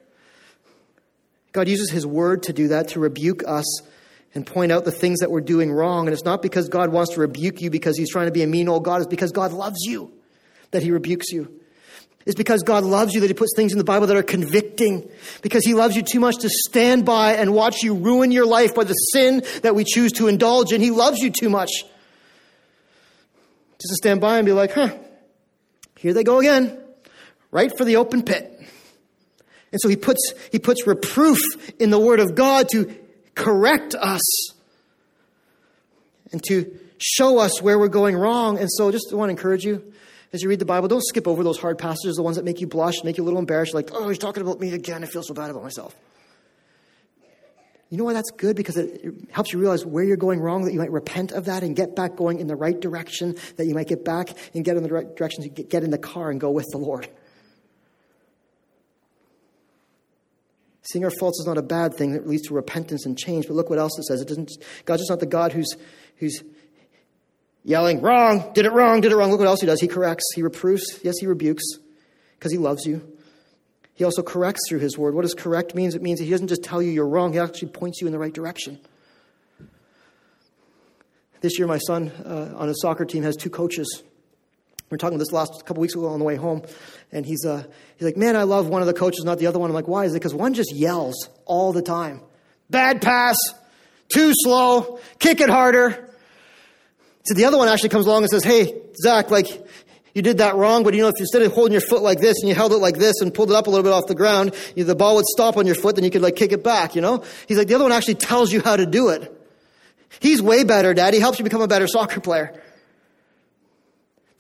God 1.52 1.68
uses 1.68 1.90
His 1.90 2.06
word 2.06 2.44
to 2.44 2.54
do 2.54 2.70
that, 2.70 2.90
to 2.90 3.00
rebuke 3.00 3.44
us 3.46 3.82
and 4.34 4.48
point 4.48 4.72
out 4.72 4.86
the 4.86 4.92
things 4.92 5.20
that 5.20 5.30
we're 5.30 5.42
doing 5.42 5.72
wrong. 5.72 6.08
And 6.08 6.14
it's 6.14 6.24
not 6.24 6.42
because 6.42 6.70
God 6.70 6.92
wants 6.92 7.14
to 7.16 7.20
rebuke 7.20 7.62
you 7.62 7.70
because 7.70 7.98
He's 7.98 8.12
trying 8.12 8.28
to 8.28 8.32
be 8.32 8.44
a 8.44 8.48
mean 8.48 8.70
old 8.70 8.84
God. 8.84 9.02
It's 9.02 9.10
because 9.10 9.32
God 9.32 9.52
loves 9.52 9.80
you 9.82 10.12
that 10.72 10.84
He 10.84 10.92
rebukes 10.92 11.32
you. 11.32 11.60
It's 12.26 12.36
because 12.36 12.64
God 12.64 12.84
loves 12.84 13.14
you 13.14 13.22
that 13.22 13.28
He 13.28 13.34
puts 13.34 13.52
things 13.56 13.72
in 13.72 13.78
the 13.78 13.84
Bible 13.84 14.08
that 14.08 14.16
are 14.16 14.24
convicting. 14.24 15.10
Because 15.42 15.66
He 15.66 15.74
loves 15.74 15.96
you 15.96 16.02
too 16.04 16.20
much 16.20 16.38
to 16.40 16.50
stand 16.50 17.06
by 17.06 17.34
and 17.34 17.54
watch 17.54 17.84
you 17.84 17.96
ruin 17.96 18.32
your 18.32 18.46
life 18.46 18.74
by 18.74 18.84
the 18.84 18.94
sin 18.94 19.44
that 19.64 19.76
we 19.76 19.84
choose 19.84 20.14
to 20.14 20.28
indulge 20.28 20.72
in. 20.72 20.80
He 20.80 20.92
loves 20.92 21.20
you 21.20 21.30
too 21.30 21.50
much. 21.50 21.72
Just 23.80 23.90
to 23.90 23.96
stand 23.96 24.22
by 24.22 24.38
and 24.38 24.46
be 24.46 24.54
like, 24.54 24.72
huh, 24.72 24.96
here 25.98 26.14
they 26.14 26.24
go 26.24 26.40
again. 26.40 26.78
Right 27.50 27.76
for 27.76 27.84
the 27.84 27.98
open 27.98 28.24
pit. 28.24 28.51
And 29.72 29.80
so 29.82 29.90
He 29.90 29.96
puts, 29.96 30.34
He 30.52 30.60
puts 30.60 30.86
reproof 30.88 31.40
in 31.80 31.90
the 31.90 32.00
Word 32.00 32.20
of 32.20 32.36
God 32.36 32.70
to 32.70 32.94
correct 33.36 33.96
us 33.96 34.54
and 36.32 36.44
to 36.48 36.78
show 36.98 37.40
us 37.40 37.62
where 37.62 37.80
we're 37.80 37.88
going 37.88 38.16
wrong. 38.16 38.58
And 38.58 38.70
so 38.72 38.92
just 38.92 39.14
want 39.14 39.30
to 39.30 39.32
encourage 39.32 39.64
you 39.64 39.92
as 40.34 40.42
you 40.42 40.50
read 40.50 40.60
the 40.60 40.66
Bible, 40.66 40.88
don't 40.88 41.04
skip 41.04 41.28
over 41.28 41.44
those 41.44 41.60
hard 41.60 41.78
passages, 41.78 42.16
the 42.16 42.24
ones 42.24 42.38
that 42.38 42.46
make 42.46 42.62
you 42.62 42.68
blush, 42.68 43.04
make 43.04 43.18
you 43.18 43.24
a 43.24 43.26
little 43.26 43.40
embarrassed, 43.40 43.74
like, 43.74 43.90
oh, 43.94 44.08
he's 44.08 44.18
talking 44.18 44.42
about 44.42 44.60
me 44.60 44.74
again. 44.74 45.04
I 45.04 45.08
feel 45.08 45.24
so 45.24 45.34
bad 45.34 45.50
about 45.50 45.64
myself. 45.64 45.96
You 47.90 47.98
know 47.98 48.06
why 48.06 48.14
that's 48.14 48.32
good? 48.32 48.56
Because 48.56 48.78
it 48.78 49.14
helps 49.32 49.52
you 49.52 49.60
realize 49.60 49.86
where 49.86 50.06
you're 50.06 50.16
going 50.16 50.40
wrong, 50.40 50.64
that 50.64 50.72
you 50.72 50.80
might 50.80 50.92
repent 50.92 51.34
of 51.34 51.46
that 51.46 51.64
and 51.64 51.76
get 51.76 51.94
back 51.94 52.16
going 52.16 52.40
in 52.40 52.48
the 52.48 52.56
right 52.56 52.80
direction, 52.80 53.36
that 53.58 53.66
you 53.66 53.76
might 53.76 53.90
get 53.90 54.06
back 54.06 54.30
and 54.54 54.64
get 54.64 54.78
in 54.78 54.84
the 54.84 54.90
right 54.90 55.14
direction 55.14 55.44
to 55.44 55.50
get 55.50 55.84
in 55.84 55.92
the 55.92 55.98
car 55.98 56.32
and 56.32 56.40
go 56.40 56.50
with 56.52 56.68
the 56.72 56.78
Lord. 56.78 57.10
Seeing 60.84 61.06
our 61.06 61.12
faults 61.12 61.40
is 61.40 61.46
not 61.46 61.58
a 61.58 61.62
bad 61.62 61.94
thing 61.94 62.14
that 62.14 62.28
leads 62.28 62.48
to 62.48 62.54
repentance 62.54 63.06
and 63.06 63.18
change, 63.18 63.48
but 63.48 63.54
look 63.54 63.70
what 63.70 63.78
else 63.78 63.98
it 64.00 64.04
says. 64.04 64.22
It 64.22 64.28
doesn't, 64.28 64.52
God's 64.86 65.02
just 65.02 65.12
not 65.12 65.20
the 65.20 65.28
God 65.28 65.52
who's, 65.52 65.76
who's 66.18 66.44
yelling, 67.64 68.02
wrong, 68.02 68.52
did 68.54 68.66
it 68.66 68.72
wrong, 68.72 69.02
did 69.02 69.12
it 69.12 69.16
wrong. 69.16 69.30
Look 69.30 69.40
what 69.40 69.48
else 69.48 69.62
he 69.62 69.68
does. 69.68 69.80
He 69.80 69.88
corrects, 69.88 70.26
he 70.36 70.42
reproves, 70.42 71.00
yes, 71.04 71.16
he 71.20 71.28
rebukes, 71.28 71.64
because 72.38 72.52
he 72.52 72.58
loves 72.58 72.86
you. 72.86 73.02
He 73.94 74.04
also 74.04 74.24
corrects 74.24 74.62
through 74.68 74.80
his 74.80 74.98
word. 74.98 75.14
What 75.14 75.22
does 75.22 75.36
correct 75.36 75.76
means? 75.76 75.94
It 75.94 76.02
means 76.02 76.20
he 76.20 76.30
doesn't 76.30 76.48
just 76.48 76.64
tell 76.64 76.82
you 76.82 76.90
you're 76.90 77.08
wrong, 77.08 77.34
he 77.34 77.40
actually 77.40 77.70
points 77.70 78.02
you 78.02 78.08
in 78.08 78.14
the 78.14 78.20
right 78.20 78.34
direction. 78.34 78.80
This 81.42 81.60
year, 81.60 81.68
my 81.68 81.78
son 81.78 82.10
uh, 82.26 82.54
on 82.56 82.68
his 82.68 82.82
soccer 82.82 83.06
team 83.06 83.24
has 83.24 83.36
two 83.36 83.50
coaches. 83.50 84.04
We 84.92 84.96
were 84.96 84.98
talking 84.98 85.16
about 85.16 85.24
this 85.24 85.32
last 85.32 85.66
couple 85.66 85.80
weeks 85.80 85.96
ago 85.96 86.08
on 86.08 86.20
the 86.20 86.26
way 86.26 86.36
home, 86.36 86.64
and 87.14 87.26
he's, 87.26 87.46
uh, 87.46 87.64
he's 87.96 88.06
like, 88.06 88.18
Man, 88.18 88.36
I 88.36 88.44
love 88.44 88.68
one 88.68 88.82
of 88.82 88.88
the 88.88 88.94
coaches, 88.94 89.24
not 89.24 89.40
the 89.40 89.48
other 89.48 89.58
one. 89.58 89.70
I'm 89.70 89.74
like, 89.74 89.88
Why? 89.88 90.04
Is 90.04 90.12
it 90.12 90.16
because 90.16 90.34
one 90.34 90.54
just 90.54 90.76
yells 90.76 91.30
all 91.46 91.72
the 91.72 91.82
time? 91.82 92.20
Bad 92.70 93.02
pass, 93.02 93.38
too 94.14 94.34
slow, 94.34 95.00
kick 95.18 95.40
it 95.40 95.50
harder. 95.50 96.10
So 97.24 97.36
the 97.36 97.46
other 97.46 97.58
one 97.58 97.70
actually 97.70 97.88
comes 97.88 98.06
along 98.06 98.24
and 98.24 98.30
says, 98.30 98.44
Hey, 98.44 98.82
Zach, 99.02 99.32
like, 99.32 99.48
you 100.14 100.22
did 100.22 100.40
that 100.40 100.58
wrong, 100.58 100.84
but 100.84 100.94
you 100.94 101.04
know, 101.04 101.08
if 101.08 101.14
you 101.20 101.24
instead 101.24 101.42
of 101.42 101.54
holding 101.54 101.72
your 101.72 101.80
foot 101.80 102.02
like 102.02 102.20
this 102.20 102.42
and 102.42 102.50
you 102.50 102.56
held 102.56 102.74
it 102.74 102.80
like 102.80 102.98
this 102.98 103.22
and 103.22 103.34
pulled 103.34 103.50
it 103.50 103.56
up 103.56 103.68
a 103.68 103.70
little 103.70 103.86
bit 103.86 103.94
off 103.94 104.08
the 104.08 104.16
ground, 104.16 104.54
you, 104.76 104.84
the 104.84 104.94
ball 104.94 105.16
would 105.16 105.26
stop 105.26 105.56
on 105.56 105.66
your 105.66 105.76
foot, 105.76 105.96
then 105.96 106.04
you 106.04 106.12
could 106.12 106.22
like 106.22 106.36
kick 106.36 106.52
it 106.52 106.66
back, 106.66 106.96
you 106.96 107.02
know? 107.02 107.24
He's 107.48 107.58
like, 107.58 107.70
the 107.70 107.76
other 107.76 107.86
one 107.86 107.94
actually 107.94 108.16
tells 108.16 108.52
you 108.52 108.62
how 108.62 108.76
to 108.76 108.86
do 108.86 109.08
it. 109.08 109.32
He's 110.20 110.42
way 110.42 110.66
better, 110.66 110.94
Dad. 110.94 111.14
He 111.14 111.22
helps 111.22 111.40
you 111.40 111.46
become 111.46 111.62
a 111.62 111.68
better 111.70 111.88
soccer 111.88 112.20
player. 112.20 112.62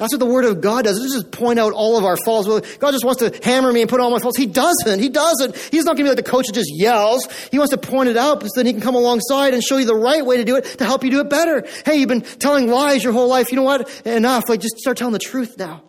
That's 0.01 0.13
what 0.13 0.19
the 0.19 0.25
Word 0.25 0.45
of 0.45 0.61
God 0.61 0.85
does. 0.85 0.97
It 0.97 1.03
doesn't 1.03 1.21
just 1.21 1.31
point 1.31 1.59
out 1.59 1.73
all 1.73 1.95
of 1.95 2.03
our 2.03 2.17
faults. 2.25 2.47
God 2.77 2.91
just 2.91 3.05
wants 3.05 3.19
to 3.19 3.39
hammer 3.43 3.71
me 3.71 3.81
and 3.81 3.89
put 3.89 3.99
all 3.99 4.09
my 4.09 4.17
faults. 4.17 4.35
He 4.35 4.47
doesn't. 4.47 4.99
He 4.99 5.09
doesn't. 5.09 5.55
He's 5.55 5.85
not 5.85 5.95
going 5.95 5.97
to 5.97 6.03
be 6.05 6.09
like 6.09 6.15
the 6.15 6.23
coach 6.23 6.47
that 6.47 6.53
just 6.53 6.71
yells. 6.73 7.27
He 7.51 7.59
wants 7.59 7.69
to 7.69 7.77
point 7.77 8.09
it 8.09 8.17
out 8.17 8.41
so 8.41 8.49
then 8.55 8.65
he 8.65 8.73
can 8.73 8.81
come 8.81 8.95
alongside 8.95 9.53
and 9.53 9.61
show 9.61 9.77
you 9.77 9.85
the 9.85 9.93
right 9.93 10.25
way 10.25 10.37
to 10.37 10.43
do 10.43 10.55
it 10.55 10.63
to 10.79 10.85
help 10.85 11.03
you 11.03 11.11
do 11.11 11.19
it 11.19 11.29
better. 11.29 11.67
Hey, 11.85 11.97
you've 11.97 12.09
been 12.09 12.21
telling 12.21 12.67
lies 12.67 13.03
your 13.03 13.13
whole 13.13 13.27
life. 13.27 13.51
You 13.51 13.57
know 13.57 13.61
what? 13.61 14.03
Enough. 14.03 14.49
Like, 14.49 14.61
just 14.61 14.79
start 14.79 14.97
telling 14.97 15.13
the 15.13 15.19
truth 15.19 15.59
now. 15.59 15.83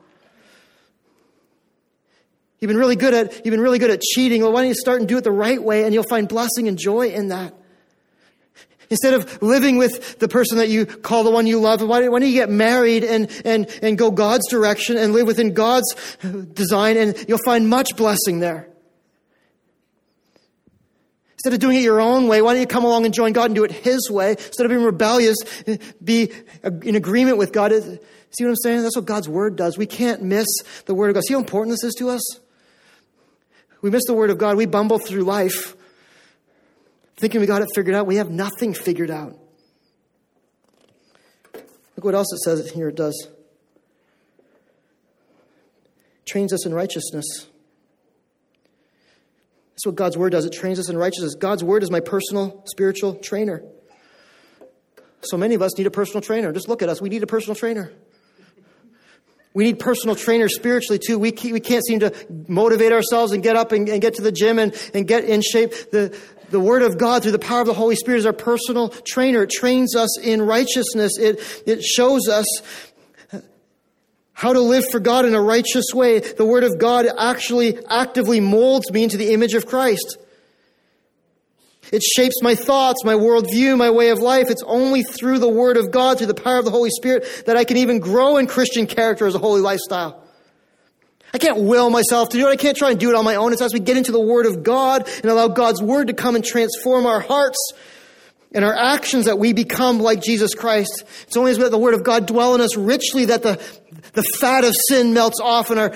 You've 2.60 2.68
been 2.68 2.76
really 2.76 2.96
good 2.96 3.14
at, 3.14 3.46
you've 3.46 3.52
been 3.52 3.62
really 3.62 3.78
good 3.78 3.90
at 3.90 4.02
cheating. 4.02 4.42
Well, 4.42 4.52
why 4.52 4.60
don't 4.60 4.68
you 4.68 4.74
start 4.74 5.00
and 5.00 5.08
do 5.08 5.16
it 5.16 5.24
the 5.24 5.32
right 5.32 5.62
way 5.62 5.84
and 5.84 5.94
you'll 5.94 6.02
find 6.02 6.28
blessing 6.28 6.68
and 6.68 6.78
joy 6.78 7.08
in 7.08 7.28
that. 7.28 7.54
Instead 8.92 9.14
of 9.14 9.40
living 9.40 9.78
with 9.78 10.18
the 10.18 10.28
person 10.28 10.58
that 10.58 10.68
you 10.68 10.84
call 10.84 11.24
the 11.24 11.30
one 11.30 11.46
you 11.46 11.58
love, 11.58 11.80
why, 11.80 12.02
don't 12.02 12.20
you 12.20 12.32
get 12.34 12.50
married 12.50 13.04
and, 13.04 13.30
and, 13.42 13.66
and 13.80 13.96
go 13.96 14.10
God's 14.10 14.46
direction 14.50 14.98
and 14.98 15.14
live 15.14 15.26
within 15.26 15.54
God's 15.54 15.90
design 16.52 16.98
and 16.98 17.24
you'll 17.26 17.38
find 17.42 17.70
much 17.70 17.96
blessing 17.96 18.40
there. 18.40 18.68
Instead 21.32 21.54
of 21.54 21.60
doing 21.60 21.78
it 21.78 21.80
your 21.80 22.02
own 22.02 22.28
way, 22.28 22.42
why 22.42 22.52
don't 22.52 22.60
you 22.60 22.66
come 22.66 22.84
along 22.84 23.06
and 23.06 23.14
join 23.14 23.32
God 23.32 23.46
and 23.46 23.54
do 23.54 23.64
it 23.64 23.72
His 23.72 24.10
way? 24.10 24.32
Instead 24.32 24.66
of 24.66 24.68
being 24.68 24.84
rebellious, 24.84 25.38
be 26.04 26.30
in 26.82 26.94
agreement 26.94 27.38
with 27.38 27.50
God. 27.50 27.72
See 27.72 28.44
what 28.44 28.50
I'm 28.50 28.56
saying? 28.56 28.82
That's 28.82 28.94
what 28.94 29.06
God's 29.06 29.26
Word 29.26 29.56
does. 29.56 29.78
We 29.78 29.86
can't 29.86 30.20
miss 30.20 30.46
the 30.84 30.92
Word 30.92 31.08
of 31.08 31.14
God. 31.14 31.24
See 31.26 31.32
how 31.32 31.40
important 31.40 31.72
this 31.72 31.84
is 31.84 31.94
to 31.94 32.10
us? 32.10 32.40
We 33.80 33.88
miss 33.88 34.04
the 34.06 34.12
Word 34.12 34.28
of 34.28 34.36
God. 34.36 34.58
We 34.58 34.66
bumble 34.66 34.98
through 34.98 35.22
life 35.22 35.74
thinking 37.22 37.40
we 37.40 37.46
got 37.46 37.62
it 37.62 37.68
figured 37.72 37.94
out. 37.94 38.04
We 38.04 38.16
have 38.16 38.30
nothing 38.30 38.74
figured 38.74 39.10
out. 39.10 39.38
Look 41.54 42.04
what 42.04 42.16
else 42.16 42.26
it 42.32 42.40
says 42.40 42.68
here 42.72 42.88
it 42.88 42.96
does. 42.96 43.28
trains 46.26 46.52
us 46.52 46.66
in 46.66 46.74
righteousness. 46.74 47.24
That's 49.70 49.86
what 49.86 49.94
God's 49.94 50.18
word 50.18 50.32
does. 50.32 50.46
It 50.46 50.52
trains 50.52 50.80
us 50.80 50.88
in 50.88 50.96
righteousness. 50.96 51.36
God's 51.36 51.62
word 51.62 51.84
is 51.84 51.92
my 51.92 52.00
personal 52.00 52.64
spiritual 52.66 53.14
trainer. 53.14 53.62
So 55.20 55.36
many 55.36 55.54
of 55.54 55.62
us 55.62 55.78
need 55.78 55.86
a 55.86 55.92
personal 55.92 56.22
trainer. 56.22 56.52
Just 56.52 56.68
look 56.68 56.82
at 56.82 56.88
us. 56.88 57.00
We 57.00 57.08
need 57.08 57.22
a 57.22 57.28
personal 57.28 57.54
trainer. 57.54 57.92
We 59.54 59.64
need 59.64 59.78
personal 59.78 60.16
trainers 60.16 60.54
spiritually 60.54 60.98
too. 60.98 61.18
We, 61.18 61.30
we 61.30 61.60
can't 61.60 61.84
seem 61.84 62.00
to 62.00 62.14
motivate 62.48 62.92
ourselves 62.92 63.32
and 63.32 63.42
get 63.42 63.56
up 63.56 63.72
and, 63.72 63.88
and 63.88 64.00
get 64.00 64.14
to 64.14 64.22
the 64.22 64.32
gym 64.32 64.58
and, 64.58 64.74
and 64.94 65.06
get 65.06 65.24
in 65.24 65.42
shape. 65.42 65.72
The, 65.90 66.16
the 66.50 66.60
Word 66.60 66.82
of 66.82 66.98
God 66.98 67.22
through 67.22 67.32
the 67.32 67.38
power 67.38 67.60
of 67.60 67.66
the 67.66 67.74
Holy 67.74 67.96
Spirit 67.96 68.18
is 68.18 68.26
our 68.26 68.32
personal 68.32 68.88
trainer. 69.06 69.42
It 69.42 69.50
trains 69.50 69.94
us 69.94 70.18
in 70.18 70.40
righteousness. 70.42 71.18
It, 71.18 71.40
it 71.66 71.82
shows 71.82 72.28
us 72.28 72.46
how 74.32 74.52
to 74.52 74.60
live 74.60 74.84
for 74.90 75.00
God 75.00 75.24
in 75.24 75.34
a 75.34 75.42
righteous 75.42 75.94
way. 75.94 76.18
The 76.18 76.44
Word 76.44 76.64
of 76.64 76.78
God 76.78 77.06
actually 77.18 77.78
actively 77.86 78.40
molds 78.40 78.90
me 78.90 79.04
into 79.04 79.16
the 79.16 79.32
image 79.32 79.54
of 79.54 79.66
Christ. 79.66 80.18
It 81.90 82.02
shapes 82.02 82.36
my 82.42 82.54
thoughts, 82.54 83.04
my 83.04 83.14
worldview, 83.14 83.76
my 83.76 83.90
way 83.90 84.10
of 84.10 84.18
life. 84.18 84.50
It's 84.50 84.62
only 84.62 85.02
through 85.02 85.40
the 85.40 85.48
Word 85.48 85.76
of 85.76 85.90
God, 85.90 86.18
through 86.18 86.28
the 86.28 86.34
power 86.34 86.58
of 86.58 86.64
the 86.64 86.70
Holy 86.70 86.90
Spirit, 86.90 87.44
that 87.46 87.56
I 87.56 87.64
can 87.64 87.76
even 87.76 87.98
grow 87.98 88.36
in 88.36 88.46
Christian 88.46 88.86
character 88.86 89.26
as 89.26 89.34
a 89.34 89.38
holy 89.38 89.60
lifestyle. 89.60 90.22
I 91.34 91.38
can't 91.38 91.58
will 91.58 91.90
myself 91.90 92.28
to 92.30 92.38
do 92.38 92.46
it. 92.48 92.50
I 92.50 92.56
can't 92.56 92.76
try 92.76 92.90
and 92.90 93.00
do 93.00 93.08
it 93.08 93.16
on 93.16 93.24
my 93.24 93.36
own. 93.36 93.52
It's 93.52 93.62
as 93.62 93.72
we 93.72 93.80
get 93.80 93.96
into 93.96 94.12
the 94.12 94.20
Word 94.20 94.46
of 94.46 94.62
God 94.62 95.08
and 95.22 95.26
allow 95.26 95.48
God's 95.48 95.82
Word 95.82 96.08
to 96.08 96.12
come 96.12 96.36
and 96.36 96.44
transform 96.44 97.06
our 97.06 97.20
hearts 97.20 97.72
and 98.54 98.64
our 98.64 98.74
actions 98.74 99.24
that 99.24 99.38
we 99.38 99.52
become 99.52 99.98
like 99.98 100.22
Jesus 100.22 100.54
Christ. 100.54 101.04
It's 101.22 101.36
only 101.36 101.50
as 101.50 101.58
we 101.58 101.64
let 101.64 101.70
the 101.70 101.78
Word 101.78 101.94
of 101.94 102.04
God 102.04 102.26
dwell 102.26 102.54
in 102.54 102.60
us 102.60 102.76
richly 102.76 103.26
that 103.26 103.42
the, 103.42 103.62
the 104.12 104.22
fat 104.22 104.64
of 104.64 104.74
sin 104.88 105.14
melts 105.14 105.40
off 105.40 105.70
and 105.70 105.80
our 105.80 105.92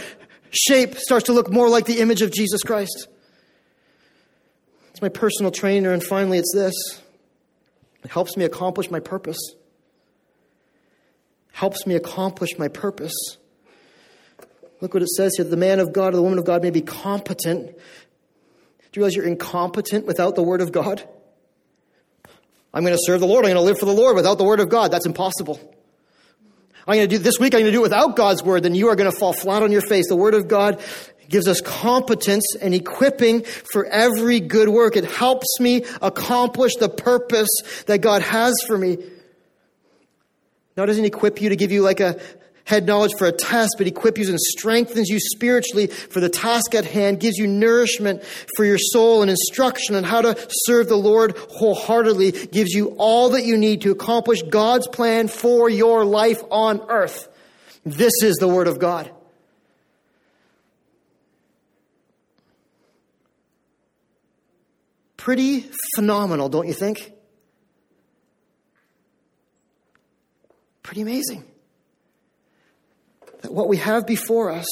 shape 0.50 0.96
starts 0.96 1.26
to 1.26 1.32
look 1.32 1.52
more 1.52 1.68
like 1.68 1.84
the 1.84 2.00
image 2.00 2.22
of 2.22 2.32
Jesus 2.32 2.62
Christ. 2.62 3.08
It's 4.96 5.02
my 5.02 5.10
personal 5.10 5.50
trainer. 5.52 5.92
And 5.92 6.02
finally, 6.02 6.38
it's 6.38 6.54
this 6.54 6.72
it 8.02 8.10
helps 8.10 8.34
me 8.34 8.46
accomplish 8.46 8.90
my 8.90 8.98
purpose. 8.98 9.36
Helps 11.52 11.86
me 11.86 11.96
accomplish 11.96 12.58
my 12.58 12.68
purpose. 12.68 13.12
Look 14.80 14.94
what 14.94 15.02
it 15.02 15.10
says 15.10 15.34
here 15.36 15.44
the 15.44 15.54
man 15.54 15.80
of 15.80 15.92
God 15.92 16.14
or 16.14 16.16
the 16.16 16.22
woman 16.22 16.38
of 16.38 16.46
God 16.46 16.62
may 16.62 16.70
be 16.70 16.80
competent. 16.80 17.66
Do 17.66 17.72
you 18.94 19.02
realize 19.02 19.14
you're 19.14 19.26
incompetent 19.26 20.06
without 20.06 20.34
the 20.34 20.42
Word 20.42 20.62
of 20.62 20.72
God? 20.72 21.06
I'm 22.72 22.82
going 22.82 22.96
to 22.96 23.02
serve 23.04 23.20
the 23.20 23.26
Lord. 23.26 23.44
I'm 23.44 23.52
going 23.52 23.62
to 23.62 23.70
live 23.70 23.78
for 23.78 23.84
the 23.84 23.92
Lord 23.92 24.16
without 24.16 24.38
the 24.38 24.44
Word 24.44 24.60
of 24.60 24.70
God. 24.70 24.90
That's 24.90 25.04
impossible. 25.04 25.60
I'm 26.86 26.96
going 26.96 27.06
to 27.10 27.16
do 27.18 27.22
this 27.22 27.38
week, 27.38 27.52
I'm 27.52 27.60
going 27.60 27.66
to 27.66 27.72
do 27.72 27.80
it 27.80 27.82
without 27.82 28.16
God's 28.16 28.42
Word, 28.42 28.62
then 28.62 28.74
you 28.74 28.88
are 28.88 28.96
going 28.96 29.12
to 29.12 29.18
fall 29.18 29.34
flat 29.34 29.62
on 29.62 29.72
your 29.72 29.82
face. 29.82 30.08
The 30.08 30.16
Word 30.16 30.32
of 30.32 30.48
God 30.48 30.82
gives 31.28 31.48
us 31.48 31.60
competence 31.60 32.44
and 32.60 32.74
equipping 32.74 33.42
for 33.42 33.86
every 33.86 34.40
good 34.40 34.68
work. 34.68 34.96
It 34.96 35.04
helps 35.04 35.60
me 35.60 35.84
accomplish 36.02 36.76
the 36.76 36.88
purpose 36.88 37.48
that 37.86 37.98
God 37.98 38.22
has 38.22 38.54
for 38.66 38.76
me. 38.78 38.96
Now, 40.76 40.82
it 40.82 40.86
doesn't 40.86 41.04
equip 41.04 41.40
you 41.40 41.48
to 41.48 41.56
give 41.56 41.72
you 41.72 41.82
like 41.82 42.00
a, 42.00 42.20
head 42.66 42.84
knowledge 42.84 43.12
for 43.16 43.26
a 43.26 43.32
test, 43.32 43.76
but 43.78 43.86
equips 43.86 44.20
you 44.20 44.28
and 44.28 44.38
strengthens 44.38 45.08
you 45.08 45.18
spiritually 45.18 45.86
for 45.86 46.20
the 46.20 46.28
task 46.28 46.74
at 46.74 46.84
hand, 46.84 47.20
gives 47.20 47.38
you 47.38 47.46
nourishment 47.46 48.22
for 48.56 48.64
your 48.64 48.78
soul 48.78 49.22
and 49.22 49.30
instruction 49.30 49.94
on 49.94 50.04
how 50.04 50.20
to 50.20 50.36
serve 50.50 50.88
the 50.88 50.96
Lord 50.96 51.36
wholeheartedly, 51.36 52.32
gives 52.32 52.72
you 52.72 52.88
all 52.98 53.30
that 53.30 53.44
you 53.44 53.56
need 53.56 53.82
to 53.82 53.92
accomplish 53.92 54.42
God's 54.42 54.88
plan 54.88 55.28
for 55.28 55.70
your 55.70 56.04
life 56.04 56.42
on 56.50 56.80
earth. 56.88 57.28
This 57.84 58.12
is 58.22 58.36
the 58.36 58.48
Word 58.48 58.66
of 58.66 58.78
God. 58.78 59.10
Pretty 65.26 65.68
phenomenal, 65.96 66.48
don't 66.48 66.68
you 66.68 66.72
think? 66.72 67.12
Pretty 70.84 71.02
amazing 71.02 71.44
that 73.40 73.52
what 73.52 73.66
we 73.66 73.78
have 73.78 74.06
before 74.06 74.52
us 74.52 74.68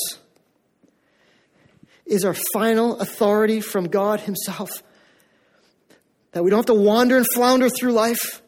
is 2.06 2.24
our 2.24 2.36
final 2.52 3.00
authority 3.00 3.60
from 3.60 3.88
God 3.88 4.20
Himself. 4.20 4.70
That 6.30 6.44
we 6.44 6.50
don't 6.50 6.58
have 6.58 6.66
to 6.66 6.74
wander 6.74 7.16
and 7.16 7.26
flounder 7.34 7.68
through 7.68 7.90
life. 7.90 8.40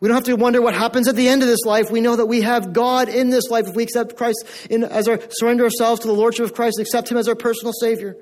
We 0.00 0.08
don't 0.08 0.16
have 0.16 0.24
to 0.24 0.34
wonder 0.34 0.60
what 0.60 0.74
happens 0.74 1.06
at 1.06 1.14
the 1.14 1.28
end 1.28 1.42
of 1.42 1.48
this 1.48 1.64
life. 1.64 1.88
We 1.88 2.00
know 2.00 2.16
that 2.16 2.26
we 2.26 2.40
have 2.40 2.72
God 2.72 3.08
in 3.08 3.30
this 3.30 3.48
life 3.48 3.68
if 3.68 3.76
we 3.76 3.84
accept 3.84 4.16
Christ 4.16 4.44
in, 4.68 4.82
as 4.82 5.06
our 5.06 5.20
surrender 5.30 5.62
ourselves 5.62 6.00
to 6.00 6.08
the 6.08 6.14
Lordship 6.14 6.46
of 6.46 6.54
Christ, 6.54 6.80
accept 6.80 7.12
Him 7.12 7.16
as 7.16 7.28
our 7.28 7.36
personal 7.36 7.72
Savior. 7.80 8.16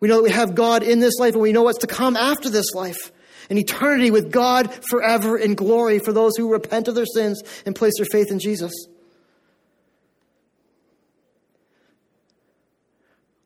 We 0.00 0.08
know 0.08 0.16
that 0.16 0.24
we 0.24 0.30
have 0.30 0.54
God 0.54 0.82
in 0.82 1.00
this 1.00 1.18
life 1.18 1.32
and 1.32 1.42
we 1.42 1.52
know 1.52 1.62
what's 1.62 1.78
to 1.78 1.86
come 1.86 2.16
after 2.16 2.50
this 2.50 2.74
life 2.74 3.12
an 3.50 3.58
eternity 3.58 4.10
with 4.10 4.32
God 4.32 4.72
forever 4.90 5.38
in 5.38 5.54
glory 5.54 5.98
for 5.98 6.12
those 6.12 6.36
who 6.36 6.50
repent 6.50 6.88
of 6.88 6.94
their 6.94 7.06
sins 7.06 7.42
and 7.64 7.74
place 7.74 7.92
their 7.96 8.06
faith 8.10 8.30
in 8.30 8.38
Jesus. 8.38 8.72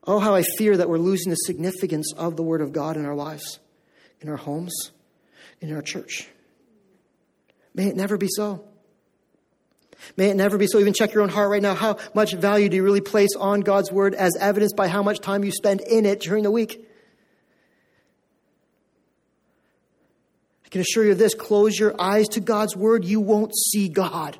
Oh, 0.07 0.19
how 0.19 0.33
I 0.33 0.41
fear 0.57 0.75
that 0.75 0.89
we're 0.89 0.97
losing 0.97 1.29
the 1.29 1.35
significance 1.35 2.11
of 2.17 2.35
the 2.35 2.43
Word 2.43 2.61
of 2.61 2.73
God 2.73 2.97
in 2.97 3.05
our 3.05 3.13
lives, 3.13 3.59
in 4.19 4.29
our 4.29 4.37
homes, 4.37 4.91
in 5.59 5.71
our 5.73 5.83
church. 5.83 6.27
May 7.75 7.87
it 7.87 7.95
never 7.95 8.17
be 8.17 8.27
so. 8.27 8.63
May 10.17 10.29
it 10.29 10.35
never 10.35 10.57
be 10.57 10.67
so. 10.67 10.79
Even 10.79 10.93
check 10.93 11.13
your 11.13 11.23
own 11.23 11.29
heart 11.29 11.49
right 11.49 11.61
now. 11.61 11.73
How 11.73 11.97
much 12.13 12.33
value 12.33 12.69
do 12.69 12.75
you 12.75 12.83
really 12.83 13.01
place 13.01 13.35
on 13.37 13.61
God's 13.61 13.91
Word 13.91 14.15
as 14.15 14.35
evidenced 14.39 14.75
by 14.75 14.87
how 14.87 15.03
much 15.03 15.19
time 15.19 15.43
you 15.43 15.51
spend 15.51 15.81
in 15.81 16.05
it 16.05 16.21
during 16.21 16.43
the 16.43 16.51
week? 16.51 16.87
I 20.65 20.69
can 20.69 20.81
assure 20.81 21.05
you 21.05 21.11
of 21.11 21.17
this 21.17 21.33
close 21.33 21.77
your 21.77 21.99
eyes 21.99 22.27
to 22.29 22.39
God's 22.39 22.75
word, 22.75 23.05
you 23.05 23.19
won't 23.19 23.53
see 23.55 23.89
God. 23.89 24.37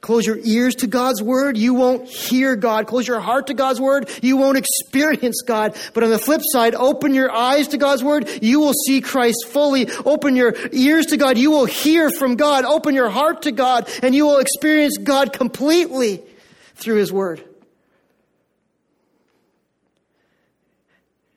Close 0.00 0.26
your 0.26 0.38
ears 0.42 0.74
to 0.76 0.86
God's 0.86 1.22
word, 1.22 1.56
you 1.56 1.74
won't 1.74 2.08
hear 2.08 2.56
God. 2.56 2.86
Close 2.86 3.06
your 3.06 3.20
heart 3.20 3.46
to 3.48 3.54
God's 3.54 3.80
word, 3.80 4.08
you 4.22 4.36
won't 4.36 4.58
experience 4.58 5.42
God. 5.42 5.76
But 5.92 6.04
on 6.04 6.10
the 6.10 6.18
flip 6.18 6.40
side, 6.44 6.74
open 6.74 7.14
your 7.14 7.30
eyes 7.30 7.68
to 7.68 7.78
God's 7.78 8.02
word, 8.02 8.28
you 8.42 8.60
will 8.60 8.74
see 8.86 9.00
Christ 9.00 9.46
fully. 9.48 9.90
Open 10.04 10.36
your 10.36 10.54
ears 10.72 11.06
to 11.06 11.16
God, 11.16 11.38
you 11.38 11.50
will 11.50 11.66
hear 11.66 12.10
from 12.10 12.36
God. 12.36 12.64
Open 12.64 12.94
your 12.94 13.10
heart 13.10 13.42
to 13.42 13.52
God, 13.52 13.88
and 14.02 14.14
you 14.14 14.26
will 14.26 14.38
experience 14.38 14.96
God 14.98 15.32
completely 15.32 16.22
through 16.74 16.96
his 16.96 17.12
word. 17.12 17.42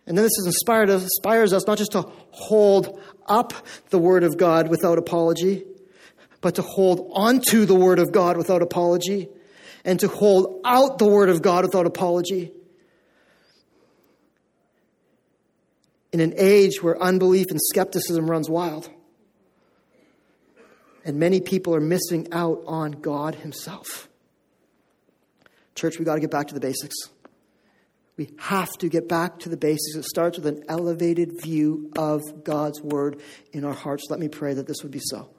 And 0.08 0.18
then 0.18 0.24
this 0.24 0.46
inspired 0.46 0.90
inspires 0.90 1.52
us 1.52 1.68
not 1.68 1.78
just 1.78 1.92
to 1.92 2.04
hold 2.32 3.00
up 3.28 3.54
the 3.90 4.00
Word 4.00 4.24
of 4.24 4.38
God 4.38 4.70
without 4.70 4.98
apology, 4.98 5.66
but 6.48 6.56
to 6.56 6.62
hold 6.62 7.12
onto 7.12 7.66
the 7.66 7.76
Word 7.76 8.00
of 8.00 8.14
God 8.14 8.38
without 8.38 8.62
apology, 8.62 9.28
and 9.84 10.00
to 10.00 10.08
hold 10.08 10.62
out 10.64 10.98
the 10.98 11.06
Word 11.06 11.28
of 11.28 11.42
God 11.42 11.66
without 11.66 11.86
apology. 11.86 12.54
In 16.14 16.22
an 16.22 16.34
age 16.38 16.82
where 16.82 16.98
unbelief 17.04 17.48
and 17.50 17.60
skepticism 17.62 18.32
runs 18.32 18.50
wild, 18.50 18.90
and 21.04 21.20
many 21.20 21.42
people 21.42 21.76
are 21.76 21.82
missing 21.82 22.30
out 22.32 22.64
on 22.66 22.92
God 22.92 23.36
Himself. 23.36 24.08
Church, 25.76 26.00
we 26.00 26.06
got 26.06 26.16
to 26.16 26.22
get 26.22 26.32
back 26.32 26.48
to 26.48 26.54
the 26.54 26.62
basics. 26.62 26.96
We 28.16 28.30
have 28.38 28.70
to 28.78 28.88
get 28.88 29.10
back 29.10 29.40
to 29.40 29.50
the 29.50 29.58
basics. 29.58 29.98
It 29.98 30.06
starts 30.06 30.38
with 30.38 30.48
an 30.48 30.64
elevated 30.70 31.42
view 31.44 31.92
of 31.98 32.22
God's 32.46 32.82
Word 32.82 33.20
in 33.52 33.66
our 33.66 33.74
hearts. 33.74 34.06
Let 34.10 34.22
me 34.22 34.30
pray 34.30 34.54
that 34.54 34.66
this 34.66 34.78
would 34.84 34.94
be 34.94 35.02
so. 35.04 35.32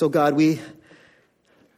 So, 0.00 0.08
God, 0.08 0.34
we 0.34 0.58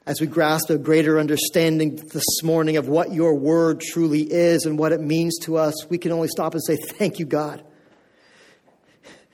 as 0.07 0.21
we 0.21 0.29
grasp 0.29 0.71
a 0.71 0.79
greater 0.79 1.19
understanding 1.19 1.97
this 1.97 2.45
morning 2.45 2.77
of 2.77 2.87
what 2.87 3.13
your 3.13 3.35
word 3.35 3.81
truly 3.81 4.21
is 4.21 4.65
and 4.65 4.79
what 4.79 4.93
it 4.93 5.01
means 5.01 5.37
to 5.41 5.57
us, 5.57 5.89
we 5.89 5.99
can 5.99 6.13
only 6.13 6.29
stop 6.29 6.55
and 6.55 6.63
say, 6.63 6.77
Thank 6.77 7.19
you, 7.19 7.27
God. 7.27 7.65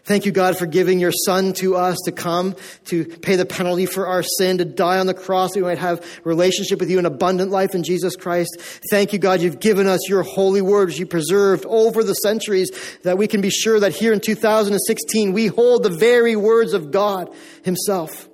Thank 0.04 0.24
you, 0.24 0.32
God, 0.32 0.56
for 0.56 0.64
giving 0.64 1.00
your 1.00 1.12
Son 1.12 1.52
to 1.54 1.76
us 1.76 1.98
to 2.06 2.12
come 2.12 2.56
to 2.86 3.04
pay 3.04 3.36
the 3.36 3.44
penalty 3.44 3.84
for 3.84 4.06
our 4.06 4.22
sin, 4.22 4.56
to 4.56 4.64
die 4.64 4.96
on 4.96 5.06
the 5.06 5.12
cross, 5.12 5.52
that 5.52 5.60
we 5.60 5.64
might 5.64 5.76
have 5.76 6.02
relationship 6.24 6.80
with 6.80 6.88
you, 6.88 6.98
an 6.98 7.04
abundant 7.04 7.50
life 7.50 7.74
in 7.74 7.82
Jesus 7.82 8.16
Christ. 8.16 8.56
Thank 8.90 9.12
you, 9.12 9.18
God, 9.18 9.42
you've 9.42 9.60
given 9.60 9.86
us 9.86 10.08
your 10.08 10.22
holy 10.22 10.62
words 10.62 10.98
you 10.98 11.04
preserved 11.04 11.66
over 11.66 12.02
the 12.02 12.14
centuries, 12.14 12.70
that 13.02 13.18
we 13.18 13.26
can 13.26 13.42
be 13.42 13.50
sure 13.50 13.80
that 13.80 13.92
here 13.92 14.14
in 14.14 14.20
2016 14.20 15.34
we 15.34 15.48
hold 15.48 15.82
the 15.82 15.90
very 15.90 16.36
words 16.36 16.72
of 16.72 16.90
God 16.90 17.28
Himself. 17.62 18.27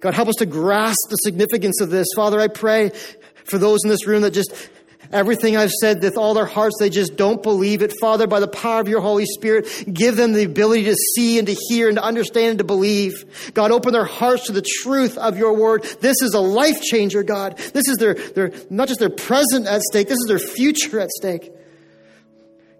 God, 0.00 0.14
help 0.14 0.28
us 0.28 0.36
to 0.36 0.46
grasp 0.46 1.08
the 1.10 1.16
significance 1.16 1.80
of 1.80 1.90
this. 1.90 2.06
Father, 2.14 2.40
I 2.40 2.48
pray 2.48 2.90
for 3.44 3.58
those 3.58 3.80
in 3.84 3.90
this 3.90 4.06
room 4.06 4.22
that 4.22 4.32
just 4.32 4.52
everything 5.12 5.56
I've 5.56 5.70
said 5.70 6.02
with 6.02 6.16
all 6.16 6.34
their 6.34 6.46
hearts, 6.46 6.76
they 6.78 6.90
just 6.90 7.16
don't 7.16 7.42
believe 7.42 7.82
it. 7.82 7.92
Father, 8.00 8.26
by 8.26 8.40
the 8.40 8.48
power 8.48 8.80
of 8.80 8.88
your 8.88 9.00
Holy 9.00 9.26
Spirit, 9.26 9.68
give 9.92 10.16
them 10.16 10.32
the 10.32 10.44
ability 10.44 10.84
to 10.84 10.94
see 10.94 11.38
and 11.38 11.46
to 11.46 11.54
hear 11.68 11.88
and 11.88 11.96
to 11.96 12.04
understand 12.04 12.50
and 12.50 12.58
to 12.58 12.64
believe. 12.64 13.52
God, 13.54 13.70
open 13.70 13.92
their 13.92 14.04
hearts 14.04 14.46
to 14.46 14.52
the 14.52 14.64
truth 14.82 15.16
of 15.16 15.38
your 15.38 15.54
word. 15.54 15.84
This 16.00 16.22
is 16.22 16.34
a 16.34 16.40
life 16.40 16.80
changer, 16.82 17.22
God. 17.22 17.56
This 17.58 17.88
is 17.88 17.96
their, 17.98 18.14
their, 18.14 18.52
not 18.70 18.88
just 18.88 19.00
their 19.00 19.10
present 19.10 19.66
at 19.66 19.82
stake, 19.82 20.08
this 20.08 20.18
is 20.18 20.26
their 20.28 20.38
future 20.38 21.00
at 21.00 21.10
stake. 21.10 21.52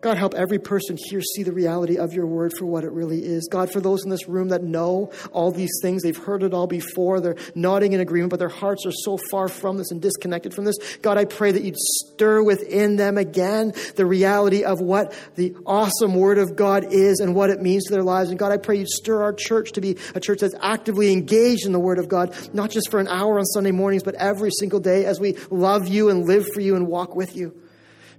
God, 0.07 0.19
help 0.19 0.35
every 0.35 0.61
person 0.61 0.97
here 0.97 1.21
see 1.21 1.43
the 1.43 1.51
reality 1.51 1.99
of 1.99 2.13
your 2.13 2.29
word 2.29 2.53
for 2.57 2.65
what 2.65 2.85
it 2.85 2.93
really 2.93 3.25
is. 3.25 3.49
God, 3.51 3.73
for 3.73 3.81
those 3.81 4.05
in 4.05 4.09
this 4.09 4.29
room 4.29 4.51
that 4.51 4.63
know 4.63 5.11
all 5.33 5.51
these 5.51 5.81
things, 5.83 6.05
they've 6.05 6.17
heard 6.17 6.45
it 6.45 6.55
all 6.55 6.69
before, 6.69 7.21
they're 7.21 7.35
nodding 7.57 7.93
in 7.93 7.99
agreement, 7.99 8.31
but 8.31 8.39
their 8.39 8.49
hearts 8.49 8.87
are 8.87 8.93
so 8.93 9.19
far 9.33 9.49
from 9.49 9.79
this 9.79 9.91
and 9.91 10.01
disconnected 10.01 10.55
from 10.55 10.65
this. 10.65 10.77
God, 10.99 11.19
I 11.19 11.25
pray 11.25 11.51
that 11.51 11.65
you'd 11.65 11.75
stir 11.77 12.41
within 12.41 12.95
them 12.95 13.19
again 13.19 13.73
the 13.97 14.07
reality 14.07 14.63
of 14.63 14.81
what 14.81 15.13
the 15.35 15.57
awesome 15.67 16.15
word 16.15 16.39
of 16.39 16.55
God 16.55 16.87
is 16.93 17.19
and 17.19 17.35
what 17.35 17.51
it 17.51 17.61
means 17.61 17.87
to 17.87 17.93
their 17.93 18.05
lives. 18.05 18.31
And 18.31 18.39
God, 18.39 18.53
I 18.53 18.59
pray 18.59 18.77
you'd 18.77 18.89
stir 18.89 19.25
our 19.25 19.33
church 19.33 19.73
to 19.73 19.81
be 19.81 19.97
a 20.15 20.21
church 20.21 20.39
that's 20.39 20.55
actively 20.61 21.13
engaged 21.13 21.67
in 21.67 21.73
the 21.73 21.81
word 21.81 21.99
of 21.99 22.09
God, 22.09 22.33
not 22.55 22.71
just 22.71 22.93
for 22.93 23.01
an 23.01 23.09
hour 23.09 23.41
on 23.41 23.45
Sunday 23.45 23.73
mornings, 23.73 24.05
but 24.05 24.15
every 24.15 24.53
single 24.53 24.79
day 24.79 25.05
as 25.05 25.19
we 25.19 25.37
love 25.51 25.89
you 25.89 26.11
and 26.11 26.29
live 26.29 26.47
for 26.55 26.61
you 26.61 26.77
and 26.77 26.87
walk 26.87 27.17
with 27.17 27.35
you 27.35 27.61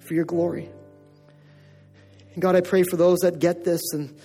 for 0.01 0.15
your 0.15 0.25
glory. 0.25 0.69
God, 2.39 2.55
I 2.55 2.61
pray 2.61 2.83
for 2.83 2.97
those 2.97 3.19
that 3.19 3.39
get 3.39 3.63
this 3.63 3.81
and 3.93 4.15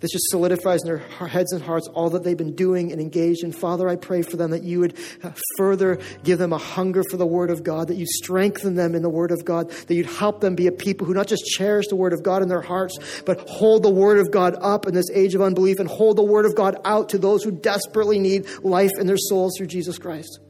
this 0.00 0.12
just 0.12 0.30
solidifies 0.30 0.80
in 0.82 0.88
their 0.88 0.98
heads 1.28 1.52
and 1.52 1.62
hearts 1.62 1.86
all 1.88 2.08
that 2.10 2.24
they've 2.24 2.36
been 2.36 2.56
doing 2.56 2.90
and 2.90 3.00
engaged 3.00 3.44
in. 3.44 3.52
Father, 3.52 3.86
I 3.86 3.96
pray 3.96 4.22
for 4.22 4.38
them 4.38 4.50
that 4.52 4.62
you 4.62 4.80
would 4.80 4.98
uh, 5.22 5.30
further 5.58 5.98
give 6.24 6.38
them 6.38 6.54
a 6.54 6.58
hunger 6.58 7.02
for 7.10 7.18
the 7.18 7.26
Word 7.26 7.50
of 7.50 7.62
God, 7.62 7.88
that 7.88 7.96
you 7.96 8.06
strengthen 8.06 8.76
them 8.76 8.94
in 8.94 9.02
the 9.02 9.10
Word 9.10 9.30
of 9.30 9.44
God, 9.44 9.68
that 9.68 9.94
you'd 9.94 10.06
help 10.06 10.40
them 10.40 10.54
be 10.54 10.66
a 10.66 10.72
people 10.72 11.06
who 11.06 11.12
not 11.12 11.26
just 11.26 11.44
cherish 11.44 11.88
the 11.88 11.96
Word 11.96 12.14
of 12.14 12.22
God 12.22 12.42
in 12.42 12.48
their 12.48 12.62
hearts, 12.62 12.96
but 13.26 13.46
hold 13.46 13.82
the 13.82 13.90
Word 13.90 14.18
of 14.18 14.30
God 14.30 14.56
up 14.58 14.86
in 14.86 14.94
this 14.94 15.10
age 15.12 15.34
of 15.34 15.42
unbelief 15.42 15.78
and 15.78 15.88
hold 15.88 16.16
the 16.16 16.24
Word 16.24 16.46
of 16.46 16.56
God 16.56 16.78
out 16.86 17.10
to 17.10 17.18
those 17.18 17.44
who 17.44 17.50
desperately 17.50 18.18
need 18.18 18.46
life 18.62 18.92
in 18.98 19.06
their 19.06 19.18
souls 19.18 19.52
through 19.58 19.66
Jesus 19.66 19.98
Christ. 19.98 20.40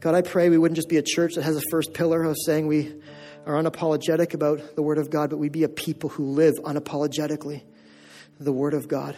God, 0.00 0.14
I 0.14 0.20
pray 0.20 0.50
we 0.50 0.58
wouldn't 0.58 0.76
just 0.76 0.88
be 0.88 0.98
a 0.98 1.02
church 1.02 1.36
that 1.36 1.42
has 1.44 1.56
a 1.56 1.62
first 1.70 1.94
pillar 1.94 2.24
of 2.24 2.36
saying 2.44 2.66
we 2.66 2.92
are 3.46 3.54
unapologetic 3.54 4.34
about 4.34 4.76
the 4.76 4.82
Word 4.82 4.98
of 4.98 5.10
God, 5.10 5.30
but 5.30 5.38
we'd 5.38 5.52
be 5.52 5.64
a 5.64 5.68
people 5.68 6.10
who 6.10 6.24
live 6.26 6.54
unapologetically 6.62 7.62
the 8.38 8.52
Word 8.52 8.74
of 8.74 8.88
God. 8.88 9.16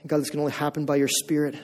And 0.00 0.08
God, 0.08 0.20
this 0.20 0.30
can 0.30 0.40
only 0.40 0.52
happen 0.52 0.84
by 0.84 0.96
your 0.96 1.08
Spirit 1.08 1.56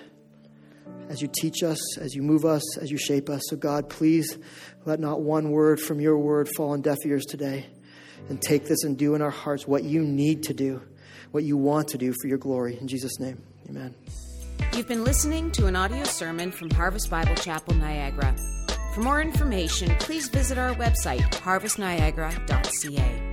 as 1.08 1.22
you 1.22 1.28
teach 1.40 1.62
us, 1.62 1.98
as 1.98 2.14
you 2.14 2.22
move 2.22 2.44
us, 2.44 2.78
as 2.78 2.90
you 2.90 2.98
shape 2.98 3.28
us. 3.28 3.42
So, 3.48 3.56
God, 3.56 3.88
please 3.88 4.38
let 4.84 5.00
not 5.00 5.20
one 5.20 5.50
word 5.50 5.80
from 5.80 6.00
your 6.00 6.18
word 6.18 6.48
fall 6.56 6.70
on 6.70 6.82
deaf 6.82 6.98
ears 7.04 7.24
today. 7.24 7.66
And 8.28 8.42
take 8.42 8.64
this 8.64 8.82
and 8.82 8.98
do 8.98 9.14
in 9.14 9.22
our 9.22 9.30
hearts 9.30 9.66
what 9.66 9.84
you 9.84 10.02
need 10.02 10.42
to 10.44 10.54
do, 10.54 10.82
what 11.30 11.44
you 11.44 11.56
want 11.56 11.88
to 11.88 11.98
do 11.98 12.12
for 12.20 12.26
your 12.28 12.36
glory. 12.36 12.76
In 12.78 12.88
Jesus' 12.88 13.18
name, 13.20 13.42
amen. 13.68 13.94
You've 14.74 14.88
been 14.88 15.04
listening 15.04 15.50
to 15.52 15.66
an 15.66 15.76
audio 15.76 16.04
sermon 16.04 16.50
from 16.50 16.68
Harvest 16.70 17.08
Bible 17.08 17.36
Chapel, 17.36 17.74
Niagara. 17.74 18.36
For 18.98 19.04
more 19.04 19.20
information, 19.20 19.94
please 20.00 20.26
visit 20.26 20.58
our 20.58 20.74
website, 20.74 21.20
harvestniagara.ca. 21.30 23.27